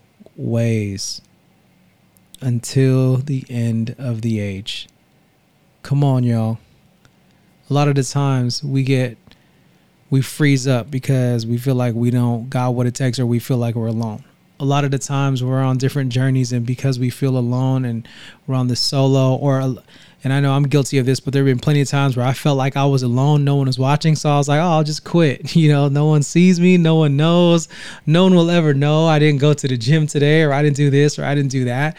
[2.40, 4.89] until the end of the age.
[5.82, 6.59] Come on, y'all.
[7.69, 9.19] A lot of the times we get
[10.10, 13.39] we freeze up because we feel like we don't got what it takes or we
[13.39, 14.24] feel like we're alone.
[14.60, 18.09] A lot of the times we're on different journeys and because we feel alone and
[18.47, 19.77] we're on the solo or
[20.24, 22.27] and I know I'm guilty of this, but there have been plenty of times where
[22.27, 24.70] I felt like I was alone, no one was watching, so I was like, "Oh,
[24.70, 27.69] I'll just quit." You know, no one sees me, no one knows,
[28.07, 30.77] no one will ever know I didn't go to the gym today, or I didn't
[30.77, 31.97] do this, or I didn't do that.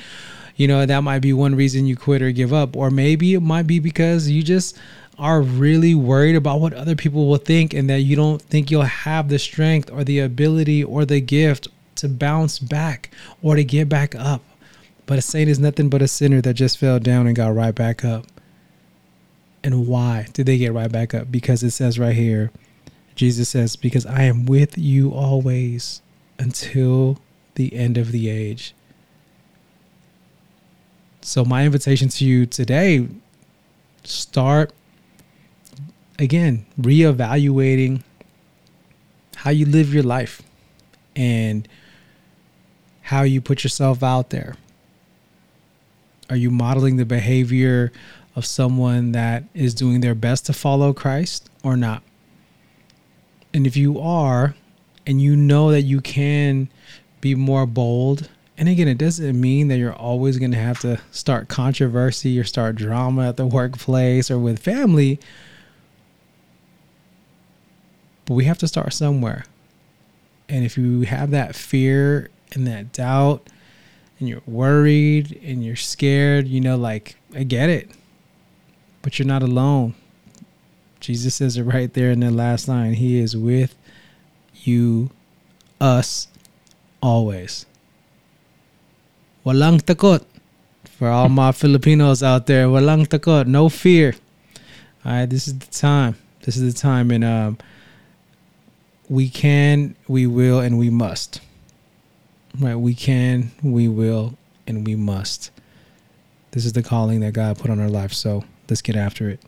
[0.55, 3.41] You know, that might be one reason you quit or give up, or maybe it
[3.41, 4.77] might be because you just
[5.17, 8.81] are really worried about what other people will think, and that you don't think you'll
[8.83, 13.09] have the strength or the ability or the gift to bounce back
[13.41, 14.41] or to get back up.
[15.09, 17.73] But a saint is nothing but a sinner that just fell down and got right
[17.73, 18.27] back up.
[19.63, 21.31] And why did they get right back up?
[21.31, 22.51] Because it says right here,
[23.15, 26.03] Jesus says, Because I am with you always
[26.37, 27.17] until
[27.55, 28.75] the end of the age.
[31.21, 33.07] So, my invitation to you today
[34.03, 34.71] start
[36.19, 38.03] again reevaluating
[39.37, 40.43] how you live your life
[41.15, 41.67] and
[43.01, 44.53] how you put yourself out there.
[46.29, 47.91] Are you modeling the behavior
[48.35, 52.03] of someone that is doing their best to follow Christ or not?
[53.53, 54.55] And if you are,
[55.07, 56.69] and you know that you can
[57.19, 58.29] be more bold,
[58.59, 62.43] and again, it doesn't mean that you're always going to have to start controversy or
[62.43, 65.17] start drama at the workplace or with family.
[68.25, 69.45] But we have to start somewhere.
[70.49, 73.49] And if you have that fear and that doubt
[74.19, 77.89] and you're worried and you're scared, you know, like, I get it.
[79.01, 79.95] But you're not alone.
[80.99, 82.93] Jesus says it right there in the last line.
[82.93, 83.75] He is with
[84.55, 85.11] you,
[85.79, 86.27] us,
[87.01, 87.65] always.
[89.45, 90.25] Walang takot.
[90.83, 93.47] For all my Filipinos out there, walang takot.
[93.47, 94.15] No fear.
[95.05, 96.17] All right, this is the time.
[96.41, 97.09] This is the time.
[97.11, 97.57] And um,
[99.07, 101.39] we can, we will, and we must.
[102.57, 102.75] Right?
[102.75, 105.51] We can, we will, and we must.
[106.51, 108.13] This is the calling that God put on our life.
[108.13, 109.41] So let's get after it.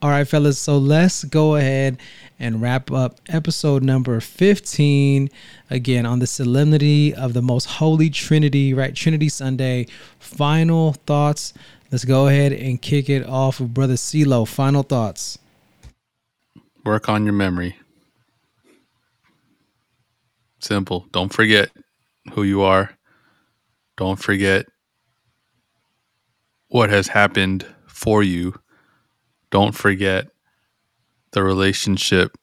[0.00, 0.60] All right, fellas.
[0.60, 1.98] So let's go ahead
[2.38, 5.28] and wrap up episode number 15
[5.70, 8.94] again on the solemnity of the most holy Trinity, right?
[8.94, 9.88] Trinity Sunday.
[10.20, 11.52] Final thoughts.
[11.90, 14.46] Let's go ahead and kick it off with Brother CeeLo.
[14.46, 15.38] Final thoughts.
[16.84, 17.76] Work on your memory.
[20.60, 21.06] Simple.
[21.12, 21.70] Don't forget
[22.32, 22.96] who you are.
[23.96, 24.66] Don't forget
[26.68, 28.54] what has happened for you.
[29.50, 30.28] Don't forget
[31.32, 32.36] the relationship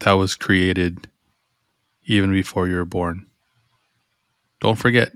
[0.00, 1.08] that was created
[2.04, 3.26] even before you were born.
[4.60, 5.12] Don't forget.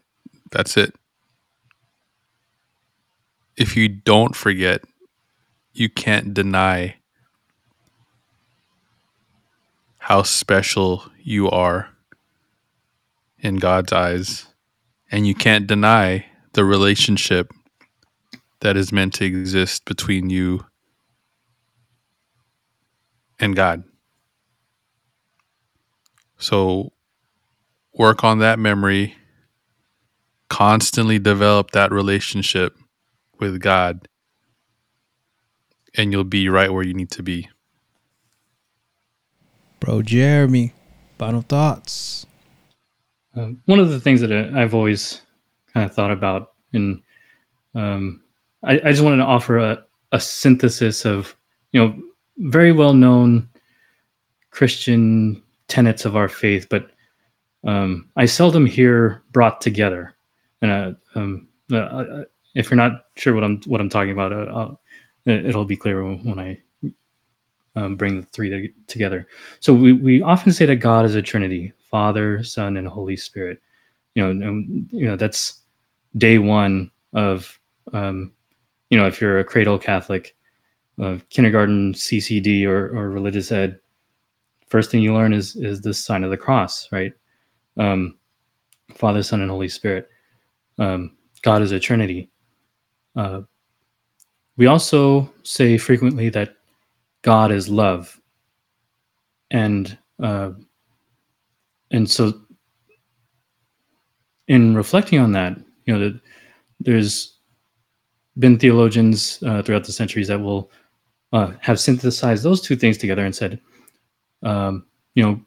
[0.50, 0.94] That's it.
[3.56, 4.82] If you don't forget,
[5.72, 6.96] you can't deny
[9.98, 11.90] how special you are
[13.42, 14.46] in God's eyes.
[15.10, 17.52] And you can't deny the relationship
[18.60, 20.64] that is meant to exist between you
[23.38, 23.84] and God.
[26.38, 26.92] So
[27.94, 29.14] work on that memory,
[30.48, 32.76] constantly develop that relationship
[33.38, 34.08] with God,
[35.94, 37.48] and you'll be right where you need to be.
[39.80, 40.72] Bro, Jeremy,
[41.18, 42.26] final thoughts.
[43.40, 45.22] Um, one of the things that I- I've always
[45.72, 47.02] kind of thought about, and
[47.74, 48.22] um,
[48.62, 51.36] I, I just wanted to offer a, a synthesis of,
[51.72, 52.02] you know,
[52.38, 53.48] very well known
[54.50, 56.90] Christian tenets of our faith, but
[57.64, 60.14] um, I seldom hear brought together.
[60.62, 64.32] And uh, um, uh, uh, if you're not sure what I'm what I'm talking about,
[64.32, 64.80] uh, I'll,
[65.26, 66.58] it'll be clear when I
[67.76, 69.26] um, bring the three together.
[69.60, 73.60] So we, we often say that God is a Trinity: Father, Son, and Holy Spirit.
[74.14, 75.60] You know, and, you know that's
[76.16, 77.58] day one of
[77.92, 78.32] um,
[78.90, 80.36] you know if you're a cradle Catholic,
[81.00, 83.78] uh, kindergarten CCD or, or religious ed.
[84.68, 87.12] First thing you learn is is the sign of the cross, right?
[87.76, 88.18] Um,
[88.94, 90.08] Father, Son, and Holy Spirit.
[90.78, 92.30] Um, God is a Trinity.
[93.16, 93.42] Uh,
[94.56, 96.56] we also say frequently that
[97.22, 98.20] God is love,
[99.50, 100.52] and uh,
[101.90, 102.32] and so
[104.48, 105.56] in reflecting on that,
[105.86, 106.20] you know, that
[106.80, 107.38] there's
[108.38, 110.70] been theologians uh, throughout the centuries that will
[111.32, 113.60] uh, have synthesized those two things together and said,
[114.42, 115.40] um, you know,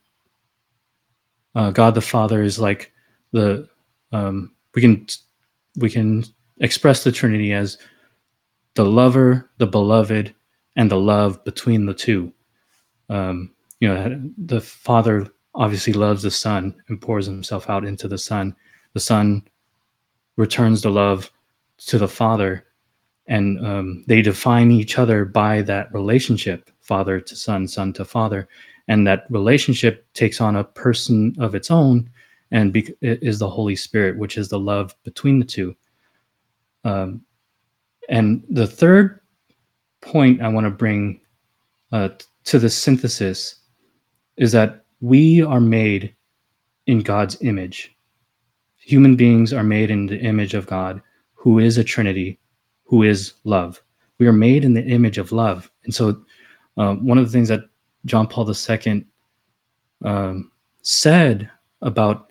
[1.56, 2.91] uh, God the Father is like
[3.32, 3.68] the
[4.11, 5.06] um, we can
[5.78, 6.24] we can
[6.60, 7.78] express the Trinity as
[8.76, 10.34] the lover, the beloved,
[10.76, 12.32] and the love between the two.
[13.10, 18.18] Um, you know, the Father obviously loves the Son and pours Himself out into the
[18.18, 18.56] Son.
[18.94, 19.44] The Son
[20.36, 21.32] returns the love
[21.78, 22.66] to the Father,
[23.28, 28.48] and um, they define each other by that relationship, Father to Son, Son to Father,
[28.88, 32.10] and that relationship takes on a person of its own,
[32.52, 35.76] and be- is the Holy Spirit, which is the love between the two.
[36.84, 37.22] Um,
[38.10, 39.22] and the third
[40.02, 41.22] point I want to bring
[41.92, 42.10] uh,
[42.46, 43.56] to the synthesis
[44.36, 46.16] is that we are made
[46.88, 47.94] in God's image.
[48.78, 51.02] Human beings are made in the image of God,
[51.34, 52.40] who is a Trinity,
[52.86, 53.84] who is love.
[54.18, 55.70] We are made in the image of love.
[55.84, 56.24] And so,
[56.78, 57.66] uh, one of the things that
[58.06, 59.06] John Paul II
[60.06, 60.50] um,
[60.84, 61.52] said
[61.82, 62.30] about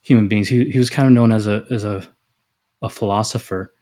[0.00, 2.06] human beings, he, he was kind of known as a as a,
[2.80, 3.74] a philosopher.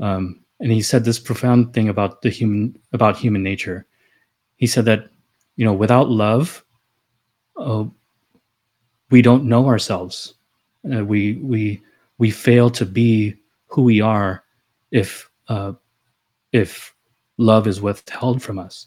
[0.00, 3.86] Um, and he said this profound thing about the human about human nature.
[4.56, 5.10] He said that
[5.54, 6.64] you know without love,
[7.56, 7.84] uh,
[9.10, 10.34] we don't know ourselves.
[10.92, 11.82] Uh, we we
[12.18, 13.34] we fail to be
[13.66, 14.42] who we are
[14.90, 15.72] if uh,
[16.52, 16.94] if
[17.38, 18.86] love is withheld from us.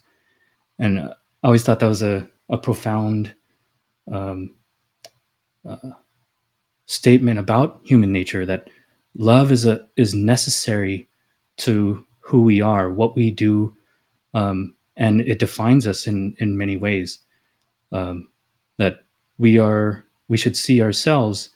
[0.80, 1.14] And I
[1.44, 3.34] always thought that was a a profound
[4.12, 4.54] um,
[5.68, 5.92] uh,
[6.86, 8.70] statement about human nature that
[9.16, 11.08] love is a is necessary
[11.58, 13.76] to who we are, what we do,
[14.34, 17.20] um, and it defines us in in many ways.
[17.92, 18.28] Um,
[18.78, 19.04] that
[19.38, 21.50] we are, we should see ourselves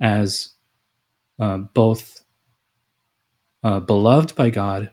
[0.00, 0.50] as
[1.38, 2.22] uh, both
[3.62, 4.90] uh, beloved by God,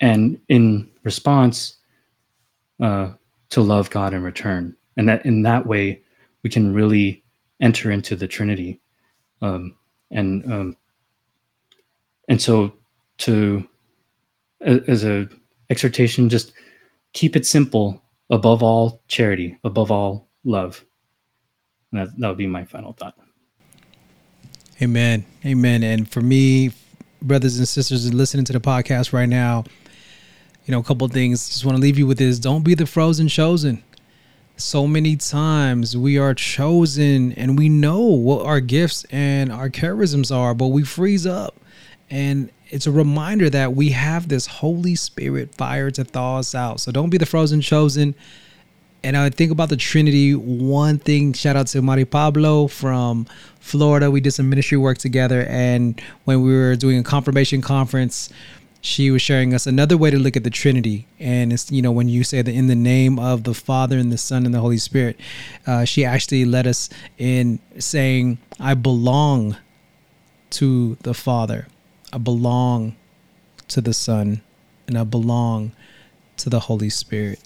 [0.00, 1.76] and in response
[2.80, 3.12] uh,
[3.50, 6.00] to love God in return, and that in that way
[6.42, 7.22] we can really
[7.60, 8.80] enter into the Trinity,
[9.42, 9.76] um,
[10.10, 10.76] and um,
[12.28, 12.72] and so
[13.18, 13.66] to
[14.60, 15.28] as a
[15.70, 16.52] exhortation just
[17.12, 20.84] keep it simple above all charity above all love
[21.92, 23.14] and that, that would be my final thought
[24.82, 25.24] Amen.
[25.44, 25.82] Amen.
[25.82, 26.72] And for me,
[27.22, 29.64] brothers and sisters listening to the podcast right now,
[30.66, 31.48] you know, a couple things.
[31.48, 32.38] Just want to leave you with this.
[32.38, 33.82] Don't be the frozen chosen.
[34.56, 40.34] So many times we are chosen and we know what our gifts and our charisms
[40.34, 41.56] are, but we freeze up.
[42.10, 46.80] And it's a reminder that we have this Holy Spirit fire to thaw us out.
[46.80, 48.16] So don't be the frozen chosen.
[49.04, 50.34] And I think about the Trinity.
[50.34, 53.28] One thing, shout out to Mari Pablo from
[53.60, 54.10] Florida.
[54.10, 55.46] We did some ministry work together.
[55.48, 58.28] And when we were doing a confirmation conference,
[58.80, 61.06] she was sharing us another way to look at the Trinity.
[61.20, 64.10] And it's, you know, when you say that in the name of the Father and
[64.10, 65.20] the Son and the Holy Spirit,
[65.64, 69.58] uh, she actually led us in saying, I belong
[70.50, 71.68] to the Father,
[72.14, 72.94] I belong
[73.66, 74.40] to the Son,
[74.86, 75.72] and I belong
[76.36, 77.40] to the Holy Spirit.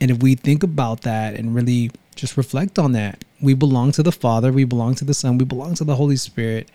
[0.00, 4.04] And if we think about that and really just reflect on that, we belong to
[4.04, 6.70] the Father, we belong to the Son, we belong to the Holy Spirit.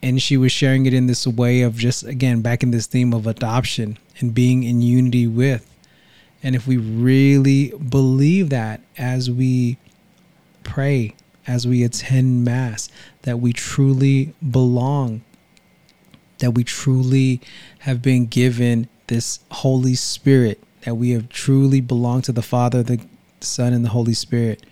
[0.00, 3.12] And she was sharing it in this way of just, again, back in this theme
[3.12, 5.66] of adoption and being in unity with.
[6.40, 9.76] And if we really believe that as we
[10.62, 11.16] pray,
[11.48, 12.88] as we attend Mass,
[13.22, 15.22] that we truly belong,
[16.40, 17.40] that we truly
[17.80, 23.00] have been given this Holy Spirit that we have truly belonged to the Father, the
[23.40, 24.64] Son, and the Holy Spirit.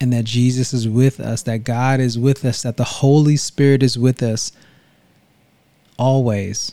[0.00, 3.82] And that Jesus is with us, that God is with us, that the Holy Spirit
[3.82, 4.52] is with us
[5.98, 6.72] always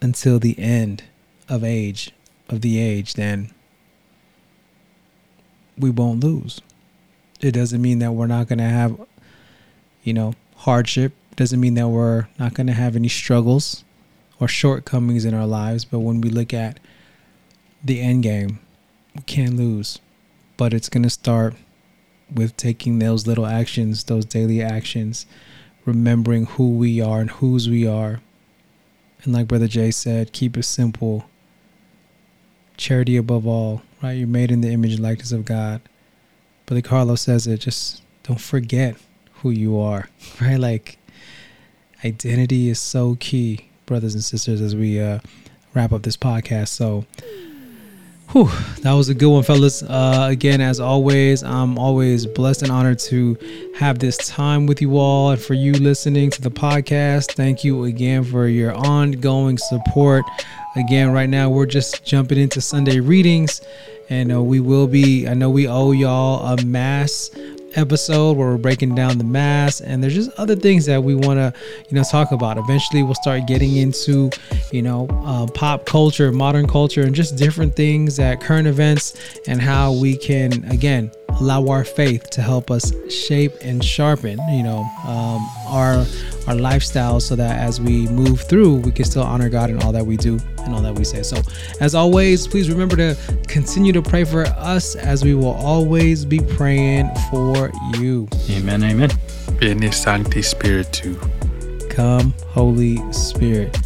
[0.00, 1.04] until the end
[1.48, 2.10] of age,
[2.48, 3.52] of the age, then
[5.76, 6.60] we won't lose.
[7.40, 9.00] It doesn't mean that we're not going to have,
[10.02, 11.12] you know, hardship.
[11.38, 13.84] Doesn't mean that we're not going to have any struggles
[14.40, 15.84] or shortcomings in our lives.
[15.84, 16.80] But when we look at
[17.80, 18.58] the end game,
[19.14, 20.00] we can't lose.
[20.56, 21.54] But it's going to start
[22.34, 25.26] with taking those little actions, those daily actions,
[25.84, 28.20] remembering who we are and whose we are.
[29.22, 31.30] And like Brother Jay said, keep it simple.
[32.76, 34.14] Charity above all, right?
[34.14, 35.82] You're made in the image and likeness of God.
[36.66, 38.96] Brother Carlos says it, just don't forget
[39.34, 40.08] who you are,
[40.40, 40.58] right?
[40.58, 40.98] Like
[42.04, 45.18] identity is so key, brothers and sisters, as we uh,
[45.74, 46.68] wrap up this podcast.
[46.68, 47.04] So,
[48.32, 48.50] Whew,
[48.82, 49.82] that was a good one, fellas.
[49.82, 53.38] Uh, again, as always, I'm always blessed and honored to
[53.74, 57.32] have this time with you all and for you listening to the podcast.
[57.32, 60.26] Thank you again for your ongoing support.
[60.76, 63.62] Again, right now, we're just jumping into Sunday readings,
[64.10, 67.30] and uh, we will be, I know we owe y'all a mass
[67.74, 71.38] episode where we're breaking down the mass and there's just other things that we want
[71.38, 71.52] to
[71.88, 72.58] you know talk about.
[72.58, 74.30] Eventually we'll start getting into
[74.72, 79.14] you know uh, pop culture modern culture and just different things that current events
[79.46, 81.10] and how we can again
[81.40, 86.04] allow our faith to help us shape and sharpen you know um, our
[86.48, 89.92] our lifestyle so that as we move through we can still honor god in all
[89.92, 91.36] that we do and all that we say so
[91.80, 96.40] as always please remember to continue to pray for us as we will always be
[96.40, 98.82] praying for you Amen.
[98.82, 99.10] Amen.
[99.60, 101.14] Veni Sancte Spiritu.
[101.88, 103.76] come holy spirit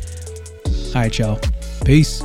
[0.94, 1.40] all right y'all
[1.84, 2.22] peace